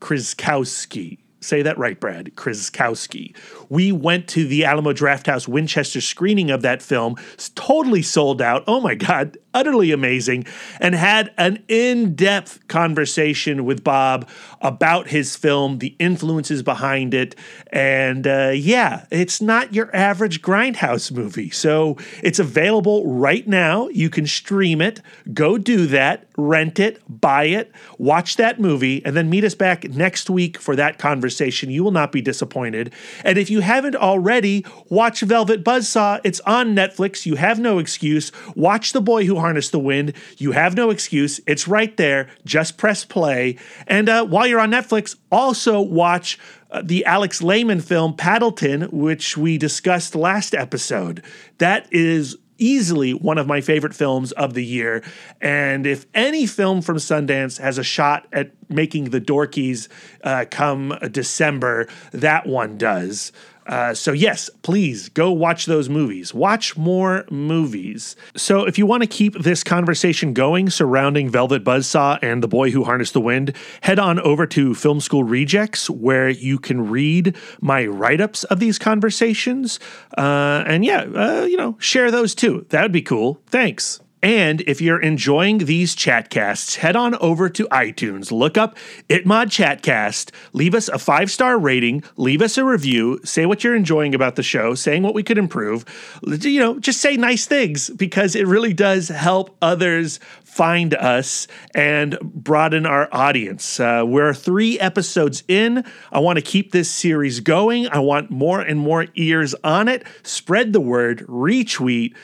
Krzykowski. 0.01 1.22
Say 1.43 1.63
that 1.63 1.77
right, 1.77 1.99
Brad. 1.99 2.33
Krzykowski. 2.37 3.35
We 3.69 3.91
went 3.91 4.29
to 4.29 4.47
the 4.47 4.65
Alamo 4.65 4.93
Drafthouse 4.93 5.49
Winchester 5.49 6.01
screening 6.01 6.51
of 6.51 6.63
that 6.63 6.83
film, 6.83 7.17
totally 7.55 8.03
sold 8.03 8.41
out. 8.41 8.63
Oh 8.67 8.81
my 8.81 8.95
God, 8.95 9.39
utterly 9.53 9.91
amazing, 9.91 10.47
and 10.81 10.95
had 10.95 11.33
an 11.37 11.65
in 11.67 12.15
depth 12.15 12.67
conversation 12.69 13.65
with 13.65 13.83
Bob 13.83 14.29
about 14.61 15.09
his 15.09 15.35
film, 15.35 15.79
the 15.79 15.97
influences 15.99 16.63
behind 16.63 17.13
it. 17.13 17.35
And 17.73 18.27
uh, 18.27 18.53
yeah, 18.55 19.07
it's 19.11 19.41
not 19.41 19.75
your 19.75 19.95
average 19.95 20.43
Grindhouse 20.43 21.11
movie. 21.11 21.51
So 21.51 21.97
it's 22.23 22.39
available 22.39 23.07
right 23.13 23.47
now. 23.49 23.89
You 23.89 24.11
can 24.11 24.27
stream 24.27 24.81
it. 24.81 25.01
Go 25.33 25.59
do 25.59 25.87
that, 25.89 26.29
rent 26.37 26.79
it, 26.79 27.01
buy 27.09 27.45
it, 27.45 27.73
watch 27.99 28.37
that 28.37 28.61
movie, 28.61 29.05
and 29.05 29.17
then 29.17 29.29
meet 29.29 29.45
us 29.45 29.55
back 29.55 29.85
next 29.85 30.31
week 30.31 30.59
for 30.59 30.77
that 30.77 30.99
conversation. 30.99 31.32
You 31.71 31.85
will 31.85 31.91
not 31.91 32.13
be 32.13 32.23
disappointed. 32.23 32.93
And 33.25 33.39
if 33.39 33.51
you 33.51 33.61
haven't 33.61 33.97
already, 33.97 34.65
watch 34.89 35.21
Velvet 35.21 35.65
Buzzsaw. 35.65 36.21
It's 36.25 36.41
on 36.41 36.75
Netflix. 36.75 37.27
You 37.27 37.37
have 37.37 37.59
no 37.59 37.79
excuse. 37.79 38.33
Watch 38.55 38.93
The 38.93 39.01
Boy 39.01 39.25
Who 39.25 39.37
Harnessed 39.37 39.73
the 39.73 39.79
Wind. 39.79 40.13
You 40.39 40.53
have 40.53 40.77
no 40.77 40.91
excuse. 40.91 41.41
It's 41.47 41.69
right 41.69 41.97
there. 41.97 42.29
Just 42.45 42.77
press 42.77 43.05
play. 43.05 43.57
And 43.87 44.09
uh, 44.09 44.27
while 44.27 44.47
you're 44.47 44.61
on 44.61 44.71
Netflix, 44.71 45.17
also 45.31 45.81
watch 45.81 46.39
uh, 46.71 46.83
the 46.83 47.05
Alex 47.05 47.43
Lehmann 47.43 47.81
film 47.81 48.15
Paddleton, 48.17 48.91
which 48.91 49.37
we 49.37 49.59
discussed 49.59 50.15
last 50.15 50.55
episode. 50.55 51.23
That 51.59 51.87
is 51.93 52.37
easily 52.63 53.13
one 53.13 53.39
of 53.39 53.47
my 53.47 53.61
favorite 53.61 53.95
films 53.95 54.33
of 54.33 54.55
the 54.55 54.65
year. 54.65 55.03
And 55.41 55.87
if 55.87 56.07
any 56.15 56.47
film 56.47 56.81
from 56.81 56.97
Sundance 56.97 57.59
has 57.59 57.77
a 57.77 57.83
shot 57.83 58.27
at 58.33 58.53
making 58.69 59.11
the 59.11 59.21
Dorkies 59.21 59.89
uh, 60.23 60.45
come 60.51 60.97
December, 61.11 61.89
that 62.13 62.47
one 62.47 62.79
does. 62.79 63.33
Uh, 63.67 63.95
so, 63.95 64.13
yes, 64.13 64.51
please 64.63 65.09
go 65.09 65.31
watch 65.31 65.67
those 65.67 65.89
movies. 65.89 66.35
Watch 66.35 66.77
more 66.77 67.25
movies. 67.31 68.17
So, 68.37 68.65
if 68.65 68.77
you 68.79 68.87
want 68.87 69.03
to 69.03 69.07
keep 69.07 69.35
this 69.35 69.65
conversation 69.65 70.35
going 70.35 70.69
surrounding 70.69 71.31
Velvet 71.31 71.65
Buzzsaw 71.65 72.19
and 72.23 72.43
The 72.43 72.49
Boy 72.49 72.71
Who 72.71 72.85
Harnessed 72.85 73.13
the 73.13 73.21
Wind, 73.21 73.55
head 73.81 73.99
on 73.99 74.21
over 74.21 74.47
to 74.49 74.75
Film 74.75 75.01
School 75.01 75.25
Rejects, 75.25 75.89
where 75.89 76.29
you 76.29 76.59
can 76.59 76.91
read 76.91 77.37
my 77.61 77.87
write 77.87 78.21
ups 78.21 78.45
of 78.45 78.61
these 78.61 78.79
conversations. 78.79 79.81
Uh, 80.19 80.65
and 80.67 80.85
yeah, 80.85 81.05
uh, 81.15 81.45
you 81.45 81.57
know, 81.57 81.77
share 81.79 82.11
those 82.11 82.35
too. 82.35 82.67
That 82.69 82.83
would 82.83 82.93
be 82.93 83.03
cool. 83.03 83.41
Thanks. 83.47 84.02
And 84.23 84.61
if 84.63 84.81
you're 84.81 85.01
enjoying 85.01 85.59
these 85.59 85.97
chatcasts, 85.97 86.77
head 86.77 86.95
on 86.95 87.17
over 87.17 87.49
to 87.49 87.67
iTunes, 87.67 88.31
look 88.31 88.57
up 88.57 88.77
Itmod 89.09 89.47
Chatcast, 89.47 90.31
leave 90.53 90.77
us 90.77 90.89
a 90.89 90.99
five 90.99 91.29
star 91.29 91.59
rating, 91.59 92.05
leave 92.17 92.41
us 92.41 92.57
a 92.57 92.65
review, 92.65 93.19
say 93.25 93.47
what 93.47 93.65
you're 93.65 93.75
enjoying 93.75 94.15
about 94.15 94.37
the 94.37 94.43
show, 94.45 94.75
saying 94.75 95.03
what 95.03 95.15
we 95.15 95.25
could 95.25 95.39
improve. 95.39 95.85
You 96.23 96.61
know, 96.61 96.79
just 96.79 97.01
say 97.01 97.17
nice 97.17 97.47
things 97.47 97.91
because 97.91 98.37
it 98.37 98.47
really 98.47 98.73
does 98.73 99.09
help 99.09 99.57
others 99.61 100.21
find 100.45 100.95
us 100.95 101.49
and 101.75 102.19
broaden 102.21 102.85
our 102.85 103.09
audience. 103.11 103.81
Uh, 103.81 104.05
we're 104.07 104.35
three 104.35 104.79
episodes 104.79 105.43
in. 105.49 105.83
I 106.13 106.19
want 106.19 106.37
to 106.37 106.43
keep 106.43 106.73
this 106.73 106.91
series 106.91 107.41
going. 107.41 107.89
I 107.89 108.01
want 108.01 108.31
more 108.31 108.61
and 108.61 108.79
more 108.79 109.07
ears 109.15 109.55
on 109.65 109.89
it. 109.89 110.07
Spread 110.23 110.75
the 110.75 110.81
word, 110.81 111.27
retweet 111.27 112.15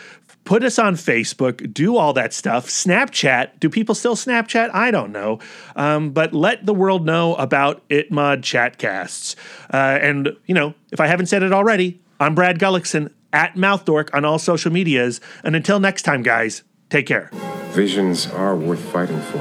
put 0.48 0.64
us 0.64 0.78
on 0.78 0.94
Facebook, 0.94 1.74
do 1.74 1.98
all 1.98 2.14
that 2.14 2.32
stuff. 2.32 2.68
Snapchat, 2.68 3.60
do 3.60 3.68
people 3.68 3.94
still 3.94 4.16
Snapchat? 4.16 4.70
I 4.72 4.90
don't 4.90 5.12
know. 5.12 5.40
Um, 5.76 6.08
but 6.08 6.32
let 6.32 6.64
the 6.64 6.72
world 6.72 7.04
know 7.04 7.34
about 7.34 7.86
Itmod 7.90 8.38
Chatcasts. 8.38 9.36
Uh, 9.70 9.98
and, 10.00 10.34
you 10.46 10.54
know, 10.54 10.72
if 10.90 11.00
I 11.00 11.06
haven't 11.06 11.26
said 11.26 11.42
it 11.42 11.52
already, 11.52 12.00
I'm 12.18 12.34
Brad 12.34 12.58
Gullickson 12.58 13.12
at 13.30 13.56
Mouthdork 13.56 14.08
on 14.14 14.24
all 14.24 14.38
social 14.38 14.72
medias. 14.72 15.20
And 15.44 15.54
until 15.54 15.80
next 15.80 16.04
time, 16.04 16.22
guys, 16.22 16.62
take 16.88 17.06
care. 17.06 17.30
Visions 17.72 18.26
are 18.28 18.56
worth 18.56 18.80
fighting 18.80 19.20
for. 19.20 19.40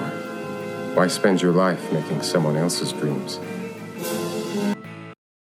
Why 0.93 1.08
spend 1.08 1.41
your 1.41 1.53
life 1.53 1.89
making 1.93 2.22
someone 2.22 2.58
else's 2.58 2.91
dreams? 2.91 3.39